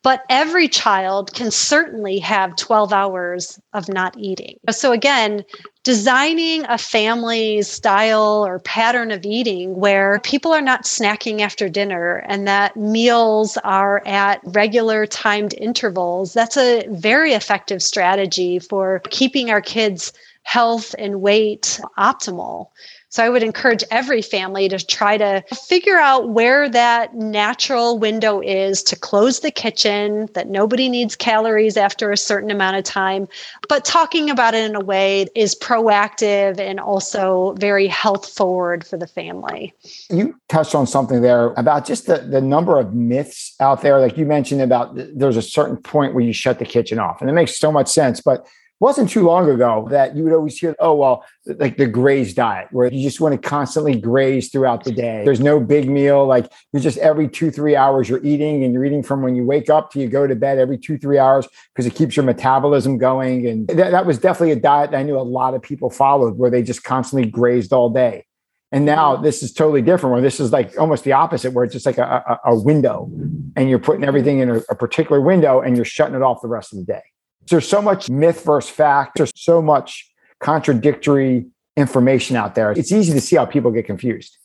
but 0.03 0.25
every 0.29 0.68
child 0.68 1.33
can 1.35 1.51
certainly 1.51 2.18
have 2.18 2.57
12 2.57 2.93
hours 2.93 3.61
of 3.72 3.89
not 3.89 4.16
eating. 4.18 4.59
So 4.70 4.93
again, 4.93 5.45
designing 5.83 6.64
a 6.64 6.79
family 6.79 7.61
style 7.62 8.45
or 8.47 8.59
pattern 8.61 9.11
of 9.11 9.25
eating 9.27 9.77
where 9.77 10.18
people 10.20 10.53
are 10.53 10.62
not 10.62 10.85
snacking 10.85 11.41
after 11.41 11.68
dinner 11.68 12.25
and 12.27 12.49
that 12.49 12.75
meals 12.75 13.59
are 13.64 14.03
at 14.07 14.41
regular 14.45 15.07
timed 15.07 15.55
intervals, 15.59 16.33
that's 16.33 16.57
a 16.57 16.87
very 16.89 17.35
effective 17.35 17.83
strategy 17.83 18.59
for 18.59 19.01
keeping 19.11 19.51
our 19.51 19.61
kids' 19.61 20.12
health 20.45 20.95
and 20.99 21.20
weight 21.20 21.80
optimal. 21.99 22.68
So 23.09 23.22
I 23.22 23.28
would 23.28 23.45
encourage 23.45 23.84
every 23.92 24.22
family 24.22 24.68
to 24.68 24.84
try 24.84 25.16
to 25.16 25.45
figure 25.68 25.99
out 25.99 26.30
where 26.30 26.68
that 26.68 27.14
natural 27.14 27.97
window 27.97 28.40
is 28.40 28.82
to 28.84 28.97
close 28.97 29.38
the 29.38 29.53
kitchen, 29.53 30.28
that 30.34 30.49
nobody 30.49 30.88
needs 30.88 31.14
calories 31.14 31.76
after 31.76 32.11
a 32.11 32.16
certain 32.16 32.51
amount 32.51 32.76
of 32.76 32.82
time, 32.82 33.28
but 33.68 33.84
talking 33.84 34.30
about 34.30 34.55
it 34.55 34.68
in 34.68 34.74
a 34.74 34.80
way 34.80 35.26
is 35.36 35.55
proactive 35.55 36.59
and 36.59 36.80
also 36.80 37.55
very 37.59 37.86
health 37.86 38.28
forward 38.28 38.84
for 38.84 38.97
the 38.97 39.07
family. 39.07 39.72
You 40.11 40.34
touched 40.49 40.74
on 40.74 40.88
something 40.88 41.22
there 41.22 41.53
about 41.53 41.86
just 41.86 42.07
the, 42.07 42.18
the 42.18 42.40
number 42.40 42.80
of 42.80 42.95
myths 42.95 43.55
out 43.61 43.82
there. 43.82 44.01
Like 44.01 44.18
you 44.18 44.26
mentioned 44.26 44.61
about 44.61 44.90
there's 44.97 45.36
a 45.36 45.42
certain 45.42 45.76
point 45.76 46.14
where 46.14 46.24
you 46.24 46.32
shut 46.32 46.59
the 46.59 46.64
kitchen 46.64 46.99
off, 46.99 47.20
and 47.20 47.30
it 47.30 47.34
makes 47.34 47.61
so 47.61 47.70
much 47.70 47.86
sense. 47.86 48.20
But 48.20 48.45
wasn't 48.81 49.09
too 49.09 49.22
long 49.22 49.49
ago 49.49 49.87
that 49.91 50.16
you 50.16 50.25
would 50.25 50.33
always 50.33 50.59
hear, 50.59 50.75
oh, 50.79 50.95
well, 50.95 51.25
like 51.47 51.77
the 51.77 51.87
graze 51.87 52.35
diet, 52.35 52.68
where 52.72 52.93
you 52.93 53.03
just 53.03 53.20
want 53.20 53.41
to 53.41 53.49
constantly 53.49 53.99
graze 53.99 54.51
throughout 54.51 54.85
the 54.85 54.93
day. 54.93 55.22
There's 55.25 55.41
no 55.41 55.61
big 55.61 55.89
meal. 55.89 56.27
Like 56.27 56.51
you're 56.72 56.83
just 56.83 56.99
every 56.99 57.29
two, 57.29 57.51
three 57.51 57.77
hours 57.77 58.09
you're 58.09 58.25
eating 58.25 58.64
and 58.64 58.75
you're 58.75 58.85
eating 58.85 59.03
from 59.03 59.22
when 59.22 59.37
you 59.37 59.45
wake 59.45 59.70
up 59.70 59.91
to 59.93 60.01
you 60.01 60.09
go 60.09 60.27
to 60.27 60.35
bed 60.35 60.59
every 60.59 60.77
two, 60.77 60.99
three 60.99 61.18
hours 61.18 61.47
because 61.72 61.87
it 61.87 61.95
keeps 61.95 62.16
your 62.16 62.25
metabolism 62.25 62.99
going. 62.99 63.47
And 63.47 63.68
th- 63.68 63.79
that 63.79 64.07
was 64.07 64.18
definitely 64.18 64.53
a 64.53 64.61
diet 64.61 64.91
that 64.91 64.99
I 64.99 65.03
knew 65.03 65.18
a 65.18 65.22
lot 65.22 65.55
of 65.55 65.62
people 65.62 65.89
followed 65.89 66.37
where 66.37 66.51
they 66.51 66.62
just 66.62 66.83
constantly 66.83 67.31
grazed 67.31 67.72
all 67.72 67.91
day. 67.91 68.27
And 68.72 68.85
now 68.85 69.14
mm-hmm. 69.14 69.22
this 69.22 69.45
is 69.45 69.53
totally 69.53 69.83
different 69.83 70.14
where 70.14 70.22
this 70.22 70.41
is 70.41 70.53
like 70.53 70.77
almost 70.79 71.05
the 71.05 71.12
opposite, 71.12 71.53
where 71.53 71.64
it's 71.64 71.72
just 71.72 71.87
like 71.87 71.99
a, 71.99 72.41
a, 72.45 72.51
a 72.51 72.61
window 72.61 73.09
and 73.55 73.70
you're 73.70 73.79
putting 73.79 74.05
everything 74.05 74.41
in 74.41 74.51
a, 74.51 74.57
a 74.68 74.75
particular 74.75 75.20
window 75.20 75.61
and 75.61 75.77
you're 75.77 75.85
shutting 75.85 76.16
it 76.16 76.22
off 76.22 76.43
the 76.43 76.49
rest 76.49 76.72
of 76.72 76.81
the 76.81 76.85
day. 76.85 77.03
There's 77.49 77.68
so 77.68 77.82
much 77.82 78.09
myth 78.09 78.45
versus 78.45 78.70
fact. 78.70 79.16
There's 79.16 79.32
so 79.34 79.61
much 79.61 80.11
contradictory 80.40 81.47
information 81.76 82.36
out 82.36 82.55
there. 82.55 82.72
It's 82.72 82.92
easy 82.92 83.12
to 83.12 83.20
see 83.20 83.36
how 83.36 83.47
people 83.47 83.70
get 83.70 83.86
confused. 83.86 84.36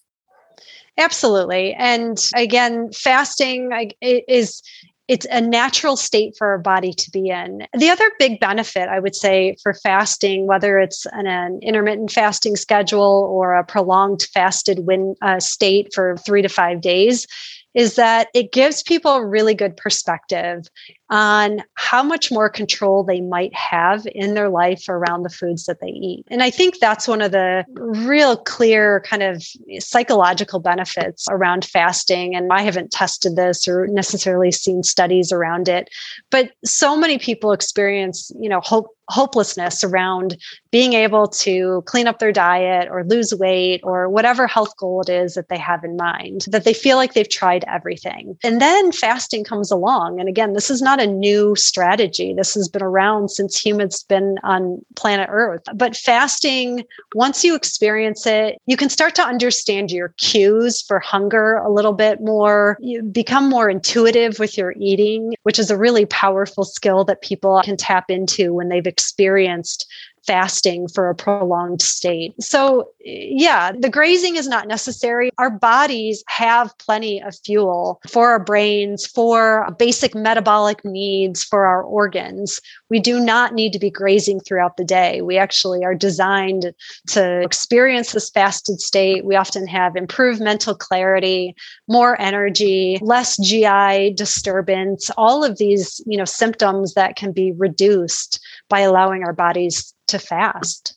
Absolutely. 0.97 1.74
And 1.74 2.24
again, 2.36 2.91
fasting 2.91 3.72
is 4.02 4.62
it's 5.08 5.26
a 5.32 5.41
natural 5.41 5.95
state 5.95 6.36
for 6.38 6.47
our 6.47 6.60
body 6.60 6.93
to 6.93 7.10
be 7.10 7.30
in. 7.30 7.66
The 7.76 7.89
other 7.89 8.12
big 8.20 8.39
benefit, 8.39 8.89
I 8.89 9.00
would 9.00 9.16
say, 9.16 9.56
for 9.64 9.74
fasting, 9.74 10.45
whether 10.45 10.78
it's 10.78 11.08
an, 11.08 11.26
an 11.26 11.60
intermittent 11.64 12.12
fasting 12.12 12.56
schedule 12.56 13.28
or 13.28 13.56
a 13.56 13.64
prolonged 13.64 14.28
fasted 14.34 14.86
win, 14.86 15.16
uh, 15.24 15.39
state 15.39 15.91
for 15.95 16.16
three 16.18 16.43
to 16.43 16.50
five 16.50 16.82
days, 16.82 17.26
is 17.74 17.95
that 17.95 18.28
it 18.36 18.52
gives 18.52 18.84
people 18.84 19.14
a 19.14 19.26
really 19.26 19.56
good 19.56 19.76
perspective 19.78 20.68
on 21.10 21.64
how 21.76 22.03
much 22.03 22.32
more 22.32 22.49
control 22.49 23.03
they 23.03 23.22
might 23.22 23.53
have 23.53 24.07
in 24.14 24.34
their 24.34 24.49
life 24.49 24.86
around 24.88 25.24
the 25.24 25.30
foods 25.30 25.66
that 25.66 25.80
they 25.82 25.88
eat. 25.88 26.24
And 26.28 26.43
I 26.43 26.49
think 26.49 26.80
that's 26.80 27.07
one 27.07 27.22
of 27.22 27.32
the 27.32 27.66
real 27.76 28.38
clear 28.38 29.01
kind 29.01 29.24
of 29.24 29.43
psychological 29.80 30.60
benefits 30.60 31.26
around 31.30 31.66
fasting. 31.66 32.36
And 32.36 32.51
I 32.51 32.62
haven't 32.62 32.91
tested 32.91 33.36
this 33.36 33.68
or 33.68 33.88
necessarily 33.88 34.51
seen 34.51 34.84
studies 34.84 35.32
around 35.32 35.68
it, 35.68 35.89
but 36.30 36.51
so 36.64 36.95
many 36.95 37.18
people 37.18 37.51
experience, 37.51 38.32
you 38.39 38.49
know, 38.49 38.62
hope 38.62 38.95
hopelessness 39.10 39.84
around 39.84 40.38
being 40.72 40.93
able 40.93 41.28
to 41.28 41.84
clean 41.86 42.07
up 42.07 42.20
their 42.20 42.32
diet 42.32 42.88
or 42.91 43.03
lose 43.03 43.34
weight 43.34 43.82
or 43.84 44.07
whatever 44.07 44.47
health 44.47 44.76
goal 44.78 45.01
it 45.01 45.10
is 45.10 45.34
that 45.34 45.49
they 45.49 45.57
have 45.57 45.84
in 45.84 45.95
mind, 45.97 46.45
that 46.47 46.64
they 46.64 46.74
feel 46.74 46.95
like 46.95 47.14
they've 47.14 47.30
tried 47.30 47.66
everything. 47.68 48.38
And 48.43 48.62
then 48.62 48.91
fasting 48.91 49.43
comes 49.43 49.72
along. 49.72 50.20
And 50.20 50.30
again, 50.30 50.53
this 50.53 50.70
is 50.70 50.82
not 50.82 50.99
a 51.00 51.08
new 51.08 51.56
strategy. 51.56 52.34
This 52.34 52.54
has 52.54 52.68
been 52.68 52.84
around 52.84 53.30
since 53.30 53.60
humans 53.60 54.04
been 54.04 54.38
on 54.43 54.84
planet 54.95 55.30
Earth. 55.32 55.64
But 55.74 55.95
fasting, 55.95 56.84
once 57.14 57.43
you 57.43 57.56
experience 57.56 58.26
it, 58.26 58.62
you 58.66 58.78
can 58.78 58.89
start 58.89 59.16
to 59.16 59.24
understand 59.24 59.91
your 59.91 60.10
cues 60.18 60.82
for 60.82 61.00
hunger 61.00 61.56
a 61.56 61.72
little 61.72 61.93
bit 61.93 62.22
more. 62.22 62.78
You 62.80 63.04
become 63.04 63.50
more 63.50 63.70
intuitive 63.70 64.39
with 64.39 64.58
your 64.58 64.74
eating, 64.78 65.36
which 65.43 65.60
is 65.60 65.72
a 65.72 65.78
really 65.78 66.06
powerful 66.06 66.64
skill 66.64 67.04
that 67.06 67.22
people 67.22 67.62
can 67.64 67.78
tap 67.78 68.10
into 68.10 68.54
when 68.54 68.70
they've 68.70 68.88
experienced 68.88 69.89
fasting 70.30 70.88
for 70.88 71.10
a 71.10 71.16
prolonged 71.16 71.82
state. 71.82 72.36
So, 72.40 72.92
yeah, 73.04 73.72
the 73.72 73.90
grazing 73.90 74.36
is 74.36 74.48
not 74.48 74.68
necessary. 74.68 75.32
Our 75.40 75.50
bodies 75.50 76.24
have 76.28 76.78
plenty 76.78 77.20
of 77.20 77.36
fuel 77.44 78.00
for 78.08 78.30
our 78.30 78.40
brains, 78.40 79.08
for 79.08 79.68
basic 79.80 80.14
metabolic 80.14 80.86
needs, 80.86 81.44
for 81.44 81.66
our 81.66 81.82
organs. 81.82 82.62
We 82.92 83.00
do 83.00 83.20
not 83.20 83.56
need 83.56 83.74
to 83.74 83.80
be 83.80 83.90
grazing 83.90 84.42
throughout 84.42 84.78
the 84.78 84.86
day. 84.86 85.24
We 85.24 85.40
actually 85.40 85.84
are 85.84 85.96
designed 85.96 86.76
to 87.08 87.42
experience 87.42 88.12
this 88.12 88.30
fasted 88.30 88.82
state. 88.82 89.26
We 89.26 89.36
often 89.36 89.66
have 89.66 89.96
improved 89.96 90.42
mental 90.42 90.76
clarity, 90.76 91.56
more 91.88 92.22
energy, 92.22 93.00
less 93.02 93.36
GI 93.38 94.14
disturbance, 94.14 95.10
all 95.18 95.44
of 95.44 95.58
these, 95.58 96.00
you 96.06 96.20
know, 96.20 96.26
symptoms 96.26 96.94
that 96.94 97.16
can 97.16 97.32
be 97.32 97.52
reduced 97.52 98.40
by 98.70 98.82
allowing 98.82 99.24
our 99.24 99.34
bodies 99.34 99.96
to 100.10 100.20
fast. 100.20 100.95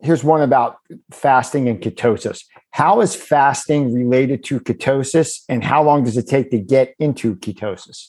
Here's 0.00 0.24
one 0.24 0.40
about 0.40 0.78
fasting 1.12 1.68
and 1.68 1.80
ketosis. 1.80 2.44
How 2.70 3.00
is 3.00 3.14
fasting 3.14 3.92
related 3.94 4.44
to 4.44 4.60
ketosis, 4.60 5.40
and 5.48 5.62
how 5.62 5.82
long 5.82 6.04
does 6.04 6.16
it 6.16 6.26
take 6.26 6.50
to 6.50 6.58
get 6.58 6.94
into 6.98 7.36
ketosis? 7.36 8.08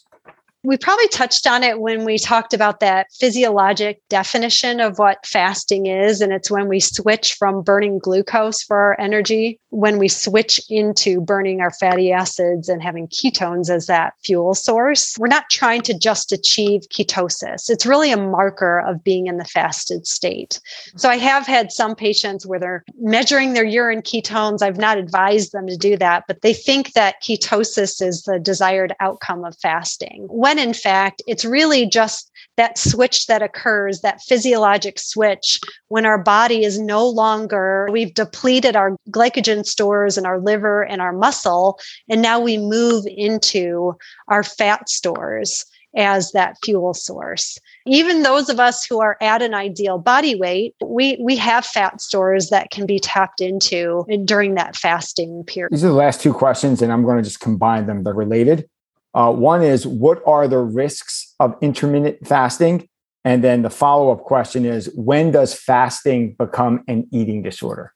we 0.63 0.77
probably 0.77 1.07
touched 1.07 1.47
on 1.47 1.63
it 1.63 1.79
when 1.79 2.05
we 2.05 2.17
talked 2.17 2.53
about 2.53 2.79
that 2.81 3.07
physiologic 3.19 4.01
definition 4.09 4.79
of 4.79 4.99
what 4.99 5.25
fasting 5.25 5.87
is. 5.87 6.21
And 6.21 6.31
it's 6.31 6.51
when 6.51 6.67
we 6.67 6.79
switch 6.79 7.33
from 7.33 7.63
burning 7.63 7.97
glucose 7.97 8.61
for 8.61 8.77
our 8.77 8.99
energy, 8.99 9.59
when 9.71 9.97
we 9.97 10.07
switch 10.07 10.59
into 10.69 11.21
burning 11.21 11.61
our 11.61 11.71
fatty 11.71 12.11
acids 12.11 12.69
and 12.69 12.83
having 12.83 13.07
ketones 13.07 13.69
as 13.69 13.87
that 13.87 14.13
fuel 14.23 14.53
source. 14.53 15.17
We're 15.17 15.27
not 15.27 15.49
trying 15.49 15.81
to 15.83 15.97
just 15.97 16.31
achieve 16.31 16.81
ketosis, 16.93 17.69
it's 17.69 17.85
really 17.85 18.11
a 18.11 18.17
marker 18.17 18.79
of 18.79 19.03
being 19.03 19.27
in 19.27 19.37
the 19.37 19.45
fasted 19.45 20.05
state. 20.05 20.59
So 20.95 21.09
I 21.09 21.17
have 21.17 21.47
had 21.47 21.71
some 21.71 21.95
patients 21.95 22.45
where 22.45 22.59
they're 22.59 22.83
measuring 22.99 23.53
their 23.53 23.65
urine 23.65 24.01
ketones. 24.01 24.61
I've 24.61 24.77
not 24.77 24.97
advised 24.97 25.51
them 25.51 25.67
to 25.67 25.77
do 25.77 25.97
that, 25.97 26.25
but 26.27 26.41
they 26.41 26.53
think 26.53 26.93
that 26.93 27.21
ketosis 27.23 28.01
is 28.01 28.23
the 28.23 28.39
desired 28.39 28.93
outcome 28.99 29.45
of 29.45 29.57
fasting. 29.57 30.27
When 30.29 30.59
in 30.59 30.73
fact 30.73 31.21
it's 31.27 31.45
really 31.45 31.87
just 31.87 32.30
that 32.61 32.77
switch 32.77 33.25
that 33.25 33.41
occurs, 33.41 34.01
that 34.01 34.21
physiologic 34.21 34.99
switch 34.99 35.59
when 35.87 36.05
our 36.05 36.21
body 36.21 36.63
is 36.63 36.77
no 36.77 37.09
longer, 37.09 37.87
we've 37.91 38.13
depleted 38.13 38.75
our 38.75 38.95
glycogen 39.09 39.65
stores 39.65 40.15
in 40.15 40.27
our 40.27 40.39
liver 40.39 40.83
and 40.83 41.01
our 41.01 41.11
muscle, 41.11 41.79
and 42.07 42.21
now 42.21 42.39
we 42.39 42.59
move 42.59 43.03
into 43.07 43.93
our 44.27 44.43
fat 44.43 44.87
stores 44.87 45.65
as 45.97 46.33
that 46.33 46.55
fuel 46.63 46.93
source. 46.93 47.57
Even 47.87 48.21
those 48.21 48.47
of 48.47 48.59
us 48.59 48.85
who 48.85 49.01
are 49.01 49.17
at 49.21 49.41
an 49.41 49.55
ideal 49.55 49.97
body 49.97 50.35
weight, 50.35 50.75
we 50.85 51.17
we 51.19 51.35
have 51.37 51.65
fat 51.65 51.99
stores 51.99 52.49
that 52.49 52.69
can 52.69 52.85
be 52.85 52.99
tapped 52.99 53.41
into 53.41 54.05
during 54.23 54.53
that 54.53 54.75
fasting 54.75 55.43
period. 55.47 55.71
These 55.71 55.83
are 55.83 55.87
the 55.87 55.93
last 55.93 56.21
two 56.21 56.31
questions, 56.31 56.83
and 56.83 56.93
I'm 56.93 57.03
going 57.03 57.17
to 57.17 57.23
just 57.23 57.39
combine 57.39 57.87
them. 57.87 58.03
They're 58.03 58.13
related. 58.13 58.69
Uh, 59.13 59.31
one 59.31 59.61
is 59.61 59.85
what 59.85 60.21
are 60.25 60.47
the 60.47 60.59
risks 60.59 61.33
of 61.39 61.55
intermittent 61.61 62.25
fasting? 62.25 62.87
And 63.23 63.43
then 63.43 63.61
the 63.61 63.69
follow 63.69 64.11
up 64.11 64.23
question 64.23 64.65
is 64.65 64.91
when 64.95 65.31
does 65.31 65.53
fasting 65.53 66.35
become 66.39 66.83
an 66.87 67.07
eating 67.11 67.43
disorder? 67.43 67.93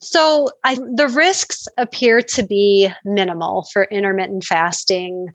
So 0.00 0.50
I, 0.64 0.74
the 0.74 1.08
risks 1.08 1.68
appear 1.78 2.22
to 2.22 2.42
be 2.42 2.88
minimal 3.04 3.68
for 3.72 3.84
intermittent 3.84 4.44
fasting 4.44 5.28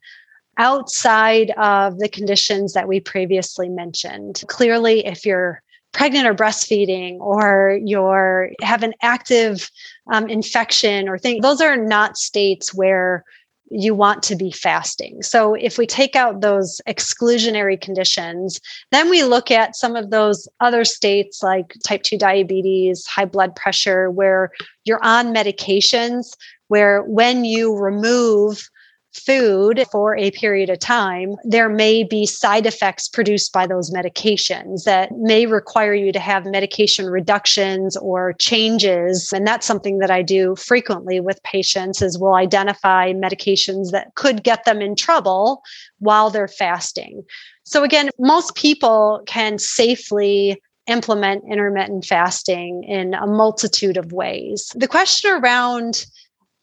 outside 0.58 1.52
of 1.52 2.00
the 2.00 2.10
conditions 2.10 2.74
that 2.74 2.88
we 2.88 3.00
previously 3.00 3.70
mentioned. 3.70 4.44
Clearly, 4.48 5.06
if 5.06 5.26
you're 5.26 5.62
pregnant 5.94 6.28
or 6.28 6.34
breastfeeding 6.34 7.18
or 7.20 7.80
you're 7.84 8.52
have 8.62 8.84
an 8.84 8.94
active 9.02 9.70
um, 10.12 10.30
infection 10.30 11.08
or 11.08 11.18
thing 11.18 11.42
those 11.42 11.62
are 11.62 11.78
not 11.78 12.18
states 12.18 12.74
where 12.74 13.24
you 13.70 13.94
want 13.94 14.24
to 14.24 14.36
be 14.36 14.52
fasting. 14.52 15.22
So 15.22 15.54
if 15.54 15.78
we 15.78 15.86
take 15.86 16.16
out 16.16 16.42
those 16.42 16.80
exclusionary 16.88 17.80
conditions, 17.80 18.60
then 18.92 19.10
we 19.10 19.24
look 19.24 19.52
at 19.52 19.76
some 19.76 19.96
of 19.96 20.10
those 20.10 20.48
other 20.60 20.86
states 20.86 21.44
like 21.44 21.74
type 21.84 22.04
2 22.04 22.18
diabetes, 22.18 23.06
high 23.06 23.26
blood 23.26 23.56
pressure, 23.56 24.10
where 24.10 24.52
you're 24.86 25.04
on 25.04 25.34
medications, 25.34 26.36
where 26.68 27.04
when 27.04 27.46
you 27.46 27.76
remove 27.76 28.70
food 29.18 29.86
for 29.92 30.16
a 30.16 30.32
period 30.32 30.70
of 30.70 30.80
time, 30.80 31.36
there 31.44 31.70
may 31.70 32.04
be 32.04 32.26
side 32.26 32.66
effects 32.66 33.08
produced 33.08 33.52
by 33.54 33.68
those 33.68 33.92
medications 33.92 34.84
that 34.84 35.12
may 35.18 35.46
require 35.46 35.94
you 35.94 36.12
to 36.12 36.20
have 36.20 36.46
medication 36.46 37.08
reductions 37.08 37.98
or 37.98 38.34
changes. 38.34 39.32
And 39.34 39.46
that's 39.46 39.66
something 39.66 40.00
that 40.00 40.12
I 40.12 40.22
do 40.22 40.56
frequently 40.56 41.20
with 41.20 41.42
patients 41.44 42.02
is 42.02 42.18
we'll 42.18 42.36
identify 42.36 43.14
medications 43.14 43.92
that 43.92 44.16
could 44.16 44.44
get 44.44 44.66
them 44.66 44.82
in 44.82 44.96
trouble 44.96 45.62
while 46.00 46.30
they're 46.30 46.48
fasting. 46.48 47.24
So 47.64 47.84
again, 47.84 48.10
most 48.20 48.56
people 48.56 49.22
can 49.28 49.60
safely 49.60 50.62
implement 50.88 51.44
intermittent 51.52 52.06
fasting 52.06 52.84
in 52.86 53.14
a 53.14 53.28
multitude 53.28 53.98
of 53.98 54.14
ways. 54.14 54.72
The 54.76 54.88
question 54.88 55.32
around 55.32 56.06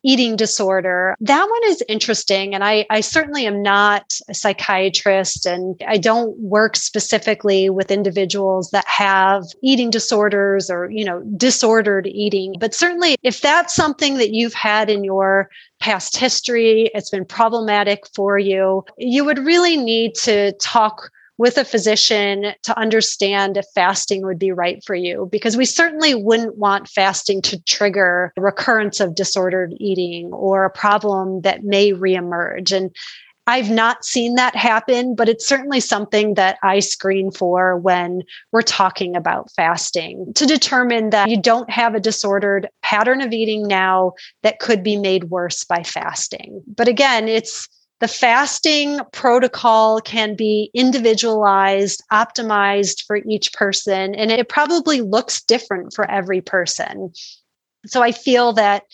eating 0.04 0.36
disorder. 0.36 1.16
That 1.20 1.48
one 1.48 1.70
is 1.70 1.82
interesting. 1.88 2.54
And 2.54 2.62
I, 2.62 2.86
I 2.90 3.00
certainly 3.00 3.46
am 3.46 3.62
not 3.62 4.18
a 4.28 4.34
psychiatrist 4.34 5.46
and 5.46 5.80
I 5.88 5.96
don't 5.96 6.38
work 6.38 6.76
specifically 6.76 7.70
with 7.70 7.90
individuals 7.90 8.70
that 8.70 8.86
have 8.86 9.44
eating 9.62 9.90
disorders 9.90 10.70
or, 10.70 10.90
you 10.90 11.04
know, 11.04 11.22
disordered 11.36 12.06
eating. 12.06 12.54
But 12.60 12.74
certainly 12.74 13.16
if 13.22 13.40
that's 13.40 13.74
something 13.74 14.18
that 14.18 14.30
you've 14.30 14.54
had 14.54 14.90
in 14.90 15.04
your 15.04 15.48
past 15.80 16.16
history, 16.16 16.90
it's 16.94 17.10
been 17.10 17.24
problematic 17.24 18.04
for 18.14 18.38
you, 18.38 18.84
you 18.98 19.24
would 19.24 19.38
really 19.38 19.76
need 19.76 20.14
to 20.16 20.52
talk 20.52 21.10
with 21.38 21.58
a 21.58 21.64
physician 21.64 22.52
to 22.62 22.78
understand 22.78 23.56
if 23.56 23.66
fasting 23.74 24.24
would 24.24 24.38
be 24.38 24.52
right 24.52 24.82
for 24.84 24.94
you 24.94 25.28
because 25.32 25.56
we 25.56 25.64
certainly 25.64 26.14
wouldn't 26.14 26.56
want 26.58 26.88
fasting 26.88 27.42
to 27.42 27.62
trigger 27.64 28.32
recurrence 28.36 29.00
of 29.00 29.14
disordered 29.14 29.74
eating 29.78 30.32
or 30.32 30.64
a 30.64 30.70
problem 30.70 31.40
that 31.42 31.64
may 31.64 31.92
reemerge 31.92 32.72
and 32.72 32.94
I've 33.46 33.70
not 33.70 34.04
seen 34.04 34.36
that 34.36 34.56
happen, 34.56 35.14
but 35.14 35.28
it's 35.28 35.46
certainly 35.46 35.80
something 35.80 36.34
that 36.34 36.56
I 36.62 36.78
screen 36.80 37.30
for 37.30 37.76
when 37.76 38.22
we're 38.52 38.62
talking 38.62 39.14
about 39.14 39.50
fasting 39.52 40.32
to 40.34 40.46
determine 40.46 41.10
that 41.10 41.28
you 41.28 41.40
don't 41.40 41.68
have 41.68 41.94
a 41.94 42.00
disordered 42.00 42.68
pattern 42.82 43.20
of 43.20 43.32
eating 43.32 43.68
now 43.68 44.12
that 44.42 44.60
could 44.60 44.82
be 44.82 44.96
made 44.96 45.24
worse 45.24 45.62
by 45.62 45.82
fasting. 45.82 46.62
But 46.66 46.88
again, 46.88 47.28
it's 47.28 47.68
the 48.00 48.08
fasting 48.08 49.00
protocol 49.12 50.00
can 50.00 50.34
be 50.34 50.70
individualized, 50.74 52.02
optimized 52.12 53.04
for 53.06 53.20
each 53.28 53.52
person, 53.52 54.14
and 54.14 54.30
it 54.30 54.48
probably 54.48 55.00
looks 55.00 55.42
different 55.42 55.94
for 55.94 56.10
every 56.10 56.40
person. 56.40 57.12
So 57.86 58.02
I 58.02 58.12
feel 58.12 58.52
that 58.54 58.84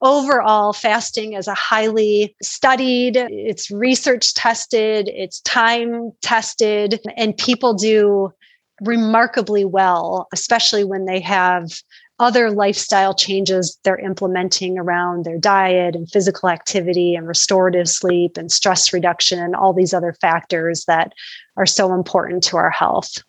overall 0.00 0.72
fasting 0.72 1.32
is 1.32 1.48
a 1.48 1.54
highly 1.54 2.36
studied, 2.42 3.16
it's 3.16 3.70
research 3.70 4.32
tested, 4.34 5.08
it's 5.12 5.40
time 5.40 6.12
tested, 6.22 7.00
and 7.16 7.36
people 7.36 7.74
do 7.74 8.32
remarkably 8.80 9.64
well, 9.64 10.28
especially 10.32 10.84
when 10.84 11.04
they 11.04 11.20
have 11.20 11.70
other 12.18 12.50
lifestyle 12.50 13.14
changes 13.14 13.78
they're 13.84 13.98
implementing 13.98 14.78
around 14.78 15.24
their 15.24 15.38
diet 15.38 15.94
and 15.94 16.10
physical 16.10 16.48
activity 16.48 17.14
and 17.14 17.28
restorative 17.28 17.88
sleep 17.88 18.36
and 18.36 18.50
stress 18.50 18.92
reduction 18.92 19.38
and 19.38 19.54
all 19.54 19.72
these 19.72 19.94
other 19.94 20.12
factors 20.20 20.84
that 20.86 21.12
are 21.56 21.66
so 21.66 21.94
important 21.94 22.42
to 22.42 22.56
our 22.56 22.70
health. 22.70 23.22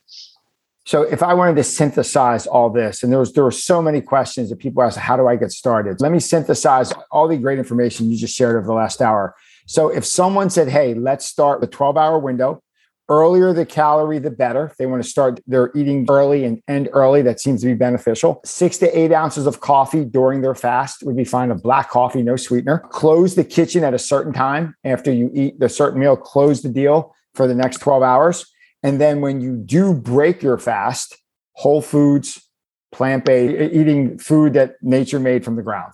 So 0.85 1.03
if 1.03 1.21
I 1.21 1.35
wanted 1.35 1.55
to 1.57 1.63
synthesize 1.63 2.47
all 2.47 2.71
this, 2.71 3.03
and 3.03 3.11
there 3.11 3.19
was 3.19 3.33
there 3.33 3.43
were 3.43 3.51
so 3.51 3.79
many 3.79 4.01
questions 4.01 4.49
that 4.49 4.57
people 4.57 4.81
asked, 4.81 4.97
how 4.97 5.17
do 5.17 5.27
I 5.27 5.35
get 5.35 5.51
started? 5.51 6.01
Let 6.01 6.11
me 6.11 6.19
synthesize 6.19 6.91
all 7.11 7.27
the 7.27 7.37
great 7.37 7.59
information 7.59 8.09
you 8.09 8.17
just 8.17 8.35
shared 8.35 8.55
over 8.55 8.65
the 8.65 8.73
last 8.73 8.99
hour. 8.99 9.35
So 9.67 9.89
if 9.89 10.03
someone 10.03 10.49
said, 10.49 10.67
hey, 10.67 10.95
let's 10.95 11.25
start 11.25 11.61
with 11.61 11.69
12 11.69 11.95
hour 11.95 12.17
window, 12.17 12.63
earlier 13.09 13.51
the 13.51 13.65
calorie, 13.65 14.19
the 14.19 14.31
better. 14.31 14.67
If 14.67 14.77
they 14.77 14.85
want 14.85 15.03
to 15.03 15.09
start 15.09 15.39
their 15.47 15.71
eating 15.75 16.05
early 16.09 16.45
and 16.45 16.61
end 16.67 16.89
early, 16.93 17.21
that 17.23 17.41
seems 17.41 17.61
to 17.61 17.67
be 17.67 17.73
beneficial. 17.73 18.39
Six 18.45 18.77
to 18.77 18.97
eight 18.97 19.11
ounces 19.11 19.45
of 19.45 19.59
coffee 19.59 20.05
during 20.05 20.41
their 20.41 20.55
fast 20.55 21.03
would 21.03 21.17
be 21.17 21.25
fine. 21.25 21.51
Of 21.51 21.63
black 21.63 21.89
coffee, 21.89 22.21
no 22.21 22.35
sweetener. 22.35 22.79
Close 22.89 23.35
the 23.35 23.43
kitchen 23.43 23.83
at 23.83 23.93
a 23.93 23.99
certain 23.99 24.33
time 24.33 24.75
after 24.83 25.11
you 25.11 25.31
eat 25.33 25.59
the 25.59 25.67
certain 25.67 25.99
meal. 25.99 26.15
Close 26.15 26.61
the 26.61 26.69
deal 26.69 27.15
for 27.33 27.47
the 27.47 27.55
next 27.55 27.79
12 27.79 28.03
hours. 28.03 28.45
And 28.83 29.01
then 29.01 29.21
when 29.21 29.41
you 29.41 29.57
do 29.57 29.93
break 29.93 30.43
your 30.43 30.57
fast, 30.57 31.17
whole 31.53 31.81
foods, 31.81 32.47
plant 32.91 33.25
based, 33.25 33.73
eating 33.73 34.17
food 34.17 34.53
that 34.53 34.75
nature 34.81 35.19
made 35.19 35.43
from 35.43 35.55
the 35.55 35.61
ground. 35.61 35.93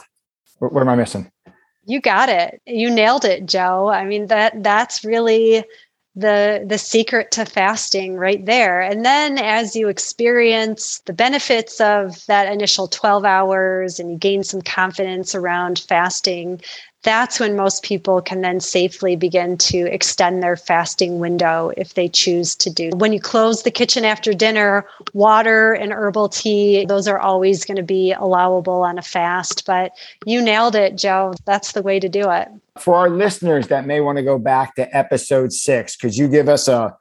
What 0.59 0.81
am 0.81 0.89
I 0.89 0.95
missing? 0.95 1.31
You 1.85 2.01
got 2.01 2.29
it. 2.29 2.61
You 2.65 2.89
nailed 2.89 3.25
it, 3.25 3.45
Joe. 3.45 3.89
I 3.89 4.05
mean 4.05 4.27
that 4.27 4.63
that's 4.63 5.03
really 5.03 5.63
the 6.15 6.63
the 6.65 6.77
secret 6.77 7.31
to 7.31 7.45
fasting 7.45 8.15
right 8.15 8.45
there. 8.45 8.81
And 8.81 9.03
then 9.03 9.37
as 9.37 9.75
you 9.75 9.89
experience 9.89 10.99
the 11.05 11.13
benefits 11.13 11.81
of 11.81 12.25
that 12.27 12.51
initial 12.51 12.87
12 12.87 13.25
hours 13.25 13.99
and 13.99 14.09
you 14.09 14.17
gain 14.17 14.43
some 14.43 14.61
confidence 14.61 15.35
around 15.35 15.79
fasting 15.79 16.61
that's 17.05 17.39
when 17.39 17.55
most 17.55 17.83
people 17.83 18.21
can 18.21 18.41
then 18.41 18.59
safely 18.59 19.15
begin 19.15 19.57
to 19.59 19.85
extend 19.93 20.43
their 20.43 20.57
fasting 20.57 21.19
window 21.19 21.71
if 21.77 21.93
they 21.93 22.09
choose 22.09 22.55
to 22.55 22.69
do. 22.69 22.89
When 22.95 23.13
you 23.13 23.19
close 23.21 23.63
the 23.63 23.71
kitchen 23.71 24.03
after 24.03 24.33
dinner, 24.33 24.85
water 25.13 25.73
and 25.73 25.93
herbal 25.93 26.29
tea, 26.29 26.85
those 26.85 27.07
are 27.07 27.19
always 27.19 27.63
going 27.63 27.77
to 27.77 27.83
be 27.83 28.11
allowable 28.11 28.81
on 28.81 28.97
a 28.97 29.03
fast. 29.03 29.65
But 29.65 29.93
you 30.25 30.41
nailed 30.41 30.75
it, 30.75 30.97
Joe. 30.97 31.35
That's 31.45 31.71
the 31.71 31.83
way 31.83 31.99
to 31.99 32.09
do 32.09 32.29
it. 32.31 32.49
For 32.79 32.95
our 32.95 33.09
listeners 33.09 33.67
that 33.67 33.85
may 33.85 34.01
want 34.01 34.17
to 34.17 34.23
go 34.23 34.37
back 34.37 34.75
to 34.75 34.97
episode 34.97 35.53
six, 35.53 35.95
could 35.95 36.17
you 36.17 36.27
give 36.27 36.49
us 36.49 36.67
a 36.67 36.97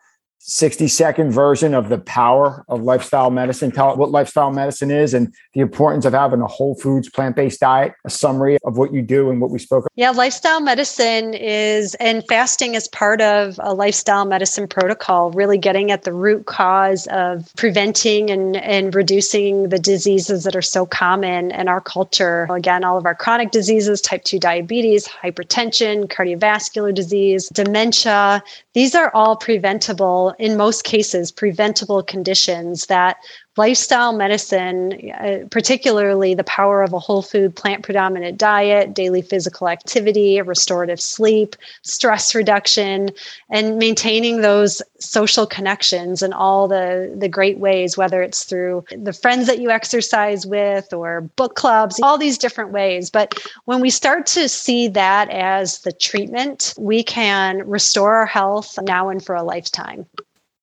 60 0.47 0.89
second 0.89 1.33
version 1.33 1.73
of 1.73 1.89
the 1.89 1.97
power 1.97 2.67
of 2.69 2.83
lifestyle 2.83 3.31
medicine. 3.31 3.71
Tell 3.71 3.97
what 3.97 4.11
lifestyle 4.11 4.51
medicine 4.51 4.91
is 4.91 5.15
and 5.15 5.35
the 5.55 5.61
importance 5.61 6.05
of 6.05 6.13
having 6.13 6.43
a 6.43 6.47
whole 6.47 6.75
foods 6.75 7.09
plant 7.09 7.35
based 7.35 7.61
diet, 7.61 7.95
a 8.05 8.11
summary 8.11 8.59
of 8.63 8.77
what 8.77 8.93
you 8.93 9.01
do 9.01 9.31
and 9.31 9.41
what 9.41 9.49
we 9.49 9.59
spoke 9.59 9.87
of. 9.87 9.91
Yeah, 9.95 10.11
lifestyle 10.11 10.61
medicine 10.61 11.33
is, 11.33 11.95
and 11.95 12.23
fasting 12.29 12.75
is 12.75 12.89
part 12.89 13.23
of 13.23 13.59
a 13.63 13.73
lifestyle 13.73 14.27
medicine 14.27 14.69
protocol, 14.69 15.31
really 15.31 15.57
getting 15.57 15.91
at 15.91 16.03
the 16.03 16.13
root 16.13 16.45
cause 16.45 17.07
of 17.07 17.51
preventing 17.57 18.31
and, 18.31 18.57
and 18.59 18.95
reducing 18.95 19.71
the 19.71 19.79
diseases 19.79 20.45
that 20.45 20.55
are 20.55 20.61
so 20.61 20.85
common 20.85 21.53
in 21.53 21.69
our 21.69 21.81
culture. 21.81 22.47
Again, 22.51 22.85
all 22.85 22.99
of 22.99 23.07
our 23.07 23.15
chronic 23.15 23.51
diseases, 23.51 24.03
type 24.03 24.25
2 24.25 24.39
diabetes, 24.39 25.09
hypertension, 25.09 26.07
cardiovascular 26.07 26.95
disease, 26.95 27.49
dementia, 27.49 28.43
these 28.75 28.95
are 28.95 29.11
all 29.15 29.37
preventable, 29.37 30.34
in 30.39 30.57
most 30.57 30.85
cases, 30.85 31.31
preventable 31.33 32.03
conditions 32.03 32.87
that 32.87 33.17
lifestyle 33.57 34.13
medicine, 34.13 35.11
uh, 35.13 35.39
particularly 35.51 36.35
the 36.35 36.45
power 36.45 36.83
of 36.83 36.93
a 36.93 36.99
whole 36.99 37.23
food, 37.23 37.55
plant 37.55 37.85
predominant 37.85 38.37
diet, 38.37 38.95
daily 38.95 39.23
physical 39.23 39.69
activity, 39.69 40.41
restorative 40.41 41.01
sleep, 41.01 41.55
stress 41.83 42.35
reduction, 42.35 43.11
and 43.51 43.79
maintaining 43.79 44.41
those 44.41 44.83
social 44.99 45.47
connections 45.47 46.23
in 46.23 46.33
all 46.33 46.67
the, 46.67 47.15
the 47.17 47.29
great 47.29 47.59
ways, 47.59 47.97
whether 47.97 48.23
it's 48.23 48.45
through 48.45 48.85
the 48.97 49.13
friends 49.13 49.47
that 49.47 49.61
you 49.61 49.71
exercise 49.71 50.45
with 50.45 50.93
or 50.93 51.21
book 51.37 51.55
clubs, 51.55 52.01
all 52.03 52.19
these 52.19 52.39
different 52.39 52.73
ways. 52.73 53.11
But 53.11 53.39
when 53.67 53.81
we 53.81 53.91
start 53.91 54.27
to 54.27 54.49
see 54.49 54.89
that 54.89 55.31
as 55.31 55.81
the 55.81 55.93
treatment, 55.93 56.75
we 56.77 57.05
can 57.05 57.67
restore 57.69 58.15
our 58.15 58.27
health 58.27 58.79
now 58.83 59.11
and 59.11 59.25
for 59.25 59.37
a 59.37 59.43
lifetime. 59.45 60.07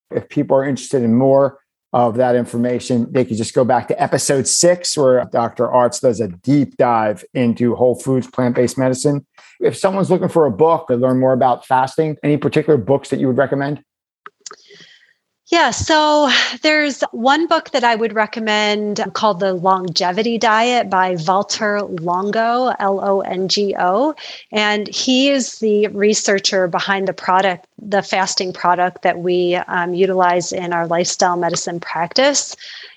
If 0.10 0.28
people 0.28 0.58
are 0.58 0.66
interested 0.66 1.04
in 1.04 1.16
more, 1.16 1.61
of 1.94 2.16
that 2.16 2.36
information, 2.36 3.12
they 3.12 3.26
could 3.26 3.38
just 3.38 3.54
go 3.54 3.66
back 3.66 3.88
to 3.90 4.02
episode 4.02 4.48
six, 4.48 4.98
where 4.98 5.26
Dr. 5.26 5.68
Artz 5.68 6.02
does 6.02 6.22
a 6.22 6.30
deep 6.30 6.78
dive 6.78 7.26
into 7.34 7.76
whole 7.76 7.96
foods, 7.96 8.28
plant 8.28 8.56
based 8.56 8.78
medicine. 8.78 9.26
If 9.60 9.78
someone's 9.78 10.10
looking 10.10 10.30
for 10.30 10.46
a 10.46 10.52
book 10.52 10.88
to 10.88 10.96
learn 10.96 11.20
more 11.20 11.34
about 11.34 11.66
fasting, 11.66 12.18
any 12.24 12.38
particular 12.38 12.78
books 12.78 13.10
that 13.10 13.20
you 13.20 13.28
would 13.28 13.38
recommend? 13.38 13.84
Yeah, 15.52 15.72
so 15.72 16.30
there's 16.62 17.02
one 17.12 17.46
book 17.46 17.72
that 17.72 17.84
I 17.84 17.94
would 17.96 18.14
recommend 18.14 19.04
called 19.12 19.42
The 19.42 19.54
Longevity 19.54 20.38
Diet 20.38 20.90
by 20.90 21.18
Walter 21.28 21.82
Longo, 21.82 22.74
L 22.80 23.04
O 23.04 23.20
N 23.20 23.50
G 23.50 23.76
O. 23.78 24.16
And 24.54 24.88
he 24.88 25.30
is 25.30 25.60
the 25.60 25.88
researcher 25.88 26.70
behind 26.70 27.10
the 27.10 27.14
product, 27.14 27.68
the 27.78 28.02
fasting 28.02 28.54
product 28.54 29.02
that 29.02 29.20
we 29.20 29.56
um, 29.56 29.94
utilize 29.94 30.54
in 30.54 30.72
our 30.72 30.88
lifestyle 30.88 31.36
medicine 31.36 31.82
practice. 31.82 32.56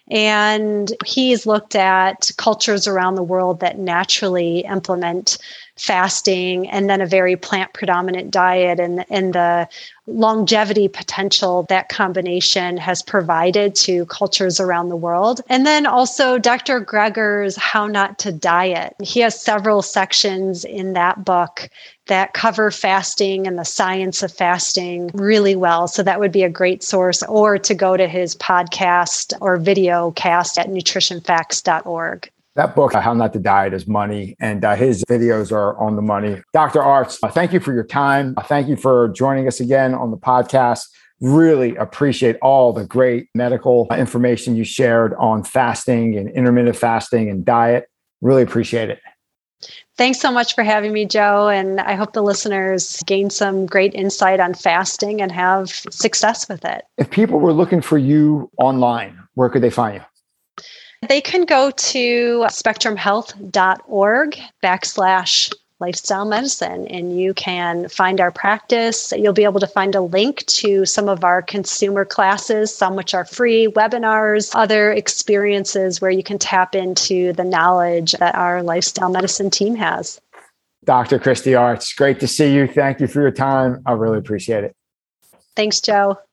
And 0.09 0.93
he's 1.05 1.47
looked 1.47 1.75
at 1.75 2.31
cultures 2.37 2.87
around 2.87 3.17
the 3.17 3.23
world 3.25 3.59
that 3.61 3.81
naturally 3.81 4.61
implement 4.61 5.39
fasting 5.77 6.68
and 6.68 6.89
then 6.89 7.01
a 7.01 7.07
very 7.07 7.37
plant 7.37 7.72
predominant 7.72 8.31
diet 8.31 8.79
and, 8.79 9.05
and 9.11 9.33
the 9.33 9.68
longevity 10.07 10.87
potential 10.87 11.64
that 11.68 11.89
combination 11.89 12.77
has 12.77 13.03
provided 13.03 13.75
to 13.75 14.07
cultures 14.07 14.61
around 14.61 14.89
the 14.89 14.97
world. 14.97 15.41
And 15.49 15.66
then 15.66 15.87
also 15.87 16.39
Dr. 16.39 16.81
Greger's 16.81 17.57
How 17.57 17.87
Not 17.87 18.18
to 18.20 18.31
Diet. 18.31 18.95
He 19.03 19.20
has 19.20 19.41
several 19.41 19.83
sections 19.83 20.64
in 20.64 20.93
that 20.93 21.25
book 21.25 21.68
that 22.07 22.35
cover 22.35 22.70
fasting 22.70 23.47
and 23.47 23.59
the 23.59 23.64
science 23.64 24.22
of 24.22 24.31
fasting 24.31 25.11
really 25.14 25.57
well. 25.57 25.89
So 25.89 26.03
that 26.03 26.20
would 26.20 26.33
be 26.33 26.43
a 26.43 26.51
great 26.51 26.83
source, 26.83 27.22
or 27.22 27.59
to 27.59 27.75
go 27.75 27.97
to 27.97 28.07
his 28.07 28.37
podcast 28.37 29.33
or 29.41 29.57
video 29.57 30.11
cast 30.12 30.59
at 30.59 30.68
nutritionfacts.org. 30.68 32.31
That 32.57 32.77
book, 32.77 32.93
How 32.93 33.13
Not 33.15 33.33
to 33.33 33.41
Diet, 33.41 33.75
is 33.75 33.89
money, 33.89 34.37
and 34.39 34.65
uh, 34.65 34.77
his 34.77 35.05
videos 35.05 35.51
are 35.51 35.77
on 35.77 35.97
the 35.97 36.03
money. 36.03 36.41
Dr. 36.53 36.79
Artz, 36.79 37.19
uh, 37.21 37.29
thank 37.29 37.53
you 37.53 37.59
for 37.59 37.75
your 37.75 37.83
time. 37.83 38.35
Uh, 38.37 38.45
thank 38.45 38.69
you 38.69 38.77
for 38.77 39.09
joining 39.09 39.49
us 39.49 39.59
again 39.59 39.93
on 39.93 40.13
the 40.13 40.17
podcast. 40.17 40.87
Really 41.21 41.75
appreciate 41.75 42.37
all 42.43 42.73
the 42.73 42.85
great 42.85 43.27
medical 43.35 43.89
information 43.91 44.55
you 44.55 44.63
shared 44.63 45.15
on 45.15 45.43
fasting 45.43 46.17
and 46.17 46.31
intermittent 46.31 46.77
fasting 46.77 47.29
and 47.29 47.45
diet. 47.45 47.89
Really 48.21 48.43
appreciate 48.43 48.89
it. 48.89 49.01
Thanks 49.97 50.21
so 50.21 50.31
much 50.31 50.55
for 50.55 50.63
having 50.63 50.93
me, 50.93 51.07
Joe. 51.07 51.49
And 51.49 51.81
I 51.81 51.95
hope 51.95 52.13
the 52.13 52.23
listeners 52.23 53.03
gain 53.07 53.31
some 53.31 53.67
great 53.67 53.95
insight 53.95 54.39
on 54.39 54.55
fasting 54.55 55.21
and 55.21 55.33
have 55.33 55.71
success 55.71 56.49
with 56.49 56.65
it. 56.65 56.85
If 56.99 57.11
people 57.11 57.41
were 57.41 57.53
looking 57.53 57.81
for 57.81 57.99
you 57.99 58.49
online, 58.59 59.19
where 59.35 59.49
could 59.49 59.63
they 59.63 59.71
find 59.71 59.97
you? 59.97 60.01
They 61.09 61.21
can 61.21 61.45
go 61.45 61.71
to 61.71 62.41
spectrumhealth.org 62.49 64.41
backslash 64.63 65.53
lifestyle 65.81 66.25
medicine 66.25 66.87
and 66.87 67.19
you 67.19 67.35
can 67.35 67.89
find 67.89 68.21
our 68.21 68.31
practice. 68.31 69.13
You'll 69.17 69.33
be 69.33 69.45
able 69.45 69.61
to 69.61 69.67
find 69.67 69.95
a 69.95 70.01
link 70.01 70.47
to 70.47 70.87
some 70.87 71.09
of 71.09 71.25
our 71.25 71.43
consumer 71.43 72.05
classes, 72.05 72.75
some 72.75 72.97
which 72.97 73.13
are 73.13 73.25
free, 73.25 73.67
webinars, 73.67 74.53
other 74.55 74.93
experiences 74.93 76.01
where 76.01 76.11
you 76.11 76.23
can 76.23 76.39
tap 76.39 76.75
into 76.75 77.33
the 77.33 77.45
knowledge 77.45 78.13
that 78.13 78.35
our 78.35 78.63
lifestyle 78.63 79.11
medicine 79.11 79.51
team 79.51 79.75
has. 79.75 80.21
Dr. 80.85 81.19
Kristi 81.19 81.53
Artz, 81.53 81.97
great 81.97 82.21
to 82.21 82.29
see 82.29 82.55
you. 82.55 82.67
Thank 82.67 83.01
you 83.01 83.07
for 83.07 83.21
your 83.21 83.31
time. 83.31 83.83
I 83.85 83.93
really 83.93 84.19
appreciate 84.19 84.65
it. 84.65 84.77
Thanks, 85.57 85.81
Joe. 85.81 86.19